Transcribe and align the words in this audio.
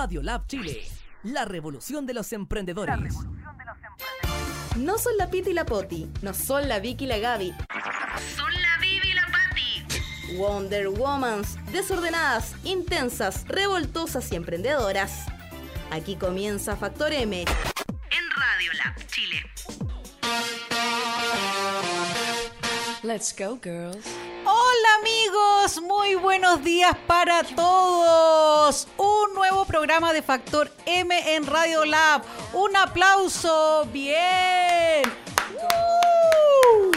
Radio 0.00 0.22
Lab 0.22 0.46
Chile, 0.46 0.80
la 1.24 1.44
revolución 1.44 2.06
de 2.06 2.14
los 2.14 2.32
emprendedores. 2.32 3.16
No 4.78 4.96
son 4.96 5.18
la 5.18 5.28
Piti 5.28 5.50
y 5.50 5.52
la 5.52 5.66
Poti, 5.66 6.10
no 6.22 6.32
son 6.32 6.68
la 6.68 6.78
Vicky 6.78 7.04
y 7.04 7.06
la 7.06 7.18
Gaby. 7.18 7.52
Son 8.34 8.50
la 8.50 8.78
Vivi 8.80 9.10
y 9.10 9.12
la 9.12 9.26
Patti. 9.26 10.36
Wonder 10.38 10.88
Womans, 10.88 11.58
desordenadas, 11.70 12.54
intensas, 12.64 13.46
revoltosas 13.46 14.32
y 14.32 14.36
emprendedoras. 14.36 15.26
Aquí 15.90 16.16
comienza 16.16 16.76
Factor 16.76 17.12
M. 17.12 17.42
En 17.42 18.30
Radio 18.36 18.72
Lab 18.82 19.06
Chile. 19.06 19.42
Let's 23.02 23.34
go, 23.36 23.58
girls. 23.62 24.06
Amigos, 25.00 25.80
muy 25.82 26.14
buenos 26.14 26.62
días 26.62 26.94
para 27.06 27.42
todos. 27.42 28.86
Un 28.98 29.34
nuevo 29.34 29.64
programa 29.64 30.12
de 30.12 30.20
Factor 30.20 30.70
M 30.84 31.34
en 31.34 31.46
Radio 31.46 31.86
Lab. 31.86 32.22
Un 32.52 32.76
aplauso, 32.76 33.86
bien. 33.92 35.02
¡Uh! 35.54 36.96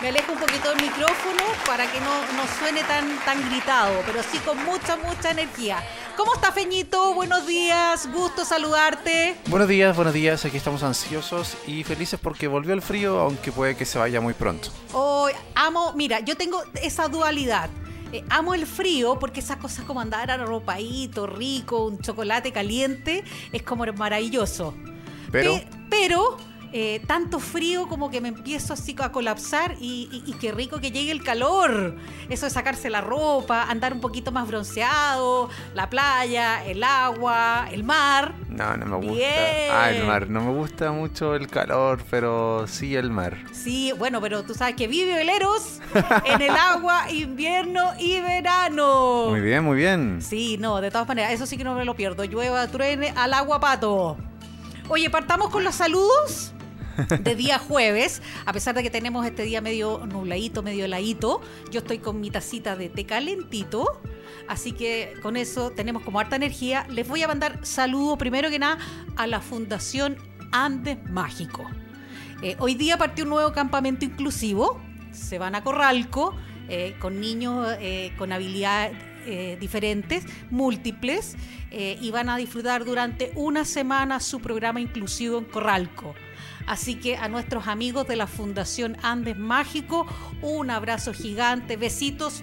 Me 0.00 0.08
alejo 0.08 0.32
un 0.32 0.38
poquito 0.38 0.70
del 0.70 0.80
micrófono 0.80 1.42
para 1.66 1.90
que 1.90 2.00
no, 2.00 2.20
no 2.36 2.46
suene 2.58 2.82
tan, 2.84 3.18
tan 3.24 3.46
gritado, 3.50 4.02
pero 4.06 4.22
sí 4.22 4.38
con 4.38 4.64
mucha, 4.64 4.96
mucha 4.96 5.30
energía. 5.30 5.82
¿Cómo 6.16 6.34
está 6.34 6.50
Feñito? 6.52 7.14
Buenos 7.14 7.46
días, 7.46 8.08
gusto 8.12 8.44
saludarte. 8.44 9.36
Buenos 9.48 9.68
días, 9.68 9.94
buenos 9.94 10.14
días. 10.14 10.44
Aquí 10.44 10.56
estamos 10.56 10.82
ansiosos 10.82 11.56
y 11.66 11.84
felices 11.84 12.18
porque 12.22 12.48
volvió 12.48 12.72
el 12.74 12.82
frío, 12.82 13.18
aunque 13.20 13.52
puede 13.52 13.76
que 13.76 13.84
se 13.84 13.98
vaya 13.98 14.20
muy 14.20 14.32
pronto. 14.34 14.70
Hoy 14.92 15.32
amo, 15.54 15.92
mira, 15.94 16.20
yo 16.20 16.36
tengo 16.36 16.62
esa 16.82 17.08
dualidad. 17.08 17.68
Eh, 18.12 18.24
amo 18.30 18.54
el 18.54 18.66
frío 18.66 19.18
porque 19.18 19.40
esas 19.40 19.58
cosas 19.58 19.84
como 19.84 20.00
andar 20.00 20.30
arropadito, 20.30 21.26
rico, 21.26 21.84
un 21.86 22.00
chocolate 22.00 22.52
caliente, 22.52 23.22
es 23.52 23.62
como 23.62 23.84
maravilloso. 23.92 24.74
Pero- 25.30 25.54
Pe- 25.54 25.66
pero 25.90 26.36
eh, 26.78 27.00
tanto 27.06 27.40
frío 27.40 27.88
como 27.88 28.10
que 28.10 28.20
me 28.20 28.28
empiezo 28.28 28.74
así 28.74 28.94
a 28.98 29.10
colapsar 29.10 29.76
y, 29.80 30.10
y- 30.12 30.30
y 30.30 30.34
qué 30.34 30.52
rico 30.52 30.78
que 30.78 30.90
llegue 30.90 31.10
el 31.10 31.22
calor. 31.22 31.96
Eso 32.28 32.44
de 32.44 32.50
sacarse 32.50 32.90
la 32.90 33.00
ropa, 33.00 33.62
andar 33.62 33.94
un 33.94 34.00
poquito 34.02 34.30
más 34.30 34.46
bronceado, 34.46 35.48
la 35.72 35.88
playa, 35.88 36.62
el 36.66 36.84
agua, 36.84 37.68
el 37.72 37.82
mar. 37.82 38.34
No, 38.50 38.76
no 38.76 38.84
me 38.84 38.96
gusta. 38.96 39.12
Bien. 39.14 39.70
Ah, 39.72 39.90
el 39.90 40.04
mar. 40.04 40.28
No 40.28 40.42
me 40.42 40.52
gusta 40.52 40.92
mucho 40.92 41.34
el 41.34 41.48
calor, 41.48 42.04
pero 42.10 42.66
sí 42.66 42.94
el 42.94 43.10
mar. 43.10 43.38
Sí, 43.52 43.92
bueno, 43.96 44.20
pero 44.20 44.42
tú 44.42 44.52
sabes 44.52 44.76
que 44.76 44.86
vive 44.86 45.14
veleros 45.14 45.80
en 46.26 46.42
el 46.42 46.50
agua, 46.50 47.10
invierno 47.10 47.92
y 47.98 48.20
verano. 48.20 49.28
Muy 49.30 49.40
bien, 49.40 49.64
muy 49.64 49.78
bien. 49.78 50.20
Sí, 50.20 50.58
no, 50.58 50.82
de 50.82 50.90
todas 50.90 51.08
maneras, 51.08 51.32
eso 51.32 51.46
sí 51.46 51.56
que 51.56 51.64
no 51.64 51.74
me 51.74 51.86
lo 51.86 51.94
pierdo. 51.96 52.22
Llueva, 52.24 52.66
truene, 52.68 53.14
al 53.16 53.32
agua 53.32 53.60
pato. 53.60 54.18
Oye, 54.88 55.08
partamos 55.10 55.48
con 55.50 55.64
los 55.64 55.74
saludos 55.74 56.52
de 57.20 57.34
día 57.36 57.58
jueves, 57.58 58.22
a 58.44 58.52
pesar 58.52 58.74
de 58.74 58.82
que 58.82 58.90
tenemos 58.90 59.26
este 59.26 59.42
día 59.42 59.60
medio 59.60 60.06
nubladito, 60.06 60.62
medio 60.62 60.84
heladito, 60.84 61.40
yo 61.70 61.80
estoy 61.80 61.98
con 61.98 62.20
mi 62.20 62.30
tacita 62.30 62.76
de 62.76 62.88
té 62.88 63.04
calentito, 63.04 64.00
así 64.48 64.72
que 64.72 65.14
con 65.22 65.36
eso 65.36 65.70
tenemos 65.70 66.02
como 66.02 66.20
harta 66.20 66.36
energía. 66.36 66.86
Les 66.90 67.06
voy 67.06 67.22
a 67.22 67.28
mandar 67.28 67.58
saludo 67.62 68.16
primero 68.18 68.50
que 68.50 68.58
nada 68.58 68.78
a 69.16 69.26
la 69.26 69.40
Fundación 69.40 70.16
Andes 70.52 70.98
Mágico. 71.10 71.64
Eh, 72.42 72.56
hoy 72.58 72.74
día 72.74 72.98
partió 72.98 73.24
un 73.24 73.30
nuevo 73.30 73.52
campamento 73.52 74.04
inclusivo. 74.04 74.80
Se 75.10 75.38
van 75.38 75.54
a 75.54 75.62
Corralco 75.62 76.34
eh, 76.68 76.96
con 76.98 77.20
niños 77.20 77.66
eh, 77.80 78.12
con 78.18 78.32
habilidades 78.32 78.96
eh, 79.28 79.56
diferentes, 79.58 80.24
múltiples, 80.50 81.34
eh, 81.72 81.98
y 82.00 82.12
van 82.12 82.28
a 82.28 82.36
disfrutar 82.36 82.84
durante 82.84 83.32
una 83.34 83.64
semana 83.64 84.20
su 84.20 84.40
programa 84.40 84.80
inclusivo 84.80 85.38
en 85.38 85.46
Corralco. 85.46 86.14
Así 86.66 86.96
que 86.96 87.16
a 87.16 87.28
nuestros 87.28 87.68
amigos 87.68 88.06
de 88.08 88.16
la 88.16 88.26
Fundación 88.26 88.96
Andes 89.02 89.38
Mágico, 89.38 90.06
un 90.42 90.70
abrazo 90.70 91.12
gigante, 91.12 91.76
besitos 91.76 92.42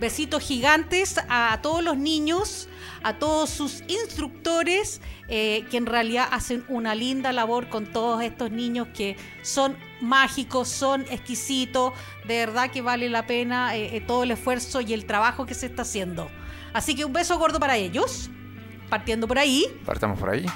Besitos 0.00 0.42
gigantes 0.42 1.20
a 1.28 1.58
todos 1.62 1.84
los 1.84 1.98
niños, 1.98 2.68
a 3.02 3.18
todos 3.18 3.50
sus 3.50 3.82
instructores, 3.86 5.02
eh, 5.28 5.66
que 5.70 5.76
en 5.76 5.84
realidad 5.84 6.26
hacen 6.32 6.64
una 6.68 6.94
linda 6.94 7.32
labor 7.32 7.68
con 7.68 7.84
todos 7.86 8.22
estos 8.22 8.50
niños 8.50 8.88
que 8.94 9.16
son 9.42 9.76
mágicos, 10.00 10.68
son 10.68 11.02
exquisitos, 11.10 11.92
de 12.26 12.46
verdad 12.46 12.70
que 12.70 12.80
vale 12.80 13.10
la 13.10 13.26
pena 13.26 13.76
eh, 13.76 13.96
eh, 13.96 14.00
todo 14.00 14.22
el 14.22 14.30
esfuerzo 14.30 14.80
y 14.80 14.94
el 14.94 15.04
trabajo 15.04 15.44
que 15.44 15.52
se 15.52 15.66
está 15.66 15.82
haciendo. 15.82 16.30
Así 16.72 16.94
que 16.94 17.04
un 17.04 17.12
beso 17.12 17.38
gordo 17.38 17.60
para 17.60 17.76
ellos, 17.76 18.30
partiendo 18.88 19.28
por 19.28 19.38
ahí. 19.38 19.66
Partamos 19.84 20.18
por 20.18 20.30
ahí. 20.30 20.46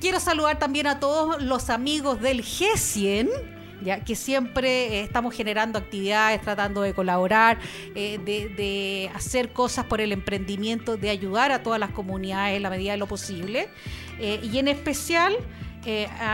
Quiero 0.00 0.20
saludar 0.20 0.58
también 0.58 0.86
a 0.86 1.00
todos 1.00 1.42
los 1.42 1.70
amigos 1.70 2.20
del 2.20 2.42
G100, 2.42 3.30
ya 3.82 4.04
que 4.04 4.14
siempre 4.14 4.98
eh, 4.98 5.00
estamos 5.00 5.34
generando 5.34 5.78
actividades, 5.78 6.42
tratando 6.42 6.82
de 6.82 6.92
colaborar, 6.92 7.58
eh, 7.94 8.18
de, 8.18 9.10
hacer 9.14 9.52
cosas 9.52 9.86
por 9.86 10.02
el 10.02 10.12
emprendimiento, 10.12 10.96
de 10.98 11.08
ayudar 11.08 11.50
a 11.50 11.62
todas 11.62 11.80
las 11.80 11.90
comunidades 11.90 12.56
en 12.56 12.62
la 12.62 12.70
medida 12.70 12.92
de 12.92 12.98
lo 12.98 13.06
posible. 13.06 13.68
Eh, 14.18 14.40
y 14.42 14.58
en 14.58 14.68
especial 14.68 15.36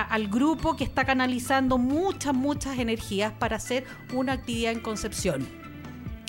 al 0.09 0.29
grupo 0.29 0.77
que 0.77 0.85
está 0.85 1.05
canalizando 1.05 1.77
muchas, 1.77 2.33
muchas 2.33 2.79
energías 2.79 3.35
para 3.35 3.57
hacer 3.57 3.85
una 4.15 4.33
actividad 4.33 4.73
en 4.73 4.81
Concepción. 4.81 5.62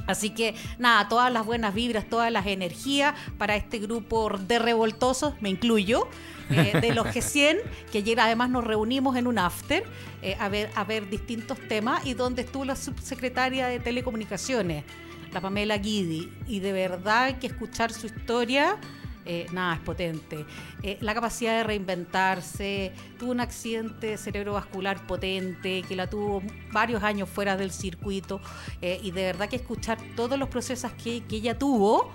Así 0.07 0.31
que 0.31 0.55
nada, 0.77 1.07
todas 1.07 1.31
las 1.31 1.45
buenas 1.45 1.73
vibras, 1.73 2.09
todas 2.09 2.31
las 2.31 2.45
energías 2.45 3.15
para 3.37 3.55
este 3.55 3.79
grupo 3.79 4.29
de 4.37 4.59
revoltosos, 4.59 5.33
me 5.41 5.49
incluyo, 5.49 6.07
eh, 6.49 6.77
de 6.81 6.93
los 6.93 7.07
G100, 7.07 7.59
que 7.91 7.99
ayer 7.99 8.19
además 8.19 8.49
nos 8.49 8.63
reunimos 8.63 9.15
en 9.15 9.27
un 9.27 9.39
after 9.39 9.83
eh, 10.21 10.35
a, 10.39 10.49
ver, 10.49 10.69
a 10.75 10.83
ver 10.83 11.09
distintos 11.09 11.57
temas 11.67 12.05
y 12.05 12.13
donde 12.13 12.41
estuvo 12.41 12.65
la 12.65 12.75
subsecretaria 12.75 13.67
de 13.67 13.79
Telecomunicaciones, 13.79 14.83
la 15.31 15.41
Pamela 15.41 15.77
Guidi, 15.77 16.31
y 16.47 16.59
de 16.59 16.73
verdad 16.73 17.39
que 17.39 17.47
escuchar 17.47 17.91
su 17.93 18.07
historia... 18.07 18.77
eh, 19.25 19.45
nada, 19.51 19.75
es 19.75 19.79
potente. 19.81 20.45
Eh, 20.81 20.97
la 21.01 21.13
capacidad 21.13 21.57
de 21.57 21.63
reinventarse, 21.63 22.91
tuvo 23.17 23.31
un 23.31 23.39
accidente 23.39 24.17
cerebrovascular 24.17 25.05
potente, 25.07 25.83
que 25.83 25.95
la 25.95 26.09
tuvo 26.09 26.41
varios 26.71 27.03
años 27.03 27.29
fuera 27.29 27.55
del 27.55 27.71
circuito, 27.71 28.41
eh, 28.81 28.99
y 29.01 29.11
de 29.11 29.23
verdad 29.23 29.49
que 29.49 29.55
escuchar 29.57 29.97
todos 30.15 30.37
los 30.37 30.49
procesos 30.49 30.91
que, 30.93 31.23
que 31.23 31.37
ella 31.37 31.57
tuvo, 31.57 32.11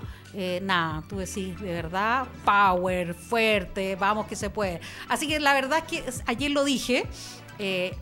nada, 0.62 1.02
tú 1.08 1.16
decís, 1.16 1.58
de 1.58 1.72
verdad, 1.72 2.26
power, 2.44 3.14
fuerte, 3.14 3.96
vamos 3.96 4.26
que 4.26 4.36
se 4.36 4.50
puede. 4.50 4.80
Así 5.08 5.26
que 5.26 5.40
la 5.40 5.54
verdad 5.54 5.78
es 5.78 5.84
que 5.84 6.04
ayer 6.26 6.50
lo 6.50 6.64
dije, 6.64 7.06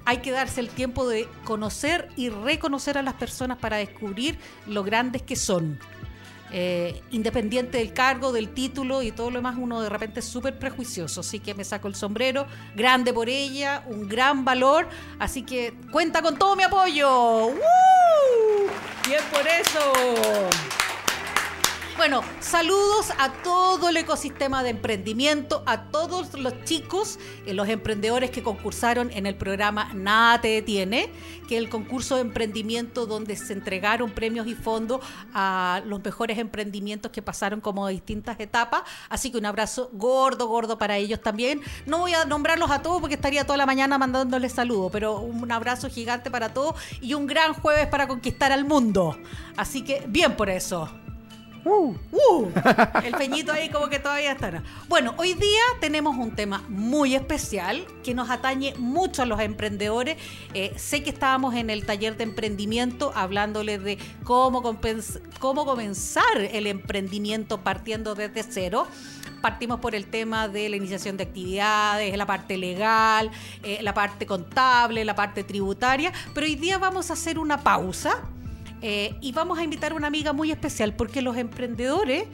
hay 0.04 0.18
que 0.18 0.32
darse 0.32 0.60
el 0.60 0.68
tiempo 0.68 1.08
de 1.08 1.28
conocer 1.44 2.08
y 2.16 2.28
reconocer 2.28 2.98
a 2.98 3.02
las 3.02 3.14
personas 3.14 3.58
para 3.58 3.76
descubrir 3.78 4.38
lo 4.66 4.82
grandes 4.82 5.22
que 5.22 5.36
son. 5.36 5.78
Eh, 6.58 7.02
independiente 7.10 7.76
del 7.76 7.92
cargo, 7.92 8.32
del 8.32 8.48
título 8.48 9.02
y 9.02 9.12
todo 9.12 9.30
lo 9.30 9.36
demás, 9.40 9.56
uno 9.58 9.82
de 9.82 9.90
repente 9.90 10.20
es 10.20 10.26
súper 10.26 10.58
prejuicioso. 10.58 11.20
Así 11.20 11.38
que 11.38 11.54
me 11.54 11.64
saco 11.64 11.86
el 11.86 11.94
sombrero, 11.94 12.46
grande 12.74 13.12
por 13.12 13.28
ella, 13.28 13.84
un 13.86 14.08
gran 14.08 14.42
valor. 14.42 14.88
Así 15.18 15.42
que 15.42 15.74
cuenta 15.92 16.22
con 16.22 16.38
todo 16.38 16.56
mi 16.56 16.62
apoyo. 16.62 17.48
¡Woo! 17.48 17.56
Bien 19.06 19.20
por 19.30 19.46
eso. 19.46 20.85
Bueno, 21.96 22.20
saludos 22.40 23.10
a 23.18 23.32
todo 23.32 23.88
el 23.88 23.96
ecosistema 23.96 24.62
de 24.62 24.68
emprendimiento, 24.68 25.62
a 25.64 25.84
todos 25.84 26.34
los 26.34 26.62
chicos, 26.64 27.18
eh, 27.46 27.54
los 27.54 27.70
emprendedores 27.70 28.30
que 28.30 28.42
concursaron 28.42 29.10
en 29.12 29.24
el 29.24 29.34
programa 29.34 29.94
Nada 29.94 30.42
te 30.42 30.48
detiene, 30.48 31.08
que 31.48 31.56
es 31.56 31.62
el 31.62 31.70
concurso 31.70 32.16
de 32.16 32.20
emprendimiento 32.20 33.06
donde 33.06 33.34
se 33.34 33.54
entregaron 33.54 34.10
premios 34.10 34.46
y 34.46 34.54
fondos 34.54 35.00
a 35.32 35.80
los 35.86 36.04
mejores 36.04 36.38
emprendimientos 36.38 37.10
que 37.10 37.22
pasaron 37.22 37.62
como 37.62 37.88
distintas 37.88 38.38
etapas. 38.40 38.82
Así 39.08 39.30
que 39.30 39.38
un 39.38 39.46
abrazo 39.46 39.88
gordo, 39.94 40.48
gordo 40.48 40.76
para 40.76 40.98
ellos 40.98 41.22
también. 41.22 41.62
No 41.86 42.00
voy 42.00 42.12
a 42.12 42.26
nombrarlos 42.26 42.70
a 42.70 42.82
todos 42.82 43.00
porque 43.00 43.14
estaría 43.14 43.46
toda 43.46 43.56
la 43.56 43.64
mañana 43.64 43.96
mandándoles 43.96 44.52
saludos, 44.52 44.90
pero 44.92 45.20
un 45.20 45.50
abrazo 45.50 45.88
gigante 45.88 46.30
para 46.30 46.52
todos 46.52 46.74
y 47.00 47.14
un 47.14 47.26
gran 47.26 47.54
jueves 47.54 47.86
para 47.86 48.06
conquistar 48.06 48.52
al 48.52 48.66
mundo. 48.66 49.18
Así 49.56 49.82
que 49.82 50.04
bien 50.06 50.36
por 50.36 50.50
eso. 50.50 50.90
Uh, 51.68 51.96
el 53.04 53.14
peñito 53.14 53.52
ahí 53.52 53.68
como 53.70 53.88
que 53.88 53.98
todavía 53.98 54.30
está. 54.32 54.62
Bueno, 54.88 55.14
hoy 55.16 55.34
día 55.34 55.62
tenemos 55.80 56.16
un 56.16 56.30
tema 56.36 56.62
muy 56.68 57.16
especial 57.16 57.84
que 58.04 58.14
nos 58.14 58.30
atañe 58.30 58.74
mucho 58.78 59.22
a 59.22 59.26
los 59.26 59.40
emprendedores. 59.40 60.16
Eh, 60.54 60.72
sé 60.76 61.02
que 61.02 61.10
estábamos 61.10 61.56
en 61.56 61.68
el 61.68 61.84
taller 61.84 62.16
de 62.16 62.22
emprendimiento 62.22 63.10
hablándoles 63.16 63.82
de 63.82 63.98
cómo, 64.22 64.62
cómo 65.40 65.66
comenzar 65.66 66.38
el 66.38 66.68
emprendimiento 66.68 67.60
partiendo 67.62 68.14
desde 68.14 68.44
cero. 68.44 68.86
Partimos 69.42 69.80
por 69.80 69.96
el 69.96 70.06
tema 70.06 70.46
de 70.46 70.68
la 70.68 70.76
iniciación 70.76 71.16
de 71.16 71.24
actividades, 71.24 72.16
la 72.16 72.26
parte 72.26 72.56
legal, 72.58 73.28
eh, 73.64 73.80
la 73.82 73.92
parte 73.92 74.24
contable, 74.24 75.04
la 75.04 75.16
parte 75.16 75.42
tributaria, 75.42 76.12
pero 76.32 76.46
hoy 76.46 76.54
día 76.54 76.78
vamos 76.78 77.10
a 77.10 77.14
hacer 77.14 77.40
una 77.40 77.58
pausa 77.58 78.22
eh, 78.82 79.16
y 79.20 79.32
vamos 79.32 79.58
a 79.58 79.64
invitar 79.64 79.92
a 79.92 79.94
una 79.94 80.06
amiga 80.06 80.32
muy 80.32 80.50
especial 80.50 80.94
porque 80.94 81.22
los 81.22 81.36
emprendedores 81.36 82.24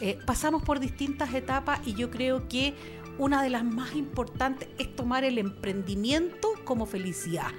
eh, 0.00 0.18
pasamos 0.24 0.62
por 0.62 0.80
distintas 0.80 1.34
etapas 1.34 1.80
y 1.86 1.94
yo 1.94 2.10
creo 2.10 2.48
que 2.48 2.74
una 3.18 3.42
de 3.42 3.50
las 3.50 3.64
más 3.64 3.94
importantes 3.94 4.68
es 4.78 4.94
tomar 4.96 5.24
el 5.24 5.36
emprendimiento 5.38 6.48
como 6.64 6.86
felicidad. 6.86 7.50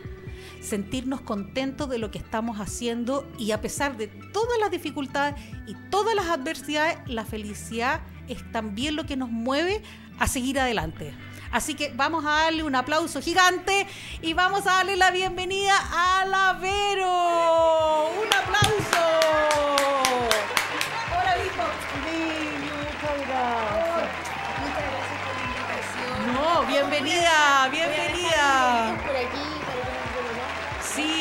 Sentirnos 0.62 1.22
contentos 1.22 1.90
de 1.90 1.98
lo 1.98 2.12
que 2.12 2.20
estamos 2.20 2.60
haciendo 2.60 3.28
y 3.38 3.52
a 3.52 3.62
pesar 3.62 3.98
de 3.98 4.08
todas 4.08 4.60
las 4.60 4.72
dificultades 4.72 5.36
y 5.68 5.76
todas 5.90 6.16
las 6.16 6.28
adversidades, 6.28 7.00
la 7.08 7.26
felicidad 7.26 8.02
es 8.28 8.50
también 8.52 8.96
lo 8.96 9.06
que 9.06 9.18
nos 9.18 9.30
mueve 9.30 9.82
a 10.20 10.28
seguir 10.28 10.60
adelante. 10.60 11.14
Así 11.52 11.74
que 11.74 11.92
vamos 11.96 12.24
a 12.26 12.44
darle 12.44 12.64
un 12.64 12.76
aplauso 12.76 13.22
gigante 13.22 13.86
y 14.22 14.34
vamos 14.34 14.66
a 14.68 14.76
darle 14.76 14.96
la 14.96 15.12
bienvenida 15.12 15.74
a 15.92 16.26
la 16.26 16.54
Vero. 16.54 18.10
¡Un 18.22 18.28
aplauso! 18.28 19.02
Hola, 21.12 21.36
hijo. 21.46 21.64
No, 26.34 26.66
bienvenida, 26.68 27.68
bienvenida. 27.70 29.11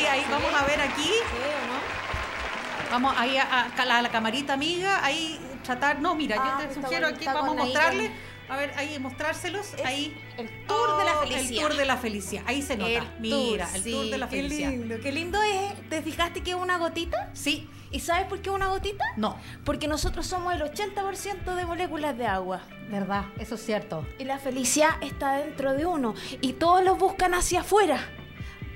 Sí, 0.01 0.07
ahí 0.07 0.25
vamos 0.31 0.53
a 0.55 0.65
ver 0.65 0.81
aquí. 0.81 1.03
¿Sí 1.03 1.11
o 1.37 1.67
no? 1.67 2.91
Vamos 2.91 3.15
ahí 3.19 3.37
a, 3.37 3.71
la, 4.03 4.09
camarita 4.09 4.55
amiga, 4.55 5.05
ahí 5.05 5.39
tratar. 5.63 6.01
No, 6.01 6.15
mira, 6.15 6.37
Ah, 6.41 6.59
yo 6.61 6.67
te 6.67 6.73
está 6.73 6.83
sugiero 6.83 7.07
aquí, 7.09 7.25
vamos 7.27 7.51
a 7.51 7.63
mostrarle. 7.65 8.11
A 8.49 8.57
ver, 8.57 8.73
ahí 8.77 8.99
mostrárselos. 8.99 9.75
Es 9.75 9.85
ahí. 9.85 10.17
el 10.37 10.49
tour 10.67 10.99
de 10.99 11.05
la 11.05 11.13
Oh, 11.19 11.21
felicidad. 11.23 11.51
El 11.53 11.59
tour 11.61 11.77
de 11.77 11.85
la 11.87 11.97
felicidad. 11.99 12.43
Ahí 12.47 12.63
se 12.63 12.77
nota. 12.77 12.91
El 12.91 13.05
Mira, 13.21 13.37
tour, 13.67 13.77
el 13.77 13.83
sí, 13.85 13.91
tour 13.93 14.07
de 14.07 14.19
la 14.19 14.29
qué 14.29 14.37
felicidad. 14.43 14.71
lindo, 14.71 14.97
qué 15.01 15.13
lindo 15.13 15.41
es. 15.43 15.89
¿Te 15.89 16.03
fijaste 16.03 16.43
que 16.43 16.51
es 16.51 16.57
una 16.57 16.79
gotita? 16.79 17.31
Sí, 17.33 17.69
¿Y 17.93 18.01
sabes 18.01 18.27
por 18.27 18.41
qué 18.41 18.51
una 18.51 18.69
gotita? 18.69 19.05
no, 19.17 19.37
Porque 19.65 19.87
nosotros 19.89 20.25
somos 20.27 20.55
el 20.55 20.63
80% 20.63 21.55
de 21.55 21.67
moléculas 21.67 22.17
de 22.19 22.27
agua. 22.27 22.63
verdad, 22.89 23.25
eso 23.39 23.55
es 23.57 23.65
cierto. 23.65 24.05
Y 24.19 24.25
la 24.25 24.39
felicidad 24.39 24.91
está 25.01 25.35
dentro 25.39 25.75
de 25.75 25.87
uno. 25.87 26.15
Y 26.41 26.55
todos 26.55 26.83
los 26.85 26.99
buscan 26.99 27.35
hacia 27.35 27.61
afuera. 27.61 28.01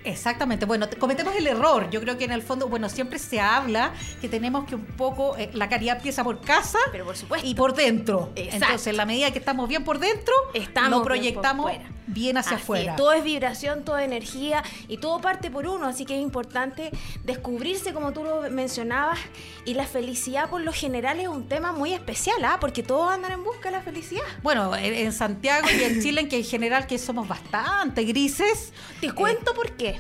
Exactamente. 0.05 0.67
Bueno, 0.67 0.89
te- 0.89 0.97
cometemos 0.97 1.35
el 1.37 1.47
error. 1.47 1.89
Yo 1.91 2.01
creo 2.01 2.17
que 2.19 2.25
en 2.25 2.33
el 2.33 2.43
fondo, 2.43 2.69
bueno, 2.69 2.89
siempre 2.89 3.19
se 3.19 3.41
habla 3.41 3.93
que 4.21 4.29
tenemos 4.29 4.65
que 4.67 4.75
un 4.75 4.85
poco, 4.85 5.37
eh, 5.37 5.51
la 5.55 5.69
caridad 5.69 5.97
empieza 5.97 6.23
por 6.23 6.41
casa 6.41 6.79
Pero 6.93 7.05
por 7.07 7.17
supuesto. 7.17 7.47
y 7.47 7.55
por 7.55 7.75
dentro. 7.75 8.31
Exacto. 8.37 8.65
Entonces, 8.67 8.87
en 8.89 8.97
la 8.99 9.07
medida 9.07 9.31
que 9.33 9.39
estamos 9.39 9.69
bien 9.69 9.83
por 9.85 9.99
dentro, 9.99 10.35
Estamos 10.53 10.99
lo 11.01 11.05
proyectamos 11.05 11.71
bien, 12.07 12.37
hacia 12.37 12.57
Así 12.57 12.63
afuera. 12.63 12.91
es, 12.93 12.97
todo 12.97 13.13
es 13.15 13.25
vibración, 13.25 13.83
todo 13.85 13.97
es 13.99 14.05
energía 14.05 14.63
y 14.89 14.99
todo 14.99 15.21
parte 15.21 15.51
por 15.51 15.67
uno, 15.67 15.87
así 15.87 16.05
que 16.05 16.15
es 16.17 16.23
importante 16.23 16.91
descubrirse 17.25 17.93
como 17.95 18.13
tú 18.13 18.23
lo 18.25 18.43
mencionabas 18.51 19.19
y 19.65 19.73
la 19.75 19.87
felicidad 19.87 20.51
por 20.51 20.61
lo 20.61 20.73
general 20.73 21.19
es 21.19 21.29
un 21.29 21.49
tema 21.49 21.73
muy 21.73 21.95
especial, 21.95 22.37
¿ah? 22.45 22.59
porque 22.61 22.83
todos 22.83 23.11
andan 23.11 23.33
en 23.33 23.43
busca 23.43 23.71
de 23.71 23.77
la 23.79 23.83
felicidad. 23.83 24.23
Bueno, 24.43 24.77
en, 24.77 24.93
en 24.93 25.13
Santiago 25.13 25.67
y 25.77 25.83
en 25.83 26.01
Chile, 26.03 26.21
en 26.21 26.29
que 26.29 26.37
en 26.37 26.45
general 26.45 26.87
que 26.87 26.99
somos 26.99 27.27
bastante 27.27 28.05
grises. 28.05 28.73
Te 29.01 29.11
cuento 29.13 29.55
por 29.55 29.73
qué. 29.73 29.94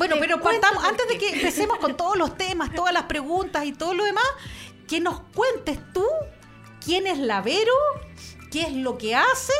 Bueno, 0.00 0.16
pero 0.18 0.40
partamos, 0.40 0.82
antes 0.82 1.06
de 1.08 1.18
que 1.18 1.28
empecemos 1.34 1.76
con 1.78 1.94
todos 1.94 2.16
los 2.16 2.38
temas, 2.38 2.72
todas 2.74 2.94
las 2.94 3.02
preguntas 3.02 3.66
y 3.66 3.72
todo 3.72 3.92
lo 3.92 4.02
demás, 4.04 4.24
que 4.88 4.98
nos 4.98 5.20
cuentes 5.34 5.78
tú 5.92 6.06
quién 6.82 7.06
es 7.06 7.18
la 7.18 7.42
Vero, 7.42 7.74
qué 8.50 8.62
es 8.62 8.72
lo 8.72 8.96
que 8.96 9.14
hace 9.14 9.52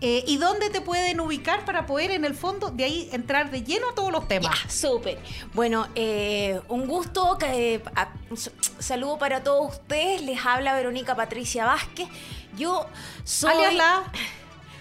eh, 0.00 0.24
y 0.26 0.38
dónde 0.38 0.70
te 0.70 0.80
pueden 0.80 1.20
ubicar 1.20 1.66
para 1.66 1.84
poder 1.84 2.12
en 2.12 2.24
el 2.24 2.34
fondo 2.34 2.70
de 2.70 2.84
ahí 2.84 3.08
entrar 3.12 3.50
de 3.50 3.62
lleno 3.62 3.90
a 3.90 3.94
todos 3.94 4.10
los 4.10 4.26
temas. 4.26 4.56
Ya, 4.64 4.70
súper. 4.70 5.18
Bueno, 5.52 5.86
eh, 5.94 6.58
un 6.68 6.86
gusto. 6.86 7.36
que, 7.38 7.74
eh, 7.74 7.82
a- 7.94 8.08
saludo 8.78 9.18
para 9.18 9.42
todos 9.42 9.74
ustedes. 9.74 10.22
Les 10.22 10.46
habla 10.46 10.74
Verónica 10.74 11.14
Patricia 11.14 11.66
Vázquez. 11.66 12.08
Yo 12.56 12.86
soy. 13.24 13.50
Alias 13.52 13.74
la- 13.74 14.12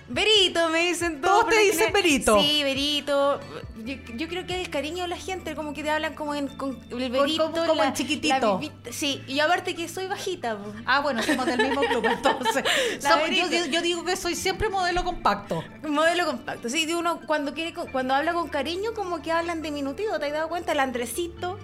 Verito, 0.09 0.69
me 0.69 0.87
dicen 0.87 1.21
Todos 1.21 1.41
todos. 1.41 1.53
te 1.53 1.59
dicen. 1.61 1.91
Verito. 1.93 2.39
Sí, 2.41 2.63
Verito. 2.63 3.39
Yo, 3.83 3.95
yo 4.15 4.27
creo 4.27 4.45
que 4.45 4.55
es 4.55 4.65
el 4.67 4.69
cariño 4.69 5.03
de 5.03 5.07
la 5.09 5.17
gente, 5.17 5.55
como 5.55 5.73
que 5.73 5.81
te 5.83 5.89
hablan 5.89 6.13
como 6.15 6.35
en, 6.35 6.47
con 6.47 6.77
el 6.91 7.09
Verito. 7.11 7.51
como- 7.51 7.65
como 7.67 7.83
en 7.83 7.93
chiquitito. 7.93 8.59
sí, 8.91 9.21
y 9.27 9.39
aparte 9.39 9.75
que 9.75 9.87
soy 9.87 10.07
bajita. 10.07 10.57
Ah, 10.85 10.99
bueno, 11.01 11.21
somos 11.23 11.45
del 11.45 11.57
mismo 11.61 11.81
club, 11.81 12.05
entonces. 12.11 12.63
Somos- 12.99 13.29
yo, 13.29 13.47
yo- 13.49 13.65
yo 13.65 13.81
digo 13.81 14.03
que 14.03 14.15
soy 14.17 14.35
siempre 14.35 14.69
modelo 14.69 15.03
compacto. 15.03 15.63
Modelo 15.87 16.25
compacto. 16.25 16.69
Sí, 16.69 16.85
de 16.85 16.95
uno 16.95 17.21
cuando 17.27 17.53
quiere 17.53 17.73
cuando 17.73 18.13
habla 18.13 18.33
con 18.33 18.49
cariño, 18.49 18.93
como 18.93 19.21
que 19.21 19.31
hablan 19.31 19.61
diminutivo, 19.61 20.19
¿te 20.19 20.25
has 20.27 20.33
dado 20.33 20.49
cuenta? 20.49 20.71
El 20.73 20.79
Andresito, 20.81 21.57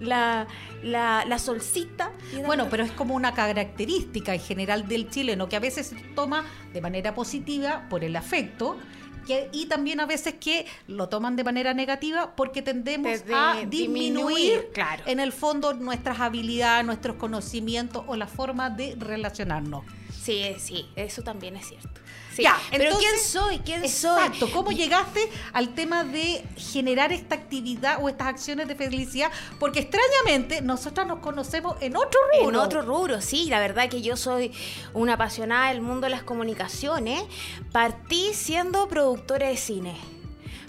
la, 0.00 0.46
la, 0.82 1.24
la 1.26 1.38
solcita. 1.38 2.10
Bueno, 2.46 2.66
pero 2.70 2.82
es 2.84 2.92
como 2.92 3.14
una 3.14 3.32
característica 3.34 4.34
en 4.34 4.40
general 4.40 4.86
del 4.88 5.08
chileno 5.10 5.48
que 5.48 5.56
a 5.56 5.60
veces 5.60 5.88
se 5.88 5.96
toma 6.14 6.44
de 6.72 6.80
manera 6.80 7.14
positiva 7.14 7.86
por 7.88 8.04
el 8.04 8.16
afecto 8.16 8.76
que- 9.26 9.48
y 9.52 9.66
también 9.66 10.00
a 10.00 10.06
veces 10.06 10.34
que 10.34 10.66
lo 10.86 11.08
toman 11.08 11.34
de 11.36 11.44
manera 11.44 11.72
negativa 11.72 12.34
porque 12.36 12.60
tendemos 12.60 13.10
De- 13.20 13.28
de 13.28 13.34
a 13.34 13.54
disminuir, 13.66 13.70
disminuir 13.70 14.68
claro. 14.74 15.02
en 15.06 15.18
el 15.18 15.32
fondo 15.32 15.72
nuestras 15.72 16.20
habilidades, 16.20 16.84
nuestros 16.84 17.16
conocimientos 17.16 18.04
o 18.06 18.16
la 18.16 18.26
forma 18.26 18.68
de 18.68 18.96
relacionarnos. 18.98 19.84
Sí, 20.24 20.56
sí, 20.58 20.88
eso 20.96 21.22
también 21.22 21.56
es 21.56 21.68
cierto. 21.68 22.00
Sí. 22.34 22.42
Ya, 22.42 22.58
pero 22.70 22.84
entonces- 22.84 23.10
¿quién 23.10 23.24
soy? 23.24 23.58
¿Quién 23.58 23.88
soy? 23.88 24.18
Exacto, 24.24 24.50
¿cómo 24.50 24.72
llegaste 24.72 25.28
al 25.52 25.74
tema 25.74 26.02
de 26.02 26.42
generar 26.56 27.12
esta 27.12 27.34
actividad 27.34 28.02
o 28.02 28.08
estas 28.08 28.28
acciones 28.28 28.66
de 28.66 28.74
felicidad? 28.74 29.30
Porque 29.60 29.80
extrañamente 29.80 30.60
nosotras 30.62 31.06
nos 31.06 31.18
conocemos 31.20 31.76
en 31.80 31.94
otro 31.96 32.18
rubro. 32.32 32.48
En 32.48 32.56
otro 32.56 32.82
rubro, 32.82 33.20
sí, 33.20 33.46
la 33.50 33.60
verdad 33.60 33.88
que 33.88 34.02
yo 34.02 34.16
soy 34.16 34.50
una 34.94 35.12
apasionada 35.14 35.68
del 35.68 35.80
mundo 35.82 36.06
de 36.06 36.10
las 36.10 36.22
comunicaciones. 36.24 37.22
Partí 37.70 38.32
siendo 38.34 38.88
productora 38.88 39.48
de 39.48 39.56
cine. 39.56 39.94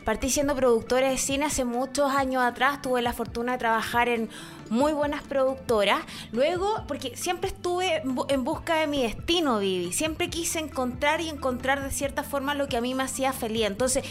Partí 0.05 0.29
siendo 0.29 0.55
productora 0.55 1.09
de 1.09 1.17
cine 1.17 1.45
hace 1.45 1.65
muchos 1.65 2.11
años 2.13 2.43
atrás. 2.43 2.81
Tuve 2.81 3.01
la 3.01 3.11
fortuna 3.11 3.53
de 3.53 3.57
trabajar 3.57 4.07
en 4.07 4.29
muy 4.69 4.93
buenas 4.93 5.23
productoras. 5.23 5.99
Luego, 6.31 6.83
porque 6.87 7.17
siempre 7.17 7.49
estuve 7.49 7.97
en 7.97 8.15
bu- 8.15 8.25
en 8.29 8.43
busca 8.43 8.75
de 8.75 8.87
mi 8.87 9.01
destino, 9.01 9.57
Vivi. 9.59 9.91
Siempre 9.91 10.29
quise 10.29 10.59
encontrar 10.59 11.21
y 11.21 11.29
encontrar 11.29 11.81
de 11.83 11.89
cierta 11.91 12.21
forma 12.23 12.53
lo 12.53 12.67
que 12.67 12.77
a 12.77 12.81
mí 12.81 12.93
me 12.93 13.03
hacía 13.03 13.33
feliz. 13.33 13.65
Entonces, 13.65 14.03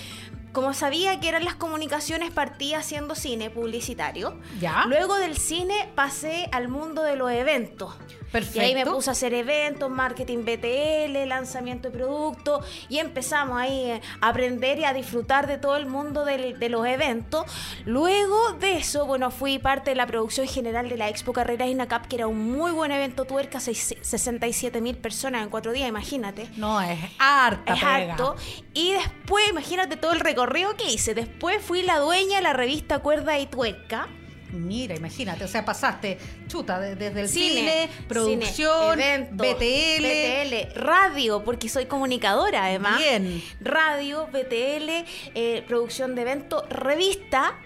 como 0.52 0.74
sabía 0.74 1.18
que 1.20 1.28
eran 1.28 1.44
las 1.44 1.54
comunicaciones, 1.54 2.30
partí 2.30 2.74
haciendo 2.74 3.14
cine 3.14 3.50
publicitario. 3.50 4.36
Ya. 4.60 4.84
Luego 4.86 5.16
del 5.16 5.36
cine 5.36 5.74
pasé 5.94 6.48
al 6.52 6.68
mundo 6.68 7.02
de 7.02 7.16
los 7.16 7.30
eventos. 7.30 7.94
Perfecto. 8.34 8.58
Y 8.58 8.64
ahí 8.64 8.74
me 8.74 8.84
puse 8.84 9.10
a 9.10 9.12
hacer 9.12 9.32
eventos, 9.32 9.88
marketing 9.88 10.38
BTL, 10.44 11.24
lanzamiento 11.28 11.88
de 11.88 11.96
productos 11.96 12.66
y 12.88 12.98
empezamos 12.98 13.56
ahí 13.60 13.90
eh, 13.92 14.00
a 14.20 14.28
aprender 14.30 14.78
y 14.80 14.84
a 14.84 14.92
disfrutar 14.92 15.46
de 15.46 15.56
todo 15.56 15.76
el 15.76 15.86
mundo 15.86 16.24
del- 16.24 16.58
de 16.58 16.68
los 16.68 16.84
eventos. 16.84 17.44
Luego 17.84 18.54
de 18.54 18.78
eso, 18.78 19.06
bueno, 19.06 19.30
fui 19.30 19.58
parte 19.60 19.90
de 19.90 19.96
la 19.96 20.06
producción 20.06 20.48
general 20.48 20.88
de 20.88 20.96
la 20.96 21.08
Expo 21.08 21.32
Carreras 21.32 21.68
INACAP, 21.68 22.06
que 22.06 22.16
era 22.16 22.26
un 22.26 22.50
muy 22.52 22.72
buen 22.72 22.90
evento 22.90 23.24
tuerca, 23.24 23.60
seis- 23.60 23.94
67 24.00 24.80
mil 24.80 24.96
personas 24.96 25.42
en 25.44 25.48
cuatro 25.50 25.70
días, 25.72 25.88
imagínate. 25.88 26.48
No, 26.56 26.80
es 26.80 26.98
harta 27.20 27.74
Es 27.74 27.82
harto. 27.82 28.34
Y 28.72 28.92
después, 28.94 29.48
imagínate 29.48 29.96
todo 29.96 30.12
el 30.12 30.18
recorrido 30.20 30.76
que 30.76 30.90
hice. 30.90 31.14
Después 31.14 31.62
fui 31.62 31.82
la 31.82 31.98
dueña 32.00 32.38
de 32.38 32.42
la 32.42 32.52
revista 32.52 32.98
Cuerda 32.98 33.38
y 33.38 33.46
Tuerca. 33.46 34.08
Mira, 34.54 34.94
imagínate, 34.94 35.44
o 35.44 35.48
sea, 35.48 35.64
pasaste 35.64 36.18
chuta 36.48 36.78
de- 36.80 36.96
desde 36.96 37.20
el 37.22 37.28
cine, 37.28 37.54
Cine, 37.60 37.90
producción, 38.08 38.92
cine, 38.92 39.14
evento, 39.14 39.44
BTL. 39.44 40.02
BTL, 40.02 40.80
radio, 40.80 41.42
porque 41.44 41.68
soy 41.68 41.86
comunicadora 41.86 42.64
además. 42.66 42.98
Bien. 42.98 43.42
Radio, 43.60 44.26
BTL, 44.32 45.04
eh, 45.34 45.64
producción 45.66 46.14
de 46.14 46.22
eventos, 46.22 46.68
revista. 46.68 47.58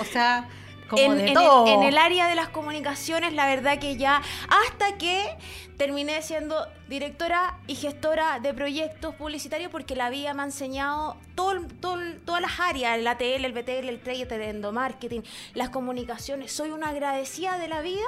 O 0.00 0.04
sea, 0.04 0.48
en. 0.96 1.12
El, 1.20 1.28
en 1.28 1.82
el 1.82 1.98
área 1.98 2.28
de 2.28 2.34
las 2.34 2.48
comunicaciones, 2.48 3.32
la 3.32 3.46
verdad 3.46 3.78
que 3.78 3.96
ya, 3.96 4.22
hasta 4.48 4.96
que 4.98 5.36
terminé 5.76 6.22
siendo 6.22 6.66
directora 6.88 7.58
y 7.66 7.74
gestora 7.74 8.38
de 8.40 8.54
proyectos 8.54 9.14
publicitarios, 9.14 9.70
porque 9.70 9.96
la 9.96 10.10
vida 10.10 10.34
me 10.34 10.42
ha 10.42 10.44
enseñado 10.46 11.16
todo, 11.34 11.60
todas 11.80 12.40
las 12.40 12.60
áreas, 12.60 12.98
el 12.98 13.06
ATL, 13.06 13.44
el 13.44 13.52
BTL, 13.52 13.88
el 13.88 14.00
trade, 14.00 14.28
el 14.30 14.42
endomarketing, 14.42 15.24
las 15.54 15.70
comunicaciones. 15.70 16.52
Soy 16.52 16.70
una 16.70 16.90
agradecida 16.90 17.58
de 17.58 17.68
la 17.68 17.80
vida, 17.80 18.06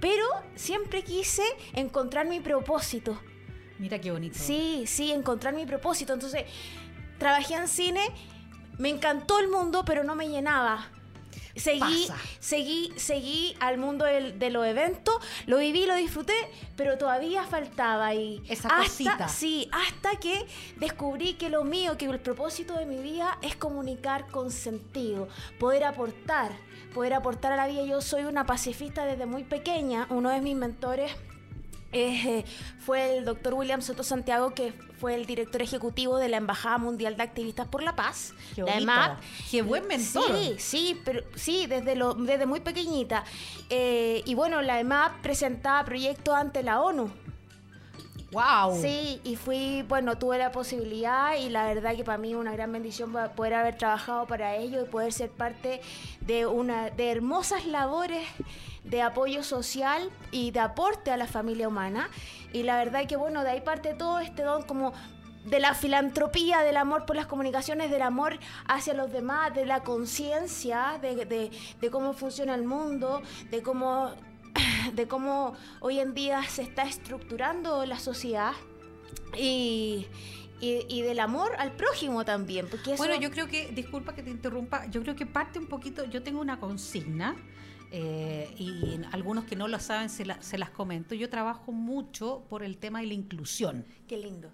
pero 0.00 0.24
siempre 0.54 1.02
quise 1.02 1.44
encontrar 1.74 2.26
mi 2.26 2.40
propósito. 2.40 3.20
Mira 3.78 4.00
qué 4.00 4.10
bonito. 4.12 4.38
Sí, 4.38 4.84
sí, 4.86 5.12
encontrar 5.12 5.54
mi 5.54 5.66
propósito. 5.66 6.12
Entonces, 6.12 6.44
trabajé 7.18 7.54
en 7.54 7.68
cine, 7.68 8.00
me 8.78 8.88
encantó 8.88 9.38
el 9.40 9.48
mundo, 9.48 9.84
pero 9.84 10.04
no 10.04 10.14
me 10.14 10.28
llenaba. 10.28 10.88
Seguí, 11.54 12.06
Pasa. 12.08 12.16
seguí, 12.40 12.92
seguí 12.96 13.56
al 13.60 13.78
mundo 13.78 14.04
del- 14.04 14.38
de 14.38 14.50
los 14.50 14.66
eventos, 14.66 15.14
lo 15.46 15.58
viví, 15.58 15.86
lo 15.86 15.94
disfruté, 15.96 16.34
pero 16.76 16.96
todavía 16.98 17.44
faltaba 17.44 18.06
ahí. 18.06 18.42
Esa 18.48 18.68
hasta, 18.68 18.82
cosita. 18.84 19.28
Sí, 19.28 19.68
hasta 19.72 20.16
que 20.18 20.46
descubrí 20.76 21.34
que 21.34 21.48
lo 21.50 21.64
mío, 21.64 21.96
que 21.98 22.06
el 22.06 22.20
propósito 22.20 22.74
de 22.74 22.86
mi 22.86 22.96
vida 23.02 23.38
es 23.42 23.56
comunicar 23.56 24.28
con 24.28 24.50
sentido, 24.50 25.28
poder 25.58 25.84
aportar, 25.84 26.52
poder 26.94 27.14
aportar 27.14 27.52
a 27.52 27.56
la 27.56 27.66
vida. 27.66 27.84
Yo 27.84 28.00
soy 28.00 28.24
una 28.24 28.46
pacifista 28.46 29.04
desde 29.04 29.26
muy 29.26 29.44
pequeña, 29.44 30.06
uno 30.10 30.30
de 30.30 30.40
mis 30.40 30.54
mentores 30.56 31.12
eh, 31.92 32.44
fue 32.78 33.18
el 33.18 33.24
doctor 33.24 33.54
William 33.54 33.82
Soto 33.82 34.02
Santiago, 34.02 34.54
que 34.54 34.72
fue 34.98 35.14
el 35.14 35.26
director 35.26 35.62
ejecutivo 35.62 36.16
de 36.18 36.28
la 36.28 36.38
Embajada 36.38 36.78
Mundial 36.78 37.16
de 37.16 37.22
Activistas 37.22 37.68
por 37.68 37.82
la 37.82 37.94
Paz, 37.94 38.34
Qué 38.54 38.62
la. 38.62 38.78
EMAP. 38.78 39.20
Qué 39.50 39.62
buen 39.62 39.86
mentor. 39.86 40.24
Sí, 40.36 40.54
sí, 40.58 41.00
pero 41.04 41.22
sí, 41.34 41.66
desde, 41.66 41.94
lo, 41.96 42.14
desde 42.14 42.46
muy 42.46 42.60
pequeñita. 42.60 43.24
Eh, 43.68 44.22
y 44.24 44.34
bueno, 44.34 44.62
la 44.62 44.80
EMAP 44.80 45.20
presentaba 45.22 45.84
proyectos 45.84 46.34
ante 46.34 46.62
la 46.62 46.80
ONU. 46.80 47.10
¡Wow! 48.32 48.80
Sí, 48.80 49.20
y 49.24 49.36
fui, 49.36 49.84
bueno, 49.88 50.16
tuve 50.16 50.38
la 50.38 50.52
posibilidad 50.52 51.36
y 51.36 51.50
la 51.50 51.66
verdad 51.66 51.94
que 51.94 52.02
para 52.02 52.16
mí 52.16 52.34
una 52.34 52.52
gran 52.52 52.72
bendición 52.72 53.12
poder 53.36 53.54
haber 53.54 53.76
trabajado 53.76 54.26
para 54.26 54.56
ello 54.56 54.82
y 54.82 54.86
poder 54.86 55.12
ser 55.12 55.30
parte 55.30 55.82
de 56.22 56.46
una 56.46 56.88
de 56.88 57.10
hermosas 57.10 57.66
labores 57.66 58.26
de 58.84 59.00
apoyo 59.02 59.42
social 59.44 60.10
y 60.30 60.50
de 60.50 60.60
aporte 60.60 61.10
a 61.10 61.16
la 61.16 61.26
familia 61.26 61.68
humana. 61.68 62.08
Y 62.52 62.62
la 62.64 62.76
verdad 62.76 63.06
que 63.06 63.16
bueno, 63.16 63.42
de 63.44 63.50
ahí 63.50 63.60
parte 63.60 63.94
todo 63.94 64.18
este 64.20 64.42
don 64.42 64.62
como 64.64 64.92
de 65.44 65.58
la 65.58 65.74
filantropía, 65.74 66.60
del 66.62 66.76
amor 66.76 67.04
por 67.04 67.16
las 67.16 67.26
comunicaciones, 67.26 67.90
del 67.90 68.02
amor 68.02 68.38
hacia 68.66 68.94
los 68.94 69.10
demás, 69.12 69.52
de 69.54 69.66
la 69.66 69.82
conciencia 69.82 70.98
de, 71.02 71.24
de- 71.26 71.50
de 71.80 71.90
cómo 71.90 72.12
funciona 72.12 72.54
el 72.54 72.62
mundo, 72.64 73.22
de 73.50 73.60
cómo, 73.62 74.12
de 74.94 75.08
cómo 75.08 75.54
hoy 75.80 75.98
en 75.98 76.14
día 76.14 76.42
se 76.44 76.62
está 76.62 76.82
estructurando 76.82 77.84
la 77.86 77.98
sociedad 77.98 78.52
y, 79.36 80.06
y- 80.60 80.86
y 80.88 81.02
del 81.02 81.18
amor 81.20 81.52
al 81.58 81.72
prójimo 81.72 82.24
también. 82.24 82.68
Porque 82.68 82.94
eso, 82.94 83.02
Bueno, 83.02 83.20
yo 83.20 83.30
creo 83.30 83.48
que, 83.48 83.68
disculpa 83.72 84.14
que 84.14 84.22
te 84.22 84.30
interrumpa, 84.30 84.86
yo 84.86 85.02
creo 85.02 85.16
que 85.16 85.26
parte 85.26 85.58
un 85.58 85.66
poquito, 85.66 86.04
yo 86.04 86.22
tengo 86.22 86.40
una 86.40 86.60
consigna. 86.60 87.36
Eh, 87.92 88.52
y 88.58 88.98
algunos 89.12 89.44
que 89.44 89.54
no 89.54 89.68
lo 89.68 89.78
saben 89.78 90.08
se, 90.08 90.24
la- 90.24 90.40
se 90.42 90.56
las 90.58 90.70
comento. 90.70 91.14
Yo 91.14 91.28
trabajo 91.28 91.70
mucho 91.72 92.44
por 92.48 92.62
el 92.64 92.78
tema 92.78 93.00
de 93.00 93.06
la 93.06 93.14
inclusión. 93.14 93.84
Qué 94.08 94.16
lindo. 94.16 94.50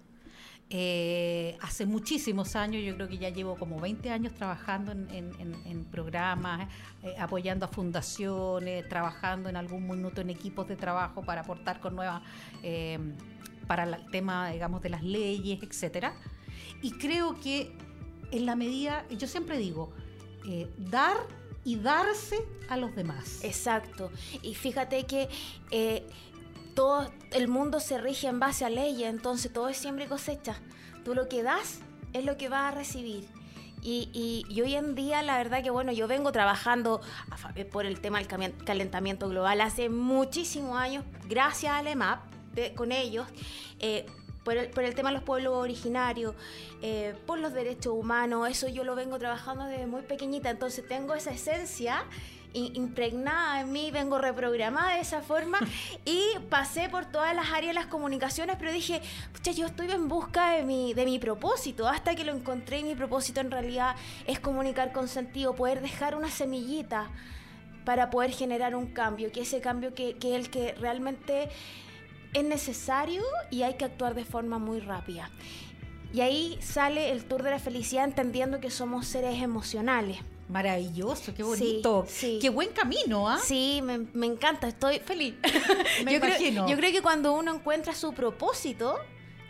Eh, 0.71 1.57
hace 1.61 1.87
muchísimos 1.87 2.55
años, 2.55 2.83
yo 2.83 2.93
creo 2.95 3.07
que 3.07 3.17
ya 3.17 3.29
llevo 3.29 3.55
como 3.55 3.79
20 3.79 4.11
años 4.11 4.35
trabajando 4.35 4.91
en, 4.91 5.09
en- 5.09 5.55
en- 5.65 5.85
programas, 5.85 6.67
eh, 7.01 7.15
apoyando 7.17 7.65
a 7.65 7.69
fundaciones, 7.69 8.87
trabajando 8.87 9.49
en 9.49 9.55
algún 9.55 9.87
minuto 9.89 10.21
en 10.21 10.29
equipos 10.29 10.67
de 10.67 10.75
trabajo 10.75 11.23
para 11.23 11.41
aportar 11.41 11.79
con 11.79 11.95
nuevas, 11.95 12.21
eh, 12.61 12.99
para 13.65 13.83
el 13.85 14.05
tema, 14.11 14.49
digamos, 14.51 14.81
de 14.83 14.89
las 14.89 15.01
leyes, 15.03 15.63
etcétera. 15.63 16.13
Y 16.83 16.91
creo 16.91 17.39
que 17.39 17.71
en 18.31 18.45
la 18.45 18.55
medida, 18.55 19.07
yo 19.09 19.27
siempre 19.27 19.57
digo, 19.57 19.91
eh, 20.47 20.69
dar 20.77 21.17
y 21.69 21.75
darse 21.75 22.37
a 22.67 22.77
los 22.77 22.95
demás. 22.95 23.43
Exacto. 23.43 24.11
Y 24.41 24.55
fíjate 24.55 25.05
que 25.05 25.29
eh, 25.69 26.07
todo 26.73 27.11
el 27.31 27.47
mundo 27.47 27.79
se 27.79 27.97
rige 27.99 28.27
en 28.27 28.39
base 28.39 28.65
a 28.65 28.69
leyes, 28.69 29.07
entonces 29.09 29.53
todo 29.53 29.69
es 29.69 29.77
siempre 29.77 30.07
cosecha. 30.07 30.55
Tú 31.05 31.13
lo 31.13 31.27
que 31.29 31.43
das 31.43 31.79
es 32.13 32.25
lo 32.25 32.37
que 32.37 32.49
vas 32.49 32.73
a 32.73 32.75
recibir. 32.75 33.27
Y, 33.81 34.09
y- 34.49 34.61
hoy 34.61 34.75
en 34.75 34.95
día, 34.95 35.21
la 35.21 35.37
verdad 35.37 35.63
que 35.63 35.69
bueno, 35.69 35.91
yo 35.91 36.07
vengo 36.07 36.31
trabajando 36.31 37.01
eh, 37.55 37.65
por 37.65 37.85
el 37.85 38.01
tema 38.01 38.19
del 38.19 38.55
calentamiento 38.65 39.29
global 39.29 39.61
hace 39.61 39.89
muchísimos 39.89 40.75
años, 40.75 41.05
gracias 41.29 41.71
al 41.73 41.87
EMAP, 41.87 42.19
de- 42.55 42.73
con 42.73 42.91
ellos, 42.91 43.25
eh, 43.79 44.05
por, 44.43 44.57
el, 44.57 44.69
por 44.69 44.83
el 44.83 44.95
tema 44.95 45.09
de 45.09 45.15
los 45.15 45.23
pueblos 45.23 45.53
originarios, 45.55 46.35
eh, 46.81 47.15
por 47.25 47.39
los 47.39 47.53
derechos 47.53 47.93
humanos, 47.93 48.49
eso 48.49 48.67
yo 48.67 48.83
lo 48.83 48.95
vengo 48.95 49.19
trabajando 49.19 49.65
desde 49.65 49.87
muy 49.87 50.01
pequeñita, 50.01 50.49
entonces 50.49 50.87
tengo 50.87 51.13
esa 51.13 51.31
esencia 51.31 52.05
impregnada 52.53 53.61
en 53.61 53.71
mí, 53.71 53.91
vengo 53.91 54.17
reprogramada 54.17 54.95
de 54.95 55.01
esa 55.01 55.21
forma 55.21 55.59
y 56.05 56.21
pasé 56.49 56.89
por 56.89 57.05
todas 57.05 57.35
las 57.35 57.49
áreas 57.51 57.67
de 57.67 57.73
las 57.73 57.85
comunicaciones, 57.87 58.55
pero 58.57 58.71
dije, 58.71 59.01
pucha, 59.33 59.51
yo 59.51 59.67
estoy 59.67 59.91
en 59.91 60.07
busca 60.07 60.51
de 60.51 60.63
mi, 60.63 60.93
de 60.93 61.05
mi 61.05 61.19
propósito, 61.19 61.87
hasta 61.87 62.15
que 62.15 62.23
lo 62.23 62.33
encontré 62.33 62.79
y 62.79 62.83
mi 62.83 62.95
propósito 62.95 63.41
en 63.41 63.51
realidad 63.51 63.95
es 64.25 64.39
comunicar 64.39 64.91
con 64.91 65.07
sentido, 65.07 65.55
poder 65.55 65.81
dejar 65.81 66.15
una 66.15 66.29
semillita 66.29 67.11
para 67.85 68.09
poder 68.09 68.31
generar 68.31 68.75
un 68.75 68.87
cambio, 68.87 69.31
que 69.31 69.41
ese 69.41 69.61
cambio 69.61 69.93
que, 69.93 70.17
que 70.17 70.35
es 70.35 70.45
el 70.45 70.49
que 70.49 70.73
realmente 70.73 71.49
es 72.33 72.43
necesario 72.43 73.23
y 73.51 73.63
hay 73.63 73.75
que 73.75 73.85
actuar 73.85 74.15
de 74.15 74.25
forma 74.25 74.57
muy 74.59 74.79
rápida. 74.79 75.29
Y 76.13 76.21
ahí 76.21 76.57
sale 76.61 77.11
el 77.11 77.23
Tour 77.25 77.43
de 77.43 77.51
la 77.51 77.59
Felicidad 77.59 78.03
entendiendo 78.05 78.59
que 78.59 78.71
somos 78.71 79.05
seres 79.07 79.41
emocionales. 79.41 80.17
Maravilloso, 80.47 81.33
qué 81.35 81.43
bonito. 81.43 82.05
sí. 82.07 82.39
Qué 82.41 82.49
buen 82.49 82.69
camino, 82.69 83.29
¿ah? 83.29 83.37
Sí, 83.37 83.81
me, 83.83 83.99
me 84.13 84.25
encanta, 84.25 84.67
estoy 84.67 84.99
feliz. 84.99 85.35
Me 86.03 86.13
yo, 86.13 86.19
creo, 86.19 86.67
yo 86.67 86.75
creo 86.75 86.91
que 86.91 87.01
cuando 87.03 87.33
uno 87.33 87.53
encuentra 87.53 87.93
su 87.93 88.13
propósito, 88.13 88.97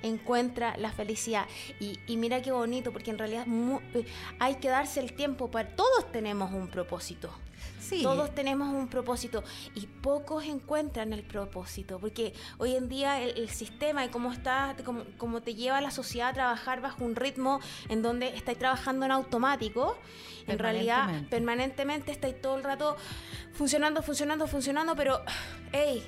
encuentra 0.03 0.75
la 0.77 0.91
felicidad. 0.91 1.45
Y, 1.79 1.97
y 2.07 2.17
mira 2.17 2.41
qué 2.41 2.51
bonito, 2.51 2.91
porque 2.91 3.11
en 3.11 3.17
realidad 3.17 3.45
mu- 3.45 3.79
eh, 3.93 4.05
hay 4.39 4.55
que 4.55 4.67
darse 4.67 4.99
el 4.99 5.13
tiempo 5.13 5.49
para... 5.49 5.69
Todos 5.75 6.11
tenemos 6.11 6.51
un 6.51 6.67
propósito. 6.67 7.29
Sí. 7.89 8.03
Todos 8.03 8.35
tenemos 8.35 8.73
un 8.73 8.87
propósito 8.87 9.43
y 9.73 9.87
pocos 9.87 10.43
encuentran 10.45 11.11
el 11.11 11.23
propósito, 11.23 11.97
porque 11.99 12.33
hoy 12.59 12.75
en 12.75 12.87
día 12.87 13.19
el, 13.21 13.37
el 13.37 13.49
sistema 13.49 14.05
y 14.05 14.09
cómo 14.09 14.31
está, 14.31 14.75
cómo, 14.85 15.03
cómo 15.17 15.41
te 15.41 15.55
lleva 15.55 15.81
la 15.81 15.89
sociedad 15.89 16.29
a 16.29 16.33
trabajar 16.33 16.81
bajo 16.81 17.03
un 17.03 17.15
ritmo 17.15 17.59
en 17.89 18.01
donde 18.01 18.27
estáis 18.35 18.59
trabajando 18.59 19.05
en 19.05 19.11
automático, 19.11 19.97
en 20.47 20.59
realidad 20.59 20.97
Permanentemente. 20.97 21.29
permanentemente 21.29 22.11
estáis 22.11 22.41
todo 22.41 22.57
el 22.57 22.63
rato 22.63 22.95
funcionando, 23.53 24.03
funcionando, 24.03 24.47
funcionando, 24.47 24.95
pero, 24.95 25.21
hey, 25.71 26.03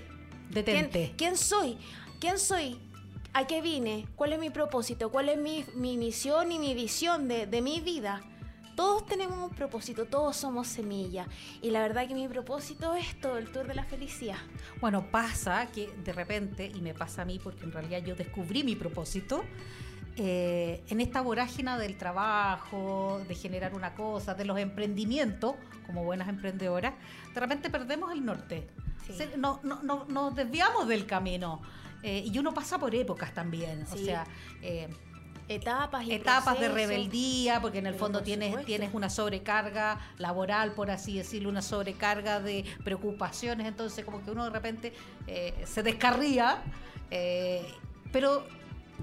Detente. 0.50 1.14
¿quién, 1.18 1.18
quién 1.18 1.38
soy? 1.38 1.78
¿Quién 2.20 2.38
soy? 2.38 2.80
¿A 3.34 3.48
qué 3.48 3.62
vine? 3.62 4.08
¿Cuál 4.16 4.34
es 4.34 4.40
mi 4.40 4.50
propósito? 4.50 5.10
¿Cuál 5.10 5.30
es 5.30 5.38
mi, 5.38 5.66
mi 5.74 5.98
misión 5.98 6.52
y 6.52 6.60
mi 6.60 6.74
visión 6.74 7.28
de, 7.28 7.48
de 7.48 7.62
mi 7.62 7.80
vida? 7.80 8.22
Todos 8.76 9.06
tenemos 9.06 9.38
un 9.38 9.56
propósito, 9.56 10.06
todos 10.06 10.36
somos 10.38 10.68
semilla. 10.68 11.28
Y 11.62 11.70
la 11.72 11.82
verdad 11.82 12.08
que 12.08 12.14
mi 12.14 12.28
propósito 12.28 12.96
es 12.96 13.20
todo 13.20 13.38
el 13.38 13.52
tour 13.52 13.68
de 13.68 13.76
la 13.76 13.84
felicidad. 13.84 14.38
Bueno, 14.80 15.06
pasa 15.12 15.68
que 15.72 15.88
de 16.04 16.14
repente, 16.14 16.72
y 16.74 16.82
me 16.82 16.94
pasa 16.94 17.22
a 17.24 17.26
mí 17.26 17.40
porque 17.42 17.64
en 17.64 17.72
realidad 17.72 18.00
yo 18.04 18.16
descubrí 18.16 18.64
mi 18.64 18.76
propósito, 18.76 19.44
eh, 20.18 20.84
en 20.90 21.00
esta 21.02 21.22
vorágine 21.22 21.78
del 21.78 21.98
trabajo, 21.98 23.22
de 23.28 23.36
generar 23.36 23.74
una 23.74 23.94
cosa, 23.96 24.34
de 24.34 24.46
los 24.46 24.58
emprendimientos, 24.60 25.56
como 25.86 26.04
buenas 26.04 26.28
emprendedoras, 26.30 26.94
de 27.34 27.40
repente 27.40 27.70
perdemos 27.70 28.12
el 28.12 28.26
norte. 28.26 28.68
Sí. 29.08 29.14
Se- 29.14 29.38
no- 29.38 29.60
no- 29.64 29.82
no- 29.84 30.06
nos 30.06 30.36
desviamos 30.36 30.88
del 30.88 31.06
camino. 31.06 31.62
Eh, 32.04 32.24
y 32.26 32.38
uno 32.40 32.52
pasa 32.54 32.80
por 32.80 32.96
épocas 32.96 33.32
también. 33.34 33.84
O 33.92 33.96
sea, 33.98 34.26
eh, 34.62 34.90
Etapas 35.56 36.06
y 36.06 36.14
etapas 36.14 36.60
de 36.60 36.70
rebeldía, 36.70 37.62
porque 37.62 37.80
en 37.80 37.88
el 37.88 37.94
Pero 37.94 38.06
fondo 38.06 38.22
tienes, 38.24 38.50
supuesto. 38.50 38.68
tienes 38.68 38.94
una 38.94 39.10
sobrecarga 39.10 40.00
laboral, 40.18 40.74
por 40.74 40.90
así 40.92 41.18
decirlo, 41.18 41.50
una 41.50 41.62
sobrecarga 41.62 42.40
de 42.40 42.66
preocupaciones, 42.84 43.68
entonces 43.68 44.06
como 44.06 44.24
que 44.24 44.32
uno 44.32 44.44
de 44.46 44.50
repente 44.50 44.94
eh, 45.28 45.54
se 45.66 45.84
descarría, 45.84 46.62
eh, 47.10 47.66
pero 48.12 48.46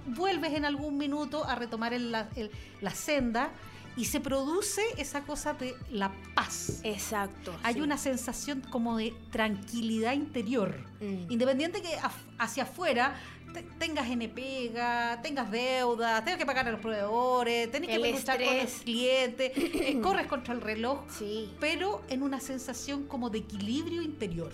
vuelves 0.06 0.54
en 0.54 0.64
algún 0.64 0.96
minuto 0.96 1.44
a 1.44 1.54
retomar 1.54 1.92
el- 1.92 2.12
la, 2.12 2.28
el- 2.36 2.50
la 2.80 2.90
senda 2.90 3.50
y 3.96 4.04
se 4.04 4.20
produce 4.20 4.80
esa 4.96 5.22
cosa 5.22 5.54
de 5.54 5.74
la 5.90 6.12
paz. 6.34 6.80
Exacto. 6.84 7.52
Hay 7.64 7.74
sí. 7.74 7.80
una 7.80 7.98
sensación 7.98 8.60
como 8.70 8.96
de 8.96 9.12
tranquilidad 9.32 10.12
interior. 10.12 10.76
Mm. 11.00 11.32
Independiente 11.32 11.82
que 11.82 11.90
hacia 12.38 12.62
afuera 12.62 13.16
te- 13.52 13.62
tengas 13.78 14.08
N 14.08 14.28
pega, 14.28 15.20
tengas 15.22 15.50
deudas, 15.50 16.24
tengas 16.24 16.38
que 16.38 16.46
pagar 16.46 16.68
a 16.68 16.70
los 16.72 16.80
proveedores, 16.80 17.70
tenés 17.70 17.90
El 17.90 18.02
que 18.02 18.12
luchar 18.12 18.38
con 18.42 18.54
el 18.54 18.60
estrés. 18.60 18.82
cliente, 18.82 19.52
eh, 19.90 20.00
corres 20.00 20.26
contra 20.26 20.54
el 20.54 20.60
reloj, 20.60 21.00
Sí, 21.10 21.50
pero 21.60 22.02
en 22.08 22.22
una 22.22 22.40
sensación 22.40 23.04
como 23.04 23.30
de 23.30 23.38
equilibrio 23.38 24.02
interior. 24.02 24.52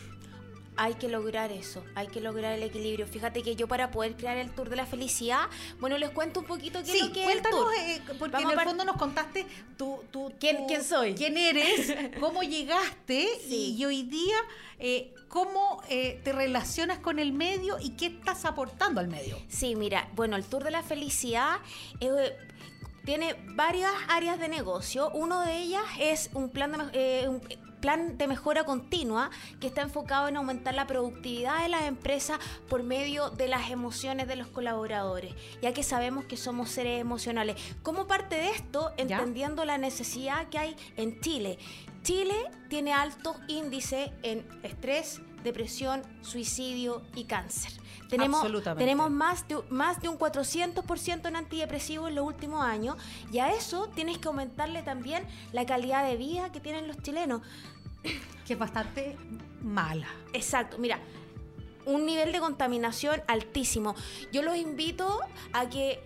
Hay 0.77 0.95
que 0.95 1.09
lograr 1.09 1.53
eso, 1.53 1.85
hay 1.95 2.09
que 2.09 2.21
lograr 2.21 2.53
el 2.55 2.63
equilibrio. 2.63 3.07
Fíjate 3.07 3.43
que 3.43 3.55
yo 3.57 3.69
para 3.69 3.91
poder 3.91 4.17
crear 4.17 4.37
el 4.37 4.51
tour 4.51 4.69
de 4.69 4.77
la 4.77 4.87
felicidad, 4.87 5.43
bueno, 5.81 5.97
les 5.99 6.11
cuento 6.11 6.41
un 6.41 6.47
poquito 6.47 6.83
qué 6.83 6.93
es 6.99 7.03
lo 7.07 7.13
que 7.13 7.23
es 7.23 7.29
el 7.29 7.33
cuéntanos, 7.43 7.61
tour. 7.61 7.73
eh, 7.79 8.01
porque 8.19 8.33
Vamos 8.33 8.53
en 8.53 8.59
el 8.59 8.65
fondo 8.67 8.85
nos 8.85 8.97
contaste 8.97 9.47
tu, 9.77 10.03
tu- 10.11 10.33
¿Quién- 10.41 10.67
quién 10.67 10.83
soy? 10.83 11.15
quién 11.15 11.37
eres, 11.37 11.95
cómo 12.21 12.43
llegaste 12.43 13.29
Sí. 13.47 13.77
y 13.79 13.85
hoy 13.85 14.03
día 14.03 14.37
eh, 14.79 15.15
cómo 15.29 15.83
eh, 15.89 16.21
te 16.25 16.33
relacionas 16.33 16.99
con 16.99 17.19
el 17.19 17.33
medio 17.33 17.79
y 17.81 17.91
qué 17.91 18.07
estás 18.07 18.45
aportando 18.45 19.01
al 19.01 19.09
medio. 19.09 19.37
Sí, 19.49 19.75
mira, 19.77 20.09
bueno, 20.15 20.37
el 20.37 20.45
Tour 20.45 20.65
de 20.65 20.71
la 20.71 20.83
Felicidad 20.83 21.57
eh, 22.01 22.37
tiene 23.05 23.35
varias 23.55 23.93
áreas 24.09 24.39
de 24.39 24.49
negocio. 24.49 25.11
Uno 25.13 25.41
de 25.43 25.59
ellas 25.59 25.83
es 26.01 26.31
un 26.35 26.49
plan 26.51 26.73
de, 26.73 27.23
eh, 27.23 27.29
un 27.29 27.41
plan 27.85 28.17
de 28.17 28.27
mejora 28.27 28.65
continua 28.65 29.29
que 29.61 29.67
está 29.67 29.83
enfocado 29.83 30.29
en 30.29 30.39
aumentar 30.39 30.73
la 30.75 30.87
productividad 30.87 31.61
de 31.61 31.69
las 31.69 31.83
empresas 31.83 32.39
por 32.67 32.83
medio 32.83 33.29
de 33.29 33.47
las 33.47 33.71
emociones 33.71 34.27
de 34.27 34.37
los 34.37 34.47
colaboradores, 34.47 35.35
ya 35.61 35.75
que 35.75 35.83
sabemos 35.83 36.25
que 36.25 36.39
somos 36.39 36.71
seres 36.71 36.99
emocionales. 36.99 37.57
Como 37.83 38.07
parte 38.07 38.37
de 38.37 38.49
esto, 38.53 38.91
¿Ya? 38.97 39.03
entendiendo 39.03 39.67
la 39.67 39.77
necesidad 39.77 40.49
que 40.49 40.57
hay 40.59 40.77
en 40.97 41.21
Chile. 41.21 41.59
Chile 42.03 42.35
tiene 42.71 42.95
altos 42.95 43.37
índices 43.49 44.11
en 44.23 44.47
estrés, 44.63 45.21
depresión, 45.43 46.03
suicidio 46.23 47.03
y 47.15 47.25
cáncer. 47.25 47.71
Tenemos, 48.09 48.47
tenemos 48.77 49.11
más 49.11 49.47
de, 49.49 49.63
más 49.71 50.01
de 50.01 50.09
un 50.09 50.19
400% 50.19 51.29
en 51.29 51.37
antidepresivos 51.37 52.09
en 52.09 52.15
los 52.15 52.27
últimos 52.27 52.65
años 52.65 52.97
y 53.33 53.39
a 53.39 53.53
eso 53.53 53.89
tienes 53.95 54.19
que 54.19 54.29
aumentarle 54.29 54.83
también 54.83 55.27
la 55.53 55.67
calidad 55.67 56.07
de 56.07 56.17
vida 56.17 56.53
que 56.53 56.61
tienen 56.61 56.87
los 56.87 56.99
chilenos. 57.03 57.43
Que 58.47 58.53
es 58.53 58.59
bastante 58.59 59.17
mala. 59.63 60.07
Exacto, 60.33 60.79
mira, 60.79 60.99
un 61.87 62.05
nivel 62.07 62.33
de 62.33 62.41
contaminación 62.41 63.23
altísimo. 63.27 63.95
Yo 64.33 64.43
los 64.43 64.57
invito 64.57 65.21
a 65.53 65.69
que 65.69 66.01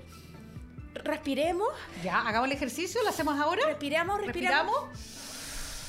respiremos, 0.94 1.68
Ya, 2.02 2.20
hagamos 2.20 2.48
el 2.48 2.56
ejercicio, 2.56 3.02
lo 3.02 3.08
hacemos 3.10 3.38
ahora. 3.38 3.66
respiramos, 3.66 4.20
respiramos. 4.20 4.74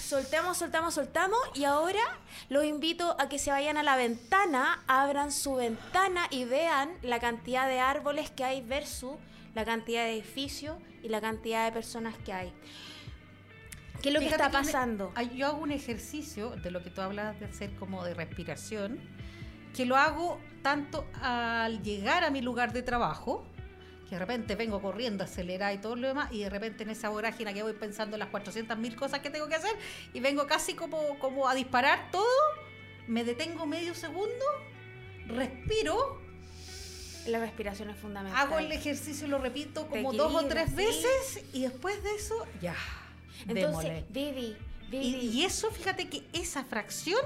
Soltamos, 0.10 0.58
soltamos, 0.58 0.94
soltamos. 0.96 1.40
Y 1.54 1.66
ahora 1.66 2.02
los 2.50 2.66
invito 2.66 3.16
a 3.20 3.30
que 3.30 3.38
se 3.38 3.52
vayan 3.52 3.78
a 3.78 3.84
la 3.84 3.96
ventana, 3.96 4.84
abran 4.88 5.32
su 5.32 5.56
ventana 5.56 6.26
y 6.32 6.46
vean 6.46 6.92
la 7.04 7.20
cantidad 7.20 7.68
de 7.68 7.80
árboles 7.80 8.32
que 8.32 8.44
hay 8.44 8.62
versus 8.62 9.14
la 9.54 9.66
cantidad 9.66 10.04
de 10.06 10.14
edificios 10.14 10.78
y 11.04 11.10
la 11.10 11.22
cantidad 11.22 11.66
de 11.66 11.72
personas 11.72 12.16
que 12.26 12.34
hay. 12.34 12.54
¿Qué 14.02 14.10
es 14.10 14.14
lo 14.14 14.20
que 14.20 14.28
Fíjate 14.28 14.44
está 14.46 14.60
me- 14.60 14.66
pasando? 14.66 15.12
ay, 15.16 15.32
yo 15.36 15.48
hago 15.48 15.58
un 15.60 15.72
ejercicio 15.72 16.52
de 16.52 16.72
lo 16.72 16.84
que 16.84 16.90
tú 16.90 17.02
hablas 17.02 17.40
de 17.40 17.46
hacer 17.48 17.72
como 17.76 18.04
de 18.06 18.14
respiración, 18.14 19.00
que 19.76 19.86
lo 19.86 19.96
hago 19.98 20.40
tanto 20.64 21.06
al 21.22 21.82
llegar 21.84 22.24
a 22.24 22.32
mi 22.32 22.42
lugar 22.42 22.72
de 22.74 22.82
trabajo, 22.82 23.46
que 24.08 24.16
de 24.16 24.20
repente 24.20 24.56
vengo 24.56 24.82
corriendo, 24.82 25.24
acelerada 25.24 25.72
y 25.74 25.78
todo 25.78 25.96
lo 25.96 26.08
demás, 26.08 26.32
y 26.32 26.40
de 26.44 26.50
repente 26.50 26.84
en 26.84 26.90
esa 26.90 27.10
vorágine 27.10 27.54
que 27.54 27.62
voy 27.62 27.74
pensando 27.74 28.16
en 28.16 28.20
las 28.20 28.30
400 28.30 28.78
mil 28.78 28.96
cosas 28.96 29.20
que 29.20 29.30
tengo 29.30 29.48
que 29.48 29.56
hacer, 29.56 29.72
y 30.14 30.20
vengo 30.20 30.48
casi 30.48 30.74
como, 30.74 31.20
como 31.20 31.48
a 31.48 31.54
disparar 31.54 32.10
todo, 32.12 32.26
me 33.08 33.24
detengo 33.24 33.66
medio 33.66 33.94
segundo, 33.94 34.46
respiro, 35.28 36.20
La 37.28 37.40
respiración 37.40 37.90
es 37.92 37.98
fundamental. 37.98 38.42
hago 38.42 38.60
el 38.60 38.72
ejercicio 38.72 39.28
y 39.28 39.30
lo 39.30 39.38
repito 39.38 39.84
Te 39.86 39.90
como 39.90 40.14
dos 40.14 40.34
o 40.34 40.48
tres 40.48 40.74
veces, 40.76 41.44
y 41.54 41.64
después 41.64 42.02
de 42.04 42.16
eso, 42.16 42.36
ya. 42.62 42.76
Entonces, 43.48 44.04
Vivi, 44.10 44.56
Y, 44.88 44.92
Vivi. 44.92 45.28
y 45.28 45.46
eso, 45.46 45.70
fíjate 45.72 46.10
que 46.10 46.24
esa 46.34 46.64
fracción 46.64 47.22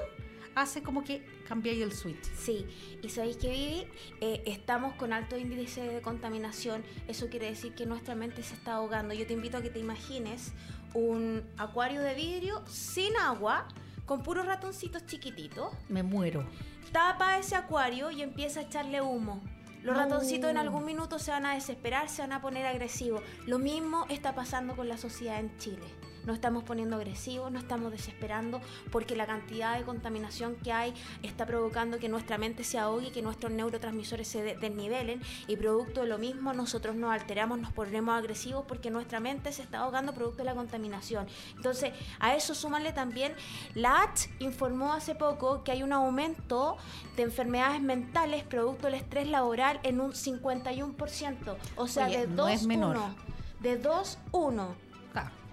hace 0.56 0.84
como 0.84 1.04
que 1.04 1.26
cambiáis 1.48 1.82
el 1.82 1.92
switch. 1.94 2.24
Sí, 2.38 2.66
y 3.02 3.10
sabéis 3.10 3.38
que 3.38 3.50
Vivi, 3.50 3.88
Eh, 4.22 4.44
estamos 4.46 4.94
con 4.96 5.12
alto 5.14 5.38
índice 5.38 5.82
de 5.82 6.02
contaminación. 6.02 6.84
Eso 7.08 7.28
quiere 7.30 7.48
decir 7.48 7.74
que 7.74 7.86
nuestra 7.86 8.16
mente 8.16 8.44
se 8.44 8.54
está 8.54 8.74
ahogando. 8.76 9.14
Yo 9.14 9.26
te 9.26 9.34
invito 9.34 9.58
a 9.58 9.62
que 9.62 9.70
te 9.70 9.80
imagines 9.80 10.54
un 10.94 11.44
acuario 11.58 12.02
de 12.02 12.14
vidrio 12.14 12.64
sin 12.68 13.16
agua, 13.18 13.68
con 14.06 14.22
puros 14.22 14.46
ratoncitos 14.46 15.06
chiquititos. 15.06 15.74
Me 15.90 16.04
muero. 16.04 16.46
Tapa 16.92 17.40
ese 17.40 17.56
acuario 17.56 18.12
y 18.12 18.22
empieza 18.22 18.60
a 18.60 18.64
echarle 18.64 19.02
humo. 19.02 19.42
Los 19.82 19.98
ratoncitos 19.98 20.50
en 20.50 20.58
algún 20.58 20.86
minuto 20.86 21.18
se 21.20 21.32
van 21.32 21.46
a 21.46 21.56
desesperar, 21.56 22.08
se 22.10 22.22
van 22.22 22.32
a 22.32 22.42
poner 22.42 22.66
agresivos. 22.66 23.22
Lo 23.48 23.60
mismo 23.60 24.06
está 24.10 24.34
pasando 24.36 24.76
con 24.76 24.88
la 24.88 24.98
sociedad 24.98 25.40
en 25.40 25.58
Chile. 25.58 25.88
Nos 26.26 26.36
estamos 26.36 26.64
poniendo 26.64 26.96
agresivos, 26.96 27.52
nos 27.52 27.64
estamos 27.64 27.92
desesperando 27.92 28.62
porque 28.92 29.16
la 29.16 29.26
cantidad 29.26 29.78
de 29.78 29.84
contaminación 29.84 30.56
que 30.56 30.72
hay 30.72 30.94
está 31.22 31.46
provocando 31.46 32.00
que 32.00 32.10
nuestra 32.10 32.38
mente 32.38 32.64
se 32.64 32.80
ahogue 32.80 33.08
y 33.08 33.12
que 33.12 33.22
nuestros 33.22 33.52
neurotransmisores 33.52 34.28
se 34.28 34.42
de- 34.42 34.56
desnivelen 34.56 35.22
y 35.48 35.58
producto 35.58 36.02
de 36.02 36.08
lo 36.08 36.18
mismo 36.18 36.54
nosotros 36.54 36.96
nos 36.96 37.12
alteramos, 37.12 37.60
nos 37.60 37.74
ponemos 37.74 38.16
agresivos 38.18 38.66
porque 38.68 38.90
nuestra 38.90 39.20
mente 39.20 39.52
se 39.52 39.62
está 39.64 39.80
ahogando 39.80 40.14
producto 40.14 40.38
de 40.40 40.46
la 40.46 40.56
contaminación. 40.56 41.28
Entonces, 41.56 41.92
a 42.20 42.36
eso 42.36 42.56
súmale 42.56 42.94
también, 42.94 43.34
la 43.76 44.02
ACH 44.04 44.30
informó 44.40 44.94
hace 44.94 45.16
poco 45.16 45.64
que 45.64 45.72
hay 45.72 45.84
un 45.84 45.92
aumento 45.94 46.78
de 47.16 47.24
enfermedades 47.24 47.82
mentales 47.82 48.44
producto 48.44 48.88
del 48.88 48.96
estrés 48.96 49.28
laboral 49.28 49.80
en 49.84 50.00
un 50.00 50.14
51%, 50.14 51.56
o 51.76 51.88
sea, 51.88 52.08
Oye, 52.08 52.20
de 52.20 52.28
no 52.28 52.48
es 52.48 52.62
2 52.62 52.68
menor. 52.68 52.96
1. 52.98 53.16
De 53.62 53.78
2 53.78 54.18
1. 54.32 54.76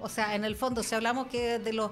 O 0.02 0.08
sea, 0.08 0.34
en 0.34 0.44
el 0.44 0.56
fondo, 0.56 0.82
si 0.82 0.94
hablamos 0.94 1.26
que 1.28 1.58
de 1.58 1.72
los 1.72 1.90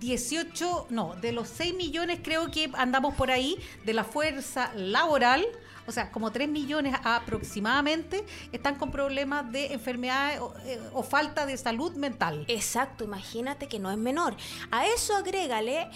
18, 0.00 0.86
no, 0.90 1.14
de 1.16 1.32
los 1.32 1.48
6 1.48 1.74
millones 1.74 2.20
creo 2.22 2.50
que 2.50 2.70
andamos 2.74 3.14
por 3.14 3.30
ahí 3.30 3.58
de 3.84 3.92
la 3.92 4.04
fuerza 4.04 4.72
laboral, 4.74 5.46
o 5.86 5.92
sea, 5.92 6.10
como 6.12 6.30
3 6.30 6.48
millones 6.48 6.94
aproximadamente 7.02 8.24
están 8.52 8.76
con 8.76 8.90
problemas 8.90 9.50
de 9.50 9.72
enfermedades 9.72 10.40
o, 10.40 10.54
eh, 10.64 10.80
o 10.92 11.02
falta 11.02 11.46
de 11.46 11.56
salud 11.56 11.92
mental. 11.96 12.44
Exacto, 12.48 13.04
imagínate 13.04 13.68
que 13.68 13.78
no 13.78 13.90
es 13.90 13.98
menor. 13.98 14.36
A 14.70 14.86
eso 14.86 15.16
agrégale, 15.16 15.88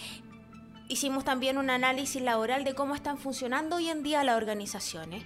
hicimos 0.89 1.25
también 1.25 1.59
un 1.59 1.71
análisis 1.71 2.21
laboral 2.23 2.65
de 2.65 2.75
cómo 2.75 2.95
están 2.95 3.19
funcionando 3.19 3.77
hoy 3.77 3.89
en 3.89 4.03
día 4.03 4.25
las 4.25 4.37
organizaciones. 4.37 5.25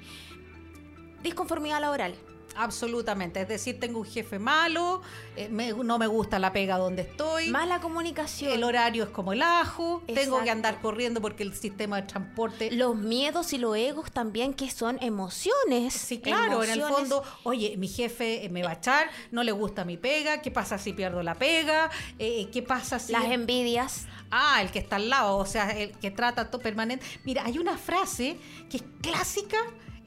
Disconformidad 1.22 1.80
laboral. 1.80 2.14
Absolutamente, 2.56 3.40
es 3.40 3.48
decir, 3.48 3.78
tengo 3.78 4.00
un 4.00 4.04
jefe 4.04 4.38
malo, 4.38 5.00
eh, 5.36 5.48
me- 5.48 5.72
no 5.72 5.98
me 5.98 6.06
gusta 6.06 6.38
la 6.38 6.52
pega 6.52 6.76
donde 6.76 7.02
estoy. 7.02 7.50
Mala 7.50 7.80
comunicación. 7.80 8.52
El 8.52 8.64
horario 8.64 9.04
es 9.04 9.10
como 9.10 9.32
el 9.32 9.42
ajo, 9.42 10.02
tengo 10.06 10.42
que 10.42 10.50
andar 10.50 10.80
corriendo 10.80 11.20
porque 11.20 11.44
el 11.44 11.54
sistema 11.54 11.96
de 12.00 12.02
transporte... 12.08 12.70
Los 12.72 12.96
miedos 12.96 13.52
y 13.52 13.58
los 13.58 13.76
egos 13.76 14.10
también, 14.10 14.54
que 14.54 14.70
son 14.70 14.98
emociones. 15.00 15.94
Sí, 15.94 16.18
claro, 16.20 16.64
en 16.64 16.70
el 16.70 16.78
Emociones. 16.80 17.08
fondo, 17.10 17.22
oye, 17.44 17.76
mi 17.76 17.86
jefe 17.88 18.44
eh, 18.44 18.48
me 18.48 18.62
va 18.62 18.70
a 18.70 18.74
echar, 18.74 19.08
no 19.30 19.42
le 19.44 19.52
gusta 19.52 19.84
mi 19.84 19.96
pega, 19.96 20.42
¿qué 20.42 20.50
pasa 20.50 20.78
si 20.78 20.92
pierdo 20.92 21.22
la 21.22 21.34
pega? 21.34 21.90
Eh, 22.18 22.48
¿Qué 22.52 22.62
pasa 22.62 22.98
si... 22.98 23.12
Las 23.12 23.24
envidias. 23.26 24.06
Ah, 24.30 24.60
el 24.62 24.70
que 24.70 24.78
está 24.78 24.96
al 24.96 25.08
lado, 25.08 25.36
o 25.36 25.46
sea, 25.46 25.70
el 25.70 25.92
que 25.98 26.10
trata 26.10 26.50
todo 26.50 26.60
permanente. 26.60 27.06
Mira, 27.24 27.44
hay 27.46 27.58
una 27.58 27.78
frase 27.78 28.36
que 28.68 28.78
es 28.78 28.82
clásica 29.00 29.56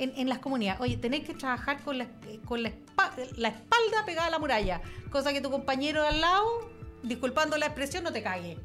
en, 0.03 0.13
en 0.15 0.29
las 0.29 0.39
comunidades. 0.39 0.81
Oye, 0.81 0.97
tenés 0.97 1.23
que 1.23 1.33
trabajar 1.33 1.81
con 1.83 1.97
la, 1.97 2.05
eh, 2.27 2.39
con 2.45 2.61
la, 2.63 2.69
espa- 2.69 3.11
la 3.37 3.49
espalda 3.49 4.05
pegada 4.05 4.27
a 4.27 4.31
la 4.31 4.39
muralla, 4.39 4.81
cosa 5.11 5.31
que 5.33 5.41
tu 5.41 5.49
compañero 5.51 6.01
de 6.01 6.09
al 6.09 6.21
lado, 6.21 6.69
disculpando 7.03 7.57
la 7.57 7.67
expresión, 7.67 8.03
no 8.03 8.11
te 8.11 8.21
cague. 8.23 8.57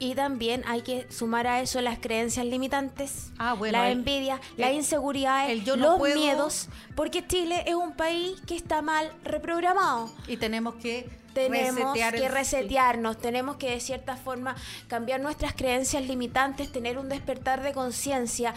Y 0.00 0.14
también 0.16 0.64
hay 0.66 0.82
que 0.82 1.06
sumar 1.10 1.46
a 1.46 1.60
eso 1.60 1.80
las 1.80 1.98
creencias 2.00 2.44
limitantes, 2.44 3.30
Ah, 3.38 3.54
bueno, 3.54 3.78
la 3.78 3.86
el- 3.90 3.98
envidia, 3.98 4.40
la 4.56 4.70
el- 4.70 4.76
inseguridad, 4.76 5.48
el 5.50 5.64
yo 5.64 5.76
no 5.76 5.90
los 5.90 5.98
puedo- 5.98 6.16
miedos, 6.16 6.68
porque 6.96 7.24
Chile 7.26 7.62
es 7.66 7.74
un 7.74 7.92
país 7.92 8.40
que 8.46 8.56
está 8.56 8.82
mal 8.82 9.12
reprogramado. 9.22 10.10
Y 10.26 10.36
tenemos 10.36 10.74
que 10.74 11.08
Tenemos 11.32 11.80
resetear 11.94 12.14
que 12.14 12.28
resetearnos, 12.28 13.18
tenemos 13.18 13.56
que 13.56 13.70
de 13.70 13.80
cierta 13.80 14.16
forma 14.16 14.54
cambiar 14.88 15.20
nuestras 15.20 15.52
creencias 15.54 16.04
limitantes, 16.04 16.70
tener 16.70 16.96
un 16.98 17.08
despertar 17.08 17.62
de 17.62 17.72
conciencia, 17.72 18.54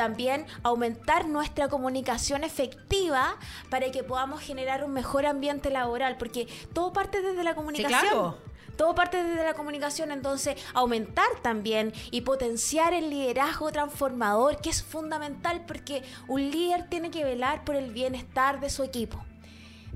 también 0.00 0.46
aumentar 0.62 1.28
nuestra 1.28 1.68
comunicación 1.68 2.42
efectiva 2.42 3.36
para 3.68 3.90
que 3.90 4.02
podamos 4.02 4.40
generar 4.40 4.82
un 4.82 4.92
mejor 4.94 5.26
ambiente 5.26 5.68
laboral, 5.68 6.16
porque 6.16 6.48
todo 6.72 6.90
parte 6.90 7.20
desde 7.20 7.44
la 7.44 7.54
comunicación. 7.54 8.00
claro. 8.00 8.38
Todo 8.78 8.94
parte 8.94 9.22
desde 9.22 9.44
la 9.44 9.52
comunicación, 9.52 10.10
entonces 10.10 10.56
aumentar 10.72 11.28
también 11.42 11.92
y 12.10 12.22
potenciar 12.22 12.94
el 12.94 13.10
liderazgo 13.10 13.70
transformador, 13.72 14.62
que 14.62 14.70
es 14.70 14.82
fundamental 14.82 15.66
porque 15.66 16.02
un 16.28 16.50
líder 16.50 16.88
tiene 16.88 17.10
que 17.10 17.22
velar 17.22 17.62
por 17.66 17.76
el 17.76 17.90
bienestar 17.90 18.58
de 18.58 18.70
su 18.70 18.82
equipo. 18.82 19.22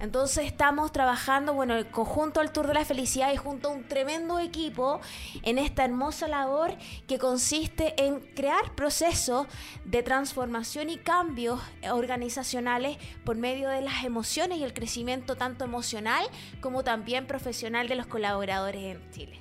Entonces 0.00 0.46
estamos 0.46 0.92
trabajando, 0.92 1.54
bueno, 1.54 1.76
el 1.76 1.86
conjunto 1.86 2.40
al 2.40 2.52
Tour 2.52 2.66
de 2.66 2.74
la 2.74 2.84
Felicidad 2.84 3.32
y 3.32 3.36
junto 3.36 3.68
a 3.68 3.72
un 3.72 3.84
tremendo 3.84 4.38
equipo 4.38 5.00
en 5.42 5.58
esta 5.58 5.84
hermosa 5.84 6.28
labor 6.28 6.76
que 7.06 7.18
consiste 7.18 7.94
en 8.02 8.20
crear 8.20 8.74
procesos 8.74 9.46
de 9.84 10.02
transformación 10.02 10.90
y 10.90 10.98
cambios 10.98 11.60
organizacionales 11.90 12.98
por 13.24 13.36
medio 13.36 13.68
de 13.68 13.82
las 13.82 14.04
emociones 14.04 14.58
y 14.58 14.64
el 14.64 14.74
crecimiento 14.74 15.36
tanto 15.36 15.64
emocional 15.64 16.26
como 16.60 16.84
también 16.84 17.26
profesional 17.26 17.88
de 17.88 17.94
los 17.94 18.06
colaboradores 18.06 18.96
en 18.96 19.10
Chile. 19.10 19.40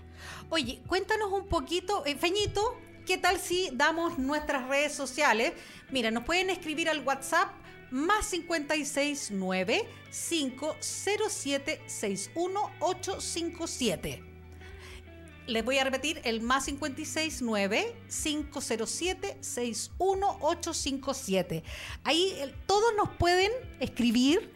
Oye, 0.49 0.81
cuéntanos 0.87 1.31
un 1.31 1.47
poquito, 1.47 2.05
eh, 2.05 2.15
Feñito, 2.15 2.77
¿qué 3.05 3.17
tal 3.17 3.39
si 3.39 3.69
damos 3.73 4.19
nuestras 4.19 4.67
redes 4.67 4.93
sociales? 4.93 5.53
Mira, 5.89 6.11
nos 6.11 6.23
pueden 6.23 6.49
escribir 6.49 6.89
al 6.89 7.03
WhatsApp 7.03 7.49
más 7.91 8.29
569 8.29 9.87
507 10.11 11.81
61857. 11.85 14.33
Les 15.45 15.65
voy 15.65 15.77
a 15.77 15.83
repetir 15.83 16.21
el 16.23 16.39
más 16.41 16.65
569 16.65 17.95
507 18.07 19.37
61857. 19.41 21.63
Ahí 22.03 22.33
todos 22.65 22.93
nos 22.95 23.09
pueden 23.17 23.51
escribir 23.79 24.53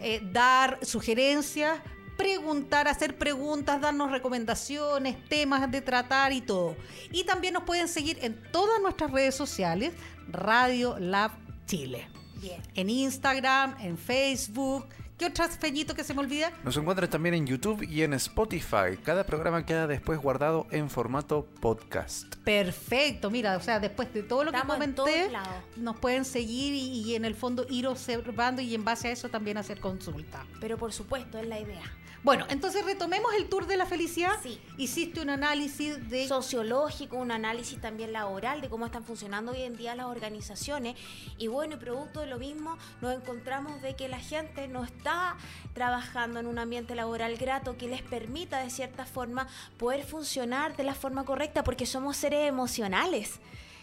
eh, 0.00 0.20
dar 0.32 0.78
sugerencias, 0.82 1.80
preguntar, 2.16 2.88
hacer 2.88 3.18
preguntas, 3.18 3.80
darnos 3.80 4.10
recomendaciones, 4.10 5.16
temas 5.28 5.70
de 5.70 5.80
tratar 5.80 6.32
y 6.32 6.40
todo. 6.40 6.76
Y 7.10 7.24
también 7.24 7.54
nos 7.54 7.64
pueden 7.64 7.88
seguir 7.88 8.18
en 8.22 8.40
todas 8.52 8.80
nuestras 8.80 9.10
redes 9.10 9.34
sociales, 9.34 9.92
Radio 10.28 10.98
Lab 10.98 11.32
Chile. 11.66 12.08
Bien. 12.40 12.62
En 12.74 12.90
Instagram, 12.90 13.76
en 13.80 13.98
Facebook, 13.98 14.86
¿Qué 15.18 15.26
otras 15.26 15.58
feñito 15.58 15.96
que 15.96 16.04
se 16.04 16.14
me 16.14 16.20
olvida? 16.20 16.52
Nos 16.62 16.76
encuentran 16.76 17.10
también 17.10 17.34
en 17.34 17.44
YouTube 17.44 17.82
y 17.82 18.04
en 18.04 18.14
Spotify. 18.14 18.96
Cada 19.02 19.26
programa 19.26 19.66
queda 19.66 19.88
después 19.88 20.20
guardado 20.20 20.68
en 20.70 20.88
formato 20.88 21.44
podcast. 21.60 22.36
Perfecto, 22.44 23.28
mira, 23.28 23.56
o 23.56 23.60
sea, 23.60 23.80
después 23.80 24.14
de 24.14 24.22
todo 24.22 24.44
lo 24.44 24.52
Estamos 24.52 24.78
que 24.78 24.84
en 24.84 24.92
comenté, 24.92 25.30
nos 25.74 25.98
pueden 25.98 26.24
seguir 26.24 26.72
y, 26.72 27.00
y 27.00 27.16
en 27.16 27.24
el 27.24 27.34
fondo 27.34 27.66
ir 27.68 27.88
observando 27.88 28.62
y 28.62 28.72
en 28.76 28.84
base 28.84 29.08
a 29.08 29.10
eso 29.10 29.28
también 29.28 29.58
hacer 29.58 29.80
consulta. 29.80 30.46
Pero 30.60 30.78
por 30.78 30.92
supuesto, 30.92 31.36
es 31.38 31.48
la 31.48 31.58
idea. 31.58 31.82
Bueno, 32.24 32.46
entonces 32.48 32.84
retomemos 32.84 33.32
el 33.34 33.48
tour 33.48 33.66
de 33.66 33.76
la 33.76 33.86
felicidad. 33.86 34.32
Sí. 34.42 34.60
Hiciste 34.76 35.20
un 35.20 35.30
análisis 35.30 36.10
de 36.10 36.26
sociológico, 36.26 37.16
un 37.16 37.30
análisis 37.30 37.80
también 37.80 38.12
laboral 38.12 38.60
de 38.60 38.68
cómo 38.68 38.86
están 38.86 39.04
funcionando 39.04 39.52
hoy 39.52 39.62
en 39.62 39.76
día 39.76 39.94
las 39.94 40.06
organizaciones. 40.06 40.96
Y 41.38 41.46
bueno, 41.46 41.74
y 41.74 41.78
producto 41.78 42.20
de 42.20 42.26
lo 42.26 42.38
mismo, 42.38 42.76
nos 43.00 43.14
encontramos 43.14 43.80
de 43.82 43.94
que 43.94 44.08
la 44.08 44.18
gente 44.18 44.66
no 44.66 44.84
está 44.84 45.36
trabajando 45.74 46.40
en 46.40 46.46
un 46.46 46.58
ambiente 46.58 46.96
laboral 46.96 47.36
grato 47.36 47.76
que 47.76 47.86
les 47.86 48.02
permita 48.02 48.58
de 48.60 48.70
cierta 48.70 49.06
forma 49.06 49.46
poder 49.76 50.04
funcionar 50.04 50.76
de 50.76 50.82
la 50.82 50.94
forma 50.94 51.24
correcta 51.24 51.62
porque 51.62 51.86
somos 51.86 52.16
seres 52.16 52.48
emocionales. 52.48 53.38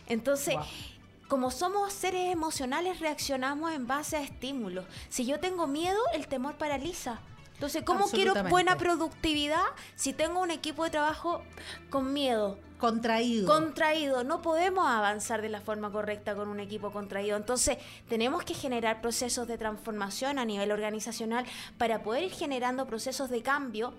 Entonces... 0.08 0.56
Wow. 0.56 0.66
Como 1.28 1.50
somos 1.50 1.92
seres 1.92 2.32
emocionales, 2.32 3.00
reaccionamos 3.00 3.72
en 3.74 3.88
base 3.88 4.16
a 4.16 4.22
estímulos. 4.22 4.86
Si 5.10 5.26
yo 5.26 5.40
tengo 5.40 5.66
miedo, 5.66 5.98
el 6.14 6.28
temor 6.28 6.56
paraliza. 6.56 7.20
Entonces, 7.56 7.84
¿cómo 7.84 8.08
quiero 8.08 8.34
buena 8.50 8.78
productividad 8.78 9.64
si 9.96 10.14
tengo 10.14 10.42
un 10.42 10.52
equipo 10.52 10.84
de 10.84 10.92
trabajo 10.92 11.42
con 11.90 12.14
miedo? 12.14 12.60
contraído. 12.78 13.48
contraído. 13.48 14.24
No 14.24 14.42
podemos 14.42 14.86
avanzar 14.88 15.42
de 15.42 15.50
la 15.50 15.62
forma 15.62 15.92
correcta 15.92 16.36
con 16.36 16.50
un 16.50 16.60
equipo 16.60 16.92
contraído. 16.92 17.38
Entonces, 17.38 17.78
tenemos 18.10 18.44
que 18.44 18.54
generar 18.54 19.02
procesos 19.02 19.48
de 19.48 19.58
transformación 19.58 20.40
a 20.40 20.46
nivel 20.46 20.72
organizacional 20.72 21.46
para 21.78 22.04
poder 22.04 22.24
ir 22.24 22.32
generando 22.32 22.86
procesos 22.86 23.30
de 23.30 23.42
cambio 23.42 23.94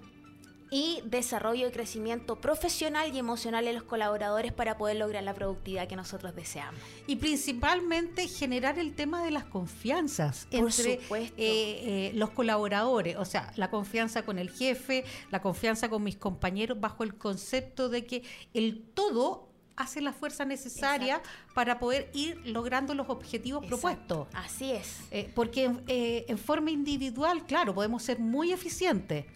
y 0.70 1.00
desarrollo 1.04 1.68
y 1.68 1.70
crecimiento 1.70 2.40
profesional 2.40 3.14
y 3.14 3.18
emocional 3.18 3.66
en 3.68 3.74
los 3.74 3.84
colaboradores 3.84 4.52
para 4.52 4.76
poder 4.76 4.96
lograr 4.96 5.22
la 5.22 5.34
productividad 5.34 5.86
que 5.88 5.96
nosotros 5.96 6.34
deseamos. 6.34 6.80
Y 7.06 7.16
principalmente 7.16 8.26
generar 8.28 8.78
el 8.78 8.94
tema 8.94 9.22
de 9.22 9.30
las 9.30 9.44
confianzas 9.44 10.46
Por 10.50 10.60
entre 10.60 10.94
eh, 10.94 11.00
eh, 11.36 12.12
los 12.14 12.30
colaboradores, 12.30 13.16
o 13.16 13.24
sea, 13.24 13.52
la 13.56 13.70
confianza 13.70 14.22
con 14.22 14.38
el 14.38 14.50
jefe, 14.50 15.04
la 15.30 15.40
confianza 15.40 15.88
con 15.88 16.02
mis 16.02 16.16
compañeros, 16.16 16.80
bajo 16.80 17.04
el 17.04 17.14
concepto 17.14 17.88
de 17.88 18.04
que 18.04 18.22
el 18.54 18.82
todo 18.94 19.46
hace 19.76 20.00
la 20.00 20.12
fuerza 20.12 20.44
necesaria 20.44 21.20
para 21.54 21.78
poder 21.78 22.10
ir 22.14 22.40
logrando 22.46 22.94
los 22.94 23.08
objetivos 23.08 23.64
propuestos. 23.64 24.26
Así 24.32 24.72
es. 24.72 25.00
Eh, 25.10 25.30
porque 25.34 25.70
eh, 25.86 26.24
en 26.28 26.38
forma 26.38 26.70
individual, 26.70 27.44
claro, 27.46 27.74
podemos 27.74 28.02
ser 28.02 28.18
muy 28.18 28.52
eficientes, 28.52 29.26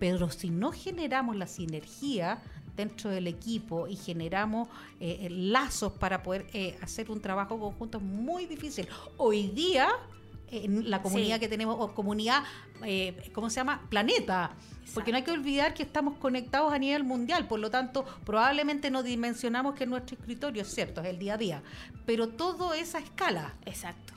pero 0.00 0.30
si 0.30 0.50
no 0.50 0.72
generamos 0.72 1.36
la 1.36 1.46
sinergia 1.46 2.42
dentro 2.74 3.10
del 3.10 3.26
equipo 3.26 3.86
y 3.86 3.94
generamos 3.94 4.68
eh, 4.98 5.28
lazos 5.30 5.92
para 5.92 6.22
poder 6.22 6.46
eh, 6.54 6.78
hacer 6.82 7.10
un 7.10 7.20
trabajo 7.20 7.60
conjunto 7.60 7.98
es 7.98 8.04
muy 8.04 8.46
difícil. 8.46 8.88
Hoy 9.18 9.48
día, 9.48 9.88
en 10.50 10.88
la 10.90 11.02
comunidad 11.02 11.34
Sí. 11.36 11.40
que 11.40 11.48
tenemos, 11.48 11.76
o 11.78 11.94
comunidad, 11.94 12.42
eh, 12.82 13.30
¿cómo 13.34 13.50
se 13.50 13.56
llama? 13.56 13.82
Planeta. 13.90 14.52
Porque 14.94 15.10
no 15.12 15.18
hay 15.18 15.22
que 15.22 15.30
olvidar 15.30 15.74
que 15.74 15.82
estamos 15.84 16.16
conectados 16.18 16.72
a 16.72 16.78
nivel 16.78 17.04
mundial, 17.04 17.46
por 17.46 17.60
lo 17.60 17.70
tanto, 17.70 18.04
probablemente 18.24 18.90
no 18.90 19.02
dimensionamos 19.04 19.74
que 19.74 19.86
nuestro 19.86 20.16
escritorio 20.18 20.62
es 20.62 20.74
cierto, 20.74 21.00
es 21.02 21.08
el 21.08 21.18
día 21.18 21.34
a 21.34 21.38
día, 21.38 21.62
pero 22.06 22.30
todo 22.30 22.72
es 22.74 22.94
a 22.96 22.98
escala. 22.98 23.54
Exacto. 23.66 24.14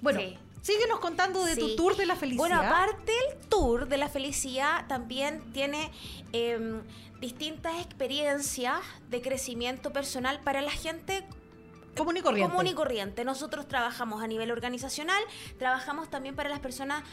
Bueno, 0.00 0.20
Sí. 0.20 0.38
Síguenos 0.64 0.98
contando 0.98 1.44
de 1.44 1.56
tu 1.56 1.76
tour 1.76 1.94
de 1.94 2.06
la 2.06 2.16
felicidad. 2.16 2.38
Bueno, 2.38 2.60
aparte 2.60 3.12
el 3.28 3.48
tour 3.48 3.86
de 3.86 3.98
la 3.98 4.08
felicidad 4.08 4.86
también 4.86 5.52
tiene 5.52 5.92
em, 6.32 6.80
distintas 7.20 7.80
experiencias 7.84 8.80
de 9.10 9.20
crecimiento 9.20 9.92
personal 9.92 10.40
para 10.40 10.62
la 10.62 10.70
gente 10.70 11.24
común 11.94 12.16
y 12.16 12.22
corriente. 12.22 12.50
común 12.50 12.66
y 12.66 12.72
corriente. 12.72 13.24
Nosotros 13.26 13.68
trabajamos 13.68 14.22
a 14.22 14.26
nivel 14.26 14.50
organizacional, 14.50 15.22
trabajamos 15.58 16.08
también 16.08 16.34
para 16.34 16.48
las 16.48 16.60
personas 16.60 17.04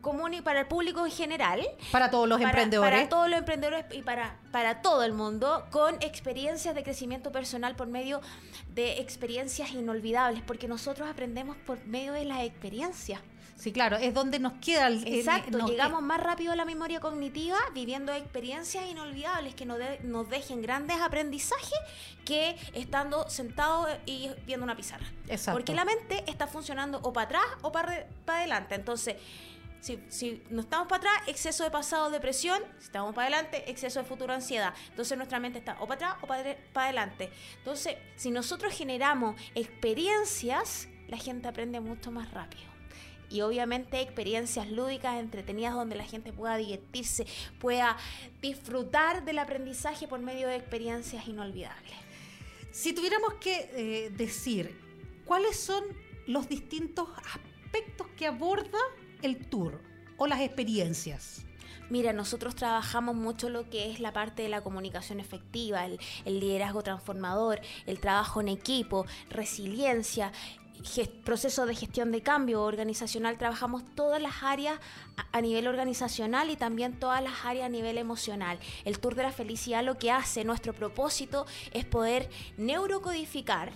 común 0.00 0.34
y 0.34 0.40
para 0.40 0.60
el 0.60 0.66
público 0.66 1.04
en 1.04 1.12
general. 1.12 1.60
Para 1.92 2.10
todos 2.10 2.28
los 2.28 2.38
para, 2.38 2.50
emprendedores. 2.50 2.90
Para 2.92 3.08
todos 3.08 3.28
los 3.28 3.38
emprendedores 3.38 3.84
y 3.92 4.02
para, 4.02 4.36
para 4.52 4.82
todo 4.82 5.02
el 5.04 5.12
mundo, 5.12 5.66
con 5.70 5.94
experiencias 6.02 6.74
de 6.74 6.82
crecimiento 6.82 7.32
personal 7.32 7.76
por 7.76 7.86
medio 7.88 8.20
de 8.74 9.00
experiencias 9.00 9.72
inolvidables, 9.72 10.42
porque 10.46 10.68
nosotros 10.68 11.08
aprendemos 11.08 11.56
por 11.58 11.84
medio 11.86 12.12
de 12.12 12.24
las 12.24 12.42
experiencias. 12.42 13.20
Sí, 13.56 13.72
claro, 13.72 13.98
es 13.98 14.14
donde 14.14 14.38
nos 14.38 14.54
queda 14.54 14.86
el. 14.86 15.06
Exacto, 15.06 15.58
nos- 15.58 15.68
llegamos 15.70 16.00
más 16.02 16.18
rápido 16.18 16.52
a 16.52 16.56
la 16.56 16.64
memoria 16.64 16.98
cognitiva 16.98 17.58
viviendo 17.74 18.10
experiencias 18.10 18.86
inolvidables 18.86 19.54
que 19.54 19.66
nos, 19.66 19.76
de- 19.76 20.00
nos 20.02 20.30
dejen 20.30 20.62
grandes 20.62 20.98
aprendizajes 20.98 21.78
que 22.24 22.56
estando 22.72 23.28
sentados 23.28 23.90
y 24.06 24.30
viendo 24.46 24.64
una 24.64 24.76
pizarra. 24.76 25.04
Exacto. 25.28 25.58
Porque 25.58 25.74
la 25.74 25.84
mente 25.84 26.24
está 26.26 26.46
funcionando 26.46 27.00
o 27.02 27.12
para 27.12 27.26
atrás 27.26 27.42
o 27.60 27.70
para 27.70 28.06
adelante. 28.28 28.76
Entonces, 28.76 29.16
si, 29.80 29.98
si 30.08 30.42
no 30.50 30.62
estamos 30.62 30.88
para 30.88 30.98
atrás, 30.98 31.28
exceso 31.28 31.64
de 31.64 31.70
pasado, 31.70 32.10
depresión. 32.10 32.62
Si 32.78 32.86
estamos 32.86 33.14
para 33.14 33.28
adelante, 33.28 33.70
exceso 33.70 34.00
de 34.00 34.04
futuro, 34.04 34.32
ansiedad. 34.32 34.74
Entonces 34.90 35.16
nuestra 35.16 35.40
mente 35.40 35.58
está 35.58 35.76
o 35.80 35.86
para 35.86 35.94
atrás 35.94 36.16
o 36.22 36.26
para, 36.26 36.56
para 36.72 36.86
adelante. 36.86 37.30
Entonces, 37.58 37.96
si 38.16 38.30
nosotros 38.30 38.74
generamos 38.74 39.40
experiencias, 39.54 40.88
la 41.08 41.16
gente 41.16 41.48
aprende 41.48 41.80
mucho 41.80 42.10
más 42.10 42.30
rápido. 42.32 42.70
Y 43.30 43.42
obviamente 43.42 44.00
experiencias 44.00 44.68
lúdicas, 44.70 45.18
entretenidas, 45.20 45.74
donde 45.74 45.94
la 45.94 46.04
gente 46.04 46.32
pueda 46.32 46.56
divertirse, 46.56 47.26
pueda 47.60 47.96
disfrutar 48.42 49.24
del 49.24 49.38
aprendizaje 49.38 50.08
por 50.08 50.18
medio 50.18 50.48
de 50.48 50.56
experiencias 50.56 51.28
inolvidables. 51.28 51.94
Si 52.72 52.92
tuviéramos 52.92 53.34
que 53.34 53.70
eh, 53.72 54.10
decir 54.10 54.76
cuáles 55.24 55.58
son 55.58 55.84
los 56.26 56.48
distintos 56.48 57.08
aspectos 57.24 58.08
que 58.16 58.26
aborda 58.26 58.78
el 59.22 59.46
tour 59.48 59.80
o 60.16 60.26
las 60.26 60.40
experiencias. 60.40 61.44
Mira, 61.88 62.12
nosotros 62.12 62.54
trabajamos 62.54 63.16
mucho 63.16 63.48
lo 63.48 63.68
que 63.68 63.90
es 63.90 63.98
la 63.98 64.12
parte 64.12 64.42
de 64.42 64.48
la 64.48 64.60
comunicación 64.62 65.18
efectiva, 65.18 65.86
el, 65.86 65.98
el 66.24 66.38
liderazgo 66.38 66.82
transformador, 66.82 67.60
el 67.86 67.98
trabajo 67.98 68.40
en 68.40 68.48
equipo, 68.48 69.06
resiliencia, 69.28 70.30
proceso 71.24 71.66
de 71.66 71.74
gestión 71.74 72.12
de 72.12 72.22
cambio 72.22 72.62
organizacional. 72.62 73.38
Trabajamos 73.38 73.82
todas 73.96 74.22
las 74.22 74.42
áreas 74.44 74.78
a, 75.16 75.36
a 75.36 75.40
nivel 75.40 75.66
organizacional 75.66 76.48
y 76.50 76.56
también 76.56 76.98
todas 76.98 77.22
las 77.24 77.44
áreas 77.44 77.66
a 77.66 77.68
nivel 77.68 77.98
emocional. 77.98 78.58
El 78.84 79.00
Tour 79.00 79.16
de 79.16 79.24
la 79.24 79.32
Felicidad 79.32 79.84
lo 79.84 79.98
que 79.98 80.12
hace, 80.12 80.44
nuestro 80.44 80.72
propósito 80.72 81.44
es 81.72 81.84
poder 81.84 82.30
neurocodificar, 82.56 83.72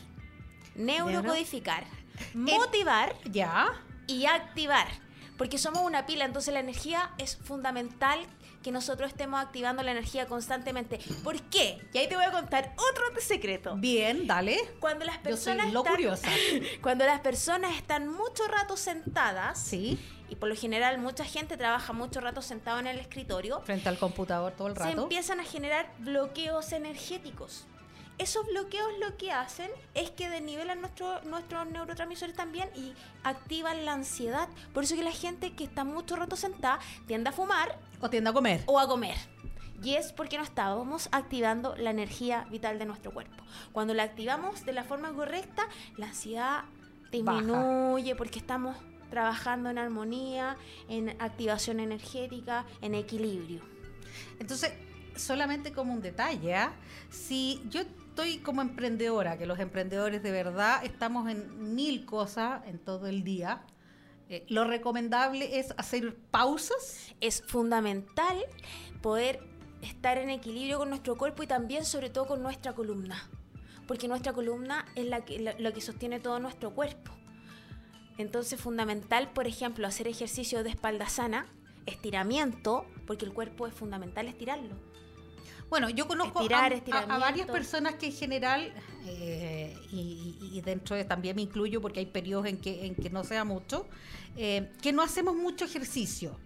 neurocodificar, 0.77 1.85
motivar 2.33 3.17
Ya. 3.31 3.73
y 4.07 4.27
activar. 4.27 4.87
Porque 5.37 5.59
somos 5.59 5.83
una 5.83 6.07
pila, 6.07 6.25
entonces 6.25 6.55
la 6.55 6.61
energía 6.61 7.11
es 7.19 7.37
fundamental 7.37 8.21
que 8.63 8.71
nosotros 8.71 9.11
estemos 9.11 9.41
activando 9.45 9.83
la 9.83 9.91
energía 9.91 10.27
constantemente. 10.27 10.99
¿Por 11.23 11.41
qué? 11.43 11.81
Y 11.93 11.99
ahí 11.99 12.09
te 12.09 12.15
voy 12.17 12.25
a 12.25 12.31
contar 12.31 12.73
otro 12.91 13.05
secreto. 13.21 13.75
Bien, 13.77 14.27
dale. 14.27 14.57
Cuando 14.81 15.05
las 15.05 15.17
Yo 15.17 15.23
soy 15.23 15.31
personas 15.33 15.73
lo 15.73 15.81
están- 15.81 15.93
curiosa. 15.95 16.29
Cuando 16.83 17.05
las 17.05 17.21
personas 17.21 17.77
están 17.77 18.09
mucho 18.09 18.47
rato 18.49 18.77
sentadas, 18.77 19.59
Sí. 19.61 19.99
y 20.31 20.37
por 20.37 20.49
lo 20.49 20.57
general 20.57 20.99
mucha 20.99 21.25
gente 21.25 21.57
trabaja 21.57 21.93
mucho 21.93 22.21
rato 22.21 22.41
sentado 22.41 22.79
en 22.79 22.87
el 22.87 22.99
escritorio, 22.99 23.61
Frente 23.63 23.89
al 23.89 23.99
computador 23.99 24.53
todo 24.53 24.69
el 24.69 24.75
se 24.77 24.81
rato. 24.85 25.03
empiezan 25.03 25.41
a 25.41 25.45
generar 25.45 25.93
bloqueos 25.99 26.73
energéticos. 26.73 27.67
Esos 28.17 28.47
bloqueos 28.47 28.89
lo 29.01 29.17
que 29.17 29.33
hacen 29.33 29.71
es 29.95 30.11
que 30.11 30.29
desnivelan 30.29 30.81
nuestro, 30.81 31.21
nuestros 31.23 31.67
neurotransmisores 31.67 32.37
también 32.37 32.69
y 32.77 32.95
activan 33.25 33.85
la 33.85 33.93
ansiedad. 33.93 34.49
Por 34.73 34.85
eso 34.85 34.95
que 34.95 35.03
la 35.03 35.13
gente 35.13 35.55
que 35.55 35.65
está 35.65 35.85
mucho 35.85 36.15
rato 36.15 36.37
sentada 36.37 36.79
tiende 37.07 37.31
a 37.31 37.33
fumar 37.33 37.79
O 38.01 38.09
tiende 38.09 38.31
a 38.31 38.33
comer. 38.33 38.63
o 38.67 38.79
a 38.79 38.87
comer. 38.87 39.17
Y 39.83 39.97
es 39.97 40.13
porque 40.13 40.39
no 40.39 40.45
estábamos 40.45 41.09
activando 41.13 41.75
la 41.77 41.91
energía 41.91 42.47
vital 42.51 42.79
de 42.79 42.87
nuestro 42.87 43.13
cuerpo. 43.13 43.43
Cuando 43.73 43.93
la 43.93 44.05
activamos 44.05 44.65
de 44.65 44.73
la 44.73 44.85
forma 44.85 45.13
correcta, 45.13 45.69
la 45.97 46.07
ansiedad 46.07 46.65
disminuye 47.11 48.15
porque 48.15 48.39
estamos 48.39 48.77
trabajando 49.11 49.71
en 49.71 49.79
armonía, 49.79 50.57
en 50.89 51.11
activación 51.21 51.81
energética, 51.81 52.65
en 52.81 52.95
equilibrio. 52.95 53.61
Entonces, 54.39 54.73
solamente 55.17 55.73
como 55.73 55.93
un 55.93 56.01
detalle, 56.01 56.55
¿ah? 56.55 56.73
si 57.11 57.63
yo 57.69 57.83
estoy 58.15 58.39
como 58.39 58.63
emprendedora, 58.63 59.37
que 59.37 59.45
los 59.45 59.59
emprendedores 59.59 60.23
de 60.23 60.31
verdad 60.31 60.85
estamos 60.85 61.29
en 61.29 61.75
mil 61.75 62.07
cosas 62.07 62.63
en 62.69 62.79
todo 62.79 63.09
el 63.09 63.25
día, 63.25 63.63
eh, 64.29 64.47
lo 64.49 64.63
recomendable 64.63 65.59
es 65.59 65.75
hacer 65.79 66.15
pausas. 66.31 67.13
es 67.21 67.43
fundamental 67.43 68.37
poder 69.03 69.41
estar 69.83 70.17
en 70.17 70.31
equilibrio 70.31 70.79
con 70.79 70.91
nuestro 70.91 71.17
cuerpo 71.19 71.43
y 71.43 71.49
también 71.49 71.85
sobre 71.85 72.09
todo 72.09 72.27
con 72.29 72.41
nuestra 72.41 72.73
columna. 72.73 73.29
Porque 73.89 74.07
nuestra 74.07 74.33
columna 74.33 74.87
es 74.95 75.07
la 75.07 75.25
que, 75.25 75.41
la- 75.41 75.73
que 75.73 75.81
sostiene 75.81 76.21
todo 76.21 76.39
nuestro 76.39 76.71
cuerpo. 76.73 77.11
Entonces, 78.17 78.61
fundamental, 78.61 79.33
por 79.33 79.49
ejemplo, 79.49 79.89
hacer 79.89 80.07
ejercicio 80.07 80.63
de 80.63 80.71
espalda 80.71 81.09
sana, 81.09 81.47
estiramiento, 81.85 82.87
porque 83.09 83.25
el 83.25 83.33
cuerpo 83.33 83.67
es 83.67 83.75
fundamental 83.75 84.29
estirarlo. 84.29 84.77
Bueno, 85.71 85.89
yo 85.91 86.07
conozco 86.07 86.41
Estirar, 86.41 86.65
a- 86.65 86.67
a, 86.67 86.71
a 86.71 86.75
estiramiento. 86.79 87.21
varias 87.21 87.47
personas 87.49 87.95
que 87.95 88.07
en 88.07 88.13
general, 88.13 88.73
eh, 89.07 89.77
y, 89.91 90.61
dentro 90.65 90.97
de 90.97 91.05
también 91.05 91.37
me 91.37 91.43
incluyo 91.43 91.81
porque 91.81 92.01
hay 92.01 92.07
periodos 92.07 92.47
en 92.47 92.59
que, 92.59 92.87
en 92.87 92.95
que 92.95 93.11
no 93.11 93.25
sea 93.25 93.45
mucho, 93.45 93.87
eh, 94.37 94.71
que 94.81 94.93
no 94.93 95.03
hacemos 95.03 95.35
mucho 95.35 95.65
ejercicio. 95.65 96.37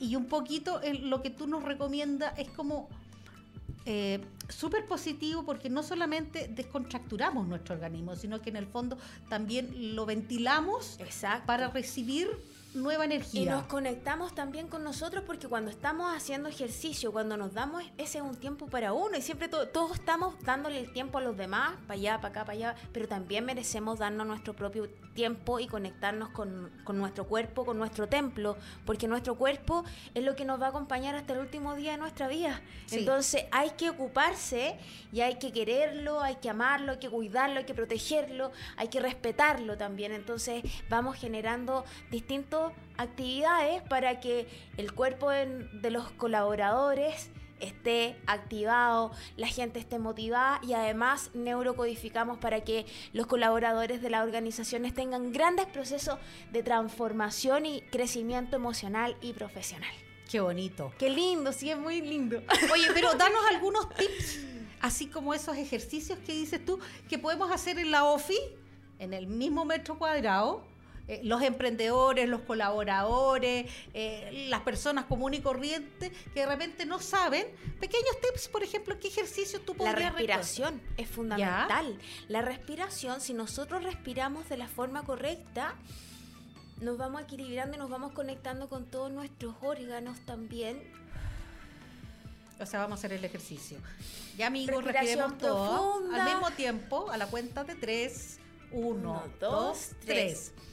Y 0.00 0.16
un 0.16 0.26
poquito 0.26 0.82
eh, 0.82 0.94
lo 0.94 1.22
que 1.22 1.30
tú 1.30 1.46
nos 1.46 1.62
recomiendas 1.62 2.36
es 2.38 2.48
como 2.50 2.88
eh, 3.86 4.20
súper 4.48 4.84
positivo 4.86 5.44
porque 5.44 5.70
no 5.70 5.82
solamente 5.82 6.48
descontracturamos 6.48 7.46
nuestro 7.46 7.74
organismo, 7.76 8.16
sino 8.16 8.40
que 8.42 8.50
en 8.50 8.56
el 8.56 8.66
fondo 8.66 8.98
también 9.28 9.94
lo 9.94 10.04
ventilamos 10.06 10.96
Exacto. 11.00 11.46
para 11.46 11.68
recibir 11.68 12.28
nueva 12.74 13.04
Y 13.04 13.06
energía. 13.06 13.50
nos 13.52 13.64
conectamos 13.64 14.34
también 14.34 14.68
con 14.68 14.82
nosotros 14.82 15.24
porque 15.26 15.48
cuando 15.48 15.70
estamos 15.70 16.14
haciendo 16.16 16.48
ejercicio, 16.48 17.12
cuando 17.12 17.36
nos 17.36 17.52
damos, 17.52 17.82
ese 17.98 18.18
es 18.18 18.24
un 18.24 18.36
tiempo 18.36 18.66
para 18.66 18.92
uno 18.92 19.16
y 19.16 19.22
siempre 19.22 19.48
to- 19.48 19.68
todos 19.68 19.92
estamos 19.98 20.34
dándole 20.42 20.78
el 20.78 20.92
tiempo 20.92 21.18
a 21.18 21.20
los 21.20 21.36
demás, 21.36 21.74
para 21.86 21.94
allá, 21.94 22.16
para 22.20 22.28
acá, 22.28 22.40
para 22.44 22.52
allá, 22.52 22.74
pero 22.92 23.06
también 23.08 23.44
merecemos 23.44 23.98
darnos 23.98 24.26
nuestro 24.26 24.54
propio 24.54 24.88
tiempo 25.14 25.60
y 25.60 25.66
conectarnos 25.66 26.30
con, 26.30 26.70
con 26.84 26.96
nuestro 26.96 27.26
cuerpo, 27.26 27.66
con 27.66 27.76
nuestro 27.76 28.08
templo, 28.08 28.56
porque 28.86 29.06
nuestro 29.06 29.34
cuerpo 29.36 29.84
es 30.14 30.24
lo 30.24 30.34
que 30.34 30.46
nos 30.46 30.60
va 30.60 30.66
a 30.66 30.68
acompañar 30.70 31.14
hasta 31.14 31.34
el 31.34 31.40
último 31.40 31.74
día 31.74 31.92
de 31.92 31.98
nuestra 31.98 32.28
vida. 32.28 32.62
Sí. 32.86 33.00
Entonces 33.00 33.44
hay 33.50 33.70
que 33.70 33.90
ocuparse 33.90 34.78
y 35.12 35.20
hay 35.20 35.38
que 35.38 35.52
quererlo, 35.52 36.22
hay 36.22 36.36
que 36.36 36.48
amarlo, 36.48 36.92
hay 36.92 36.98
que 36.98 37.10
cuidarlo, 37.10 37.58
hay 37.58 37.66
que 37.66 37.74
protegerlo, 37.74 38.52
hay 38.76 38.88
que 38.88 39.00
respetarlo 39.00 39.76
también. 39.76 40.12
Entonces 40.12 40.62
vamos 40.88 41.16
generando 41.16 41.84
actividades 42.98 43.82
para 43.82 44.20
que 44.20 44.46
el 44.76 44.92
cuerpo 44.92 45.32
en- 45.32 45.80
de 45.82 45.90
los 45.90 46.10
colaboradores 46.12 47.30
esté 47.60 48.16
activado, 48.26 49.12
la 49.36 49.46
gente 49.46 49.78
esté 49.78 49.98
motivada 50.00 50.58
y 50.64 50.72
además 50.72 51.30
neurocodificamos 51.32 52.38
para 52.38 52.62
que 52.62 52.86
los 53.12 53.26
colaboradores 53.28 54.02
de 54.02 54.10
las 54.10 54.24
organizaciones 54.24 54.94
tengan 54.94 55.32
grandes 55.32 55.66
procesos 55.66 56.18
de 56.50 56.62
transformación 56.64 57.64
y 57.66 57.80
crecimiento 57.82 58.56
emocional 58.56 59.16
y 59.20 59.32
profesional. 59.32 59.94
Qué 60.28 60.40
bonito. 60.40 60.92
Qué 60.98 61.08
lindo, 61.10 61.52
sí, 61.52 61.70
es 61.70 61.78
muy 61.78 62.00
lindo. 62.00 62.42
Oye, 62.72 62.88
pero 62.94 63.12
danos 63.14 63.42
algunos 63.48 63.88
tips, 63.90 64.40
así 64.80 65.06
como 65.06 65.32
esos 65.32 65.56
ejercicios 65.56 66.18
que 66.18 66.32
dices 66.32 66.64
tú, 66.64 66.80
que 67.08 67.18
podemos 67.18 67.52
hacer 67.52 67.78
en 67.78 67.92
la 67.92 68.04
OFI, 68.06 68.38
en 68.98 69.14
el 69.14 69.28
mismo 69.28 69.64
metro 69.64 69.98
cuadrado. 69.98 70.64
Eh, 71.08 71.20
los 71.24 71.42
emprendedores, 71.42 72.28
los 72.28 72.42
colaboradores, 72.42 73.70
eh, 73.92 74.46
las 74.48 74.60
personas 74.60 75.06
comunes 75.06 75.40
y 75.40 75.42
corrientes 75.42 76.12
que 76.32 76.40
de 76.40 76.46
repente 76.46 76.86
no 76.86 77.00
saben. 77.00 77.46
Pequeños 77.80 78.20
tips, 78.20 78.48
por 78.48 78.62
ejemplo, 78.62 78.98
¿qué 79.00 79.08
ejercicios 79.08 79.64
tú 79.64 79.72
La 79.72 79.90
podrías 79.90 80.12
respiración 80.12 80.80
es 80.96 81.08
fundamental. 81.08 81.98
La 82.28 82.42
respiración, 82.42 83.20
si 83.20 83.34
nosotros 83.34 83.82
respiramos 83.82 84.48
de 84.48 84.56
la 84.56 84.68
forma 84.68 85.02
correcta, 85.02 85.74
nos 86.80 86.98
vamos 86.98 87.22
equilibrando 87.22 87.76
y 87.76 87.78
nos 87.78 87.90
vamos 87.90 88.12
conectando 88.12 88.68
con 88.68 88.86
todos 88.86 89.10
nuestros 89.10 89.56
órganos 89.60 90.20
también. 90.20 90.82
O 92.60 92.66
sea, 92.66 92.80
vamos 92.80 92.98
a 92.98 93.00
hacer 93.00 93.12
el 93.12 93.24
ejercicio. 93.24 93.78
Ya, 94.36 94.46
amigos, 94.46 94.84
respiremos 94.84 95.36
todos 95.38 96.14
al 96.14 96.24
mismo 96.24 96.50
tiempo, 96.52 97.10
a 97.10 97.16
la 97.16 97.26
cuenta 97.26 97.64
de 97.64 97.74
tres. 97.74 98.38
Uno, 98.70 98.88
Uno, 98.88 99.22
dos, 99.40 99.50
dos, 99.50 99.90
tres. 100.06 100.52
tres. 100.54 100.71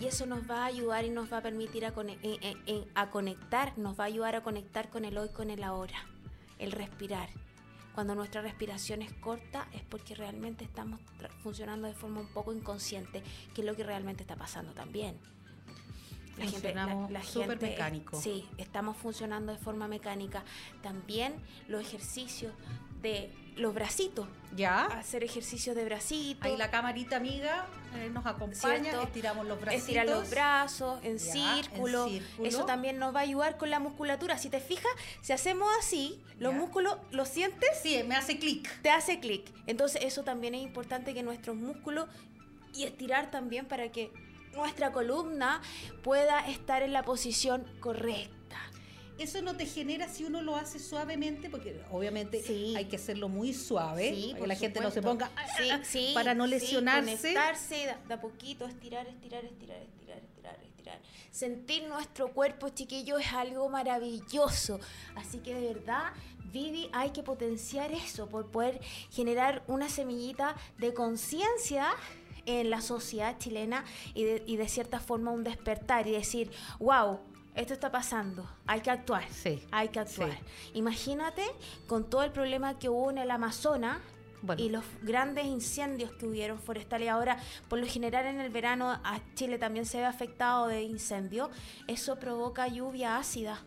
Y 0.00 0.06
eso 0.06 0.24
nos 0.26 0.48
va 0.50 0.62
a 0.62 0.66
ayudar 0.66 1.04
y 1.04 1.10
nos 1.10 1.30
va 1.32 1.38
a 1.38 1.42
permitir 1.42 1.84
a, 1.84 1.88
en- 1.88 2.18
en- 2.22 2.58
en- 2.66 2.84
a 2.94 3.10
conectar, 3.10 3.76
nos 3.76 3.98
va 3.98 4.04
a 4.04 4.06
ayudar 4.06 4.34
a 4.34 4.42
conectar 4.42 4.88
con 4.88 5.04
el 5.04 5.18
hoy, 5.18 5.28
con 5.28 5.50
el 5.50 5.62
ahora, 5.62 6.06
el 6.58 6.72
respirar. 6.72 7.28
Cuando 7.94 8.14
nuestra 8.14 8.40
respiración 8.40 9.02
es 9.02 9.12
corta 9.14 9.68
es 9.72 9.82
porque 9.82 10.14
realmente 10.14 10.64
estamos 10.64 11.00
funcionando 11.42 11.86
de 11.86 11.92
forma 11.94 12.20
un 12.20 12.28
poco 12.28 12.52
inconsciente, 12.54 13.22
que 13.54 13.60
es 13.60 13.66
lo 13.66 13.74
que 13.76 13.84
realmente 13.84 14.22
está 14.22 14.36
pasando 14.36 14.72
también. 14.72 15.18
Súper 17.22 17.48
gente- 17.58 17.66
mecánico. 17.70 18.18
Sí, 18.20 18.48
estamos 18.56 18.96
funcionando 18.96 19.52
de 19.52 19.58
forma 19.58 19.86
mecánica. 19.88 20.44
También 20.82 21.34
los 21.68 21.82
ejercicios 21.82 22.54
de 23.02 23.30
los 23.56 23.74
bracitos, 23.74 24.26
¿Ya? 24.56 24.84
hacer 24.86 25.22
ejercicios 25.24 25.76
de 25.76 25.84
bracitos. 25.84 26.44
Ahí 26.46 26.56
la 26.56 26.70
camarita 26.70 27.16
amiga 27.16 27.66
eh, 27.94 28.08
nos 28.10 28.24
acompaña, 28.24 28.80
¿cierto? 28.82 29.02
estiramos 29.02 29.46
los 29.46 29.60
bracitos. 29.60 29.82
Estirar 29.86 30.06
los 30.06 30.30
brazos 30.30 30.98
en, 31.02 31.18
Ya, 31.18 31.56
en 31.58 31.64
círculo. 31.64 32.08
círculo. 32.08 32.48
Eso 32.48 32.64
también 32.64 32.98
nos 32.98 33.14
va 33.14 33.20
a 33.20 33.22
ayudar 33.22 33.58
con 33.58 33.68
la 33.70 33.78
musculatura. 33.80 34.38
Si 34.38 34.48
te 34.48 34.60
fijas, 34.60 34.90
si 35.20 35.32
hacemos 35.32 35.68
así, 35.78 36.22
los 36.38 36.52
Ya. 36.54 36.58
músculos, 36.58 36.96
¿los 37.10 37.28
sientes? 37.28 37.68
Sí, 37.82 38.02
me 38.06 38.16
hace 38.16 38.38
clic. 38.38 38.68
Te 38.82 38.90
hace 38.90 39.20
clic. 39.20 39.50
Entonces 39.66 40.02
eso 40.04 40.22
también 40.22 40.54
es 40.54 40.62
importante 40.62 41.12
que 41.12 41.22
nuestros 41.22 41.56
músculos 41.56 42.08
y 42.72 42.84
estirar 42.84 43.30
también 43.30 43.66
para 43.66 43.90
que 43.92 44.10
nuestra 44.54 44.90
columna 44.92 45.60
pueda 46.02 46.46
estar 46.48 46.82
en 46.82 46.92
la 46.92 47.02
posición 47.02 47.66
correcta. 47.80 48.34
Eso 49.20 49.42
no 49.42 49.54
te 49.56 49.66
genera 49.66 50.08
si 50.08 50.24
uno 50.24 50.40
lo 50.40 50.56
hace 50.56 50.78
suavemente, 50.78 51.50
porque 51.50 51.80
obviamente 51.90 52.42
Sí. 52.42 52.74
hay 52.76 52.86
que 52.86 52.96
hacerlo 52.96 53.28
muy 53.28 53.52
suave, 53.52 54.08
Sí, 54.14 54.34
que 54.38 54.46
la 54.46 54.54
gente 54.56 54.80
no 54.80 54.90
se 54.90 55.02
ponga 55.02 55.30
Sí, 55.58 55.68
sí, 55.84 56.10
para 56.14 56.34
no 56.34 56.46
lesionarse. 56.46 57.16
conectarse 57.18 57.74
de, 57.74 57.94
de 58.08 58.14
a 58.14 58.20
poquito, 58.20 58.66
estirar, 58.66 59.06
estirar, 59.06 59.44
estirar, 59.44 59.76
estirar, 59.82 60.18
estirar, 60.24 60.58
estirar. 60.64 60.98
Sentir 61.30 61.84
nuestro 61.86 62.32
cuerpo, 62.32 62.70
chiquillo, 62.70 63.18
es 63.18 63.32
algo 63.32 63.68
maravilloso. 63.68 64.80
Así 65.14 65.38
que 65.38 65.54
de 65.54 65.74
verdad, 65.74 66.12
Vivi, 66.52 66.88
hay 66.92 67.10
que 67.10 67.22
potenciar 67.22 67.92
eso 67.92 68.26
por 68.28 68.50
poder 68.50 68.80
generar 69.10 69.62
una 69.68 69.88
semillita 69.88 70.56
de 70.78 70.94
conciencia 70.94 71.86
en 72.46 72.70
la 72.70 72.80
sociedad 72.80 73.36
chilena 73.38 73.84
y 74.14 74.24
de, 74.24 74.42
y 74.46 74.56
de 74.56 74.66
cierta 74.66 74.98
forma 74.98 75.30
un 75.30 75.44
despertar 75.44 76.08
y 76.08 76.12
decir, 76.12 76.50
wow, 76.80 77.20
esto 77.54 77.74
está 77.74 77.90
pasando, 77.90 78.48
hay 78.66 78.80
que 78.80 78.90
actuar. 78.90 79.24
Sí, 79.30 79.62
Hay 79.70 79.88
que 79.88 80.00
actuar. 80.00 80.30
sí. 80.32 80.70
Imagínate 80.74 81.42
con 81.86 82.08
todo 82.08 82.22
el 82.22 82.30
problema 82.30 82.78
que 82.78 82.88
hubo 82.88 83.10
en 83.10 83.18
el 83.18 83.30
Amazonas 83.30 83.98
Bueno. 84.42 84.62
y 84.62 84.68
los 84.70 84.84
grandes 85.02 85.44
incendios 85.46 86.12
que 86.12 86.26
hubieron 86.26 86.58
forestales. 86.58 87.08
Ahora, 87.08 87.38
por 87.68 87.78
lo 87.78 87.86
general 87.86 88.26
en 88.26 88.40
el 88.40 88.50
verano 88.50 88.90
a 88.90 89.20
Chile 89.34 89.58
también 89.58 89.84
se 89.84 89.98
ve 89.98 90.04
afectado 90.06 90.68
de 90.68 90.82
incendio. 90.82 91.50
Eso 91.88 92.16
provoca 92.18 92.66
lluvia 92.68 93.16
ácida 93.18 93.58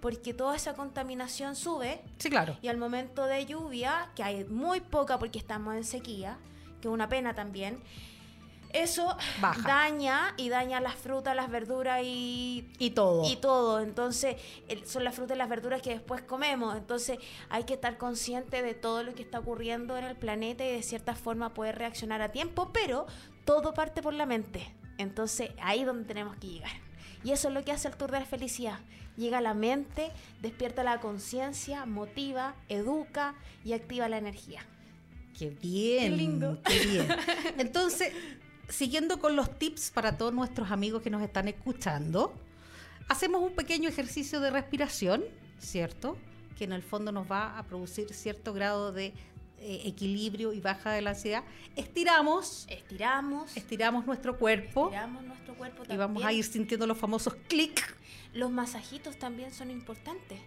porque 0.00 0.32
toda 0.34 0.54
esa 0.54 0.74
contaminación 0.74 1.56
sube 1.56 2.02
Sí, 2.18 2.30
claro. 2.30 2.56
y 2.62 2.68
al 2.68 2.76
momento 2.76 3.24
de 3.26 3.46
lluvia, 3.46 4.10
que 4.14 4.22
hay 4.22 4.44
muy 4.44 4.80
poca 4.80 5.18
porque 5.18 5.38
estamos 5.38 5.74
en 5.74 5.82
sequía, 5.84 6.38
que 6.80 6.86
es 6.88 6.94
una 6.94 7.08
pena 7.08 7.34
también, 7.34 7.80
eso 8.72 9.16
Baja. 9.40 9.62
daña 9.66 10.34
y 10.36 10.48
daña 10.48 10.80
las 10.80 10.94
frutas, 10.94 11.34
las 11.34 11.50
verduras 11.50 12.00
y 12.04 12.68
Y 12.78 12.90
todo. 12.90 13.24
y 13.30 13.36
todo. 13.36 13.80
Entonces, 13.80 14.36
son 14.84 15.04
las 15.04 15.14
frutas 15.14 15.36
y 15.36 15.38
las 15.38 15.48
verduras 15.48 15.82
que 15.82 15.90
después 15.90 16.22
comemos. 16.22 16.76
Entonces, 16.76 17.18
hay 17.48 17.64
que 17.64 17.74
estar 17.74 17.96
consciente 17.98 18.62
de 18.62 18.74
todo 18.74 19.02
lo 19.02 19.14
que 19.14 19.22
está 19.22 19.38
ocurriendo 19.38 19.96
en 19.96 20.04
el 20.04 20.16
planeta 20.16 20.64
y 20.64 20.72
de 20.72 20.82
cierta 20.82 21.14
forma 21.14 21.54
poder 21.54 21.76
reaccionar 21.78 22.22
a 22.22 22.30
tiempo, 22.32 22.70
pero 22.72 23.06
todo 23.44 23.74
parte 23.74 24.02
por 24.02 24.12
la 24.14 24.26
mente. 24.26 24.74
Entonces, 24.98 25.50
ahí 25.62 25.80
es 25.80 25.86
donde 25.86 26.04
tenemos 26.04 26.36
que 26.36 26.48
llegar. 26.48 26.70
Y 27.24 27.32
eso 27.32 27.48
es 27.48 27.54
lo 27.54 27.64
que 27.64 27.72
hace 27.72 27.88
el 27.88 27.96
Tour 27.96 28.10
de 28.12 28.20
la 28.20 28.26
Felicidad. 28.26 28.78
Llega 29.16 29.38
a 29.38 29.40
la 29.40 29.54
mente, 29.54 30.12
despierta 30.40 30.84
la 30.84 31.00
conciencia, 31.00 31.84
motiva, 31.86 32.54
educa 32.68 33.34
y 33.64 33.72
activa 33.72 34.08
la 34.08 34.18
energía. 34.18 34.64
Qué 35.36 35.50
bien. 35.50 36.10
Qué 36.12 36.16
lindo. 36.16 36.58
Qué 36.64 36.78
bien. 36.86 37.08
Entonces, 37.58 38.12
siguiendo 38.68 39.18
con 39.18 39.36
los 39.36 39.58
tips 39.58 39.90
para 39.90 40.16
todos 40.16 40.32
nuestros 40.32 40.70
amigos 40.70 41.02
que 41.02 41.10
nos 41.10 41.22
están 41.22 41.48
escuchando, 41.48 42.32
hacemos 43.08 43.42
un 43.42 43.54
pequeño 43.54 43.88
ejercicio 43.88 44.40
de 44.40 44.50
respiración, 44.50 45.24
¿cierto? 45.58 46.16
Que 46.56 46.64
en 46.64 46.72
el 46.72 46.82
fondo 46.82 47.12
nos 47.12 47.30
va 47.30 47.58
a 47.58 47.62
producir 47.64 48.12
cierto 48.12 48.52
grado 48.52 48.92
de 48.92 49.12
eh, 49.60 49.82
equilibrio 49.86 50.52
y 50.52 50.60
baja 50.60 50.92
de 50.92 51.02
la 51.02 51.10
ansiedad. 51.10 51.42
Estiramos, 51.76 52.66
Estiramos, 52.68 53.56
estiramos 53.56 54.06
nuestro 54.06 54.38
cuerpo 54.38 54.86
estiramos 54.86 55.24
nuestro 55.24 55.54
cuerpo 55.54 55.82
y 55.84 55.96
vamos 55.96 56.22
a 56.22 56.26
también. 56.26 56.38
ir 56.38 56.44
sintiendo 56.44 56.86
los 56.86 56.98
famosos 56.98 57.34
clic. 57.48 57.96
Los 58.34 58.50
masajitos 58.50 59.18
también 59.18 59.52
son 59.52 59.70
importantes. 59.70 60.38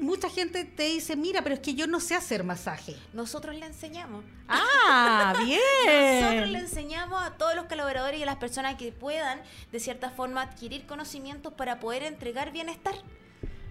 Mucha 0.00 0.28
gente 0.30 0.64
te 0.64 0.84
dice, 0.84 1.14
mira, 1.16 1.42
pero 1.42 1.54
es 1.54 1.60
que 1.60 1.74
yo 1.74 1.86
no 1.86 2.00
sé 2.00 2.14
hacer 2.14 2.42
masaje. 2.44 2.96
Nosotros 3.12 3.54
le 3.56 3.66
enseñamos. 3.66 4.24
Ah, 4.48 5.32
Nosotros 5.36 5.48
le 5.48 6.48
bien. 6.48 6.54
enseñamos 6.56 7.22
a 7.22 7.32
todos 7.36 7.54
los 7.54 7.66
colaboradores 7.66 8.18
y 8.18 8.22
a 8.22 8.26
las 8.26 8.36
personas 8.36 8.76
que 8.76 8.92
puedan, 8.92 9.40
de 9.72 9.80
cierta 9.80 10.10
forma, 10.10 10.42
adquirir 10.42 10.86
conocimientos 10.86 11.52
para 11.54 11.80
poder 11.80 12.02
entregar 12.02 12.52
bienestar. 12.52 12.94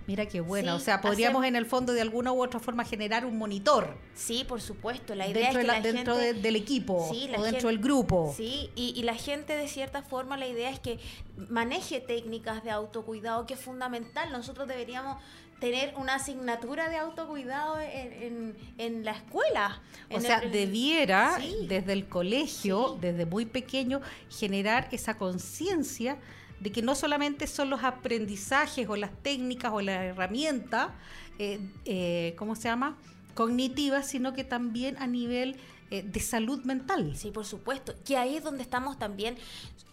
Mira 0.08 0.26
qué 0.26 0.42
buena. 0.42 0.72
Sí, 0.72 0.78
o 0.78 0.80
sea, 0.80 1.02
podríamos 1.02 1.42
hacer- 1.42 1.50
en 1.50 1.56
el 1.56 1.68
fondo 1.68 1.94
de 1.94 2.02
alguna 2.02 2.32
u 2.32 2.42
otra 2.44 2.60
forma 2.60 2.84
generar 2.84 3.28
un 3.28 3.38
monitor 3.38 3.96
Sí, 4.16 4.44
por 4.44 4.60
supuesto. 4.60 5.14
La 5.14 5.28
idea 5.28 5.52
dentro, 5.52 5.52
es 5.52 5.56
de 5.56 5.62
que 5.62 5.68
la- 5.68 5.74
la 5.74 5.82
dentro 5.94 6.16
gente... 6.16 6.34
de- 6.34 6.42
del 6.42 6.56
equipo 6.56 7.08
Sí, 7.12 7.26
o 7.26 7.28
dentro 7.28 7.44
gente- 7.44 7.68
del 7.68 7.78
grupo. 7.80 8.34
Sí, 8.36 8.72
y, 8.76 8.94
y 9.00 9.04
la 9.04 9.14
gente 9.14 9.56
de 9.56 9.68
cierta 9.68 10.02
forma 10.02 10.36
la 10.36 10.48
idea 10.48 10.72
es 10.72 10.80
que 10.80 11.00
maneje 11.38 12.02
técnicas 12.02 12.64
de 12.64 12.72
autocuidado, 12.72 13.46
que 13.46 13.54
es 13.54 13.60
fundamental. 13.60 14.32
Nosotros 14.32 14.68
deberíamos 14.68 15.22
tener 15.60 15.94
una 15.98 16.16
asignatura 16.16 16.90
de 16.90 16.98
autocuidado 16.98 17.80
en, 17.80 18.14
en- 18.14 18.58
en 18.78 19.04
la 19.06 19.12
escuela. 19.12 19.82
O 20.10 20.16
En 20.16 20.22
sea, 20.22 20.38
el- 20.40 20.52
debiera 20.52 21.38
Sí. 21.40 21.66
desde 21.68 21.94
el 21.94 22.08
colegio, 22.08 22.94
Sí. 22.94 22.98
desde 23.02 23.26
muy 23.26 23.46
pequeño, 23.46 24.02
generar 24.30 24.88
esa 24.92 25.18
conciencia 25.18 26.18
de 26.60 26.72
que 26.72 26.82
no 26.82 26.96
solamente 26.96 27.48
son 27.48 27.70
los 27.70 27.84
aprendizajes 27.84 28.88
o 28.90 28.96
las 28.96 29.12
técnicas 29.22 29.72
o 29.74 29.82
las 29.82 30.02
herramientas, 30.04 30.90
eh, 31.40 31.60
eh, 31.86 32.36
¿cómo 32.38 32.56
se 32.56 32.64
llama? 32.64 32.98
Cognitivas, 33.34 34.08
sino 34.08 34.34
que 34.34 34.44
también 34.44 34.98
a 34.98 35.08
nivel 35.08 35.58
eh, 35.92 36.04
de 36.04 36.20
salud 36.20 36.64
mental. 36.66 37.16
Sí, 37.16 37.32
por 37.32 37.46
supuesto. 37.46 37.96
Que 38.06 38.16
ahí 38.16 38.36
es 38.38 38.44
donde 38.44 38.62
estamos 38.62 39.00
también, 39.00 39.38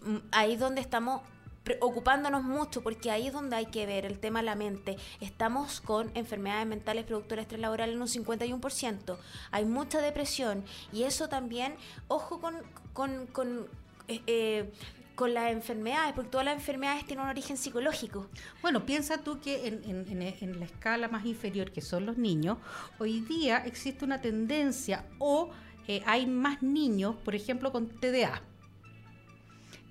mm, 0.02 0.16
ahí 0.30 0.52
es 0.52 0.60
donde 0.60 0.82
estamos 0.82 1.22
preocupándonos 1.66 2.44
mucho, 2.44 2.80
porque 2.80 3.10
ahí 3.10 3.26
es 3.26 3.32
donde 3.32 3.56
hay 3.56 3.66
que 3.66 3.86
ver 3.86 4.06
el 4.06 4.20
tema 4.20 4.38
de 4.38 4.44
la 4.46 4.54
mente. 4.54 4.96
Estamos 5.20 5.80
con 5.80 6.12
enfermedades 6.14 6.64
mentales 6.64 7.04
productoras 7.04 7.38
de 7.38 7.42
estrés 7.42 7.60
laboral 7.60 7.90
en 7.90 8.00
un 8.00 8.06
51%. 8.06 9.16
Hay 9.50 9.64
mucha 9.64 10.00
depresión 10.00 10.64
y 10.92 11.02
eso 11.02 11.28
también, 11.28 11.74
ojo 12.06 12.40
con, 12.40 12.54
con, 12.92 13.26
con, 13.26 13.66
eh, 14.06 14.22
eh, 14.28 14.72
con 15.16 15.34
las 15.34 15.50
enfermedades, 15.50 16.12
porque 16.14 16.30
todas 16.30 16.44
las 16.44 16.54
enfermedades 16.54 17.04
tienen 17.04 17.24
un 17.24 17.30
origen 17.30 17.56
psicológico. 17.56 18.28
Bueno, 18.62 18.86
piensa 18.86 19.18
tú 19.18 19.40
que 19.40 19.66
en, 19.66 19.82
en- 19.90 20.22
en- 20.22 20.36
en 20.40 20.60
la 20.60 20.66
escala 20.66 21.08
más 21.08 21.26
inferior, 21.26 21.72
que 21.72 21.80
son 21.80 22.06
los 22.06 22.16
niños, 22.16 22.58
hoy 23.00 23.22
día 23.22 23.56
existe 23.66 24.04
una 24.04 24.20
tendencia 24.20 25.04
o 25.18 25.50
eh, 25.88 26.00
hay 26.06 26.26
más 26.26 26.62
niños, 26.62 27.16
por 27.24 27.34
ejemplo, 27.34 27.72
con 27.72 27.88
TDA, 27.88 28.40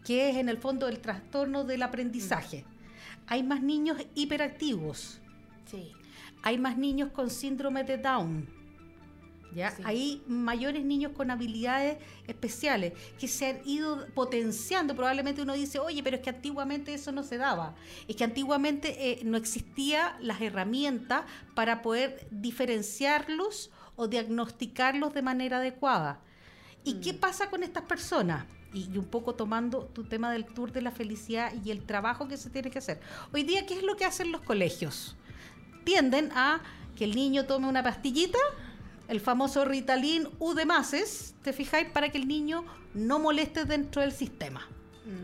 que 0.06 0.30
es 0.30 0.38
en 0.38 0.48
el 0.48 0.58
fondo 0.58 0.88
el 0.88 1.00
trastorno 1.00 1.66
del 1.66 1.84
aprendizaje. 1.84 2.64
Hay 3.28 3.44
más 3.44 3.62
niños 3.62 3.98
hiperactivos, 4.14 5.20
Sí. 5.66 5.92
hay 6.44 6.58
más 6.58 6.78
niños 6.78 7.10
con 7.12 7.30
síndrome 7.30 7.84
de 7.84 7.98
Down. 7.98 8.48
¿ya? 9.56 9.72
Sí. 9.72 9.82
Hay 9.86 10.24
mayores 10.28 10.84
niños 10.84 11.14
con 11.14 11.32
habilidades 11.32 11.98
especiales 12.28 12.94
que 13.18 13.28
se 13.28 13.48
han 13.48 13.60
ido 13.66 14.06
potenciando. 14.14 14.96
Probablemente 14.96 15.42
uno 15.42 15.54
dice, 15.54 15.80
oye, 15.80 16.04
pero 16.04 16.18
es 16.18 16.22
que 16.22 16.30
antiguamente 16.30 16.94
eso 16.94 17.12
no 17.14 17.24
se 17.24 17.38
daba. 17.38 17.74
Es 18.08 18.18
que 18.18 18.26
antiguamente 18.26 19.12
eh, 19.12 19.22
no 19.24 19.38
existía 19.38 20.18
las 20.20 20.42
herramientas 20.42 21.24
para 21.56 21.82
poder 21.82 22.28
diferenciarlos 22.32 23.72
o 23.96 24.08
diagnosticarlos 24.08 25.14
de 25.14 25.22
manera 25.22 25.58
adecuada. 25.58 26.20
¿Y 26.84 26.96
qué 26.96 27.14
pasa 27.14 27.50
con 27.50 27.64
estas 27.64 27.84
personas? 27.86 28.46
Y, 28.76 28.92
y 28.94 28.98
un 29.00 29.06
poco 29.06 29.34
tomando 29.34 29.86
tu 29.86 30.04
tema 30.04 30.32
del 30.32 30.46
tour 30.46 30.72
de 30.72 30.84
la 30.84 30.92
felicidad 30.92 31.52
y 31.64 31.72
el 31.72 31.84
trabajo 31.84 32.28
que 32.28 32.38
se 32.38 32.52
tiene 32.52 32.70
que 32.70 32.78
hacer. 32.78 33.00
Hoy 33.34 33.42
día, 33.42 33.66
¿qué 33.66 33.76
es 33.76 33.84
lo 33.84 33.96
que 33.96 34.06
hacen 34.06 34.32
los 34.32 34.42
colegios? 34.42 35.16
Tienden 35.84 36.32
a 36.34 36.62
que 36.96 37.06
el 37.06 37.16
niño 37.16 37.46
tome 37.46 37.68
una 37.68 37.82
pastillita, 37.82 38.38
el 39.08 39.20
famoso 39.20 39.66
Ritalin 39.66 40.28
U 40.40 40.54
de 40.54 40.66
Mases, 40.66 41.36
¿te 41.42 41.54
fijáis? 41.54 41.90
Para 41.90 42.10
que 42.10 42.18
el 42.18 42.28
niño 42.28 42.66
no 42.94 43.20
moleste 43.20 43.66
dentro 43.66 44.02
del 44.02 44.12
sistema. 44.12 44.68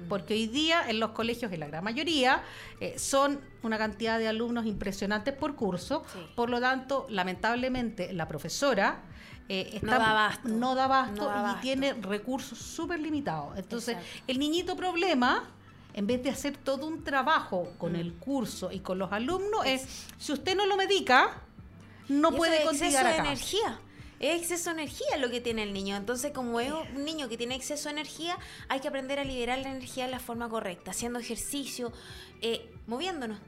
Porque 0.08 0.36
hoy 0.36 0.46
día 0.46 0.88
en 0.88 1.00
los 1.00 1.10
colegios, 1.12 1.52
en 1.52 1.60
la 1.60 1.66
gran 1.66 1.84
mayoría, 1.84 2.44
eh, 2.80 3.00
son 3.00 3.42
una 3.64 3.80
cantidad 3.80 4.20
de 4.20 4.28
alumnos 4.28 4.68
impresionantes 4.68 5.34
por 5.34 5.56
curso. 5.56 6.04
Sí. 6.14 6.20
Por 6.36 6.52
lo 6.52 6.60
tanto, 6.62 7.08
lamentablemente, 7.10 8.14
la 8.14 8.28
profesora 8.28 9.02
eh, 9.54 9.80
No 9.82 9.92
da 9.92 10.12
abasto. 10.12 10.48
no 10.48 10.76
da 10.76 10.84
abasto 10.86 11.22
No 11.24 11.28
da 11.28 11.56
y 11.58 11.62
tiene 11.62 11.94
recursos 11.94 12.58
súper 12.58 13.00
limitados. 13.00 13.58
Entonces, 13.58 13.96
Exacto. 13.98 14.24
el 14.28 14.40
niñito 14.40 14.76
problema, 14.78 15.44
en 15.94 16.08
vez 16.08 16.24
de 16.24 16.30
hacer 16.30 16.56
todo 16.56 16.86
un 16.88 17.04
trabajo 17.04 17.74
con 17.78 17.94
Mm. 17.94 17.96
el 17.98 18.14
curso 18.14 18.72
y 18.72 18.80
con 18.80 18.98
los 18.98 19.12
alumnos, 19.12 19.66
es, 19.66 19.86
si 20.18 20.32
usted 20.32 20.56
no 20.56 20.66
lo 20.66 20.78
medica, 20.78 21.42
no 22.08 22.32
Y 22.32 22.38
puede 22.38 22.60
es 22.60 22.64
continuar 22.66 22.92
exceso 22.92 23.08
de 23.08 23.14
acá. 23.20 23.26
energía. 23.28 23.80
Es 24.22 24.40
exceso 24.42 24.70
de 24.70 24.82
energía 24.84 25.18
lo 25.18 25.30
que 25.32 25.42
tiene 25.42 25.64
el 25.64 25.74
niño. 25.74 25.96
Entonces, 25.96 26.32
como 26.32 26.60
es 26.60 26.72
un 26.96 27.04
niño 27.04 27.28
que 27.28 27.38
tiene 27.38 27.56
exceso 27.56 27.90
de 27.90 27.94
energía, 27.94 28.38
hay 28.70 28.80
que 28.80 28.88
aprender 28.88 29.18
a 29.20 29.24
liberar 29.24 29.58
la 29.60 29.70
energía 29.72 30.06
de 30.06 30.12
la 30.12 30.20
forma 30.20 30.48
correcta, 30.48 30.92
haciendo 30.92 31.20
ejercicio, 31.20 31.92
eh, 32.42 32.72
moviéndonos. 32.88 33.40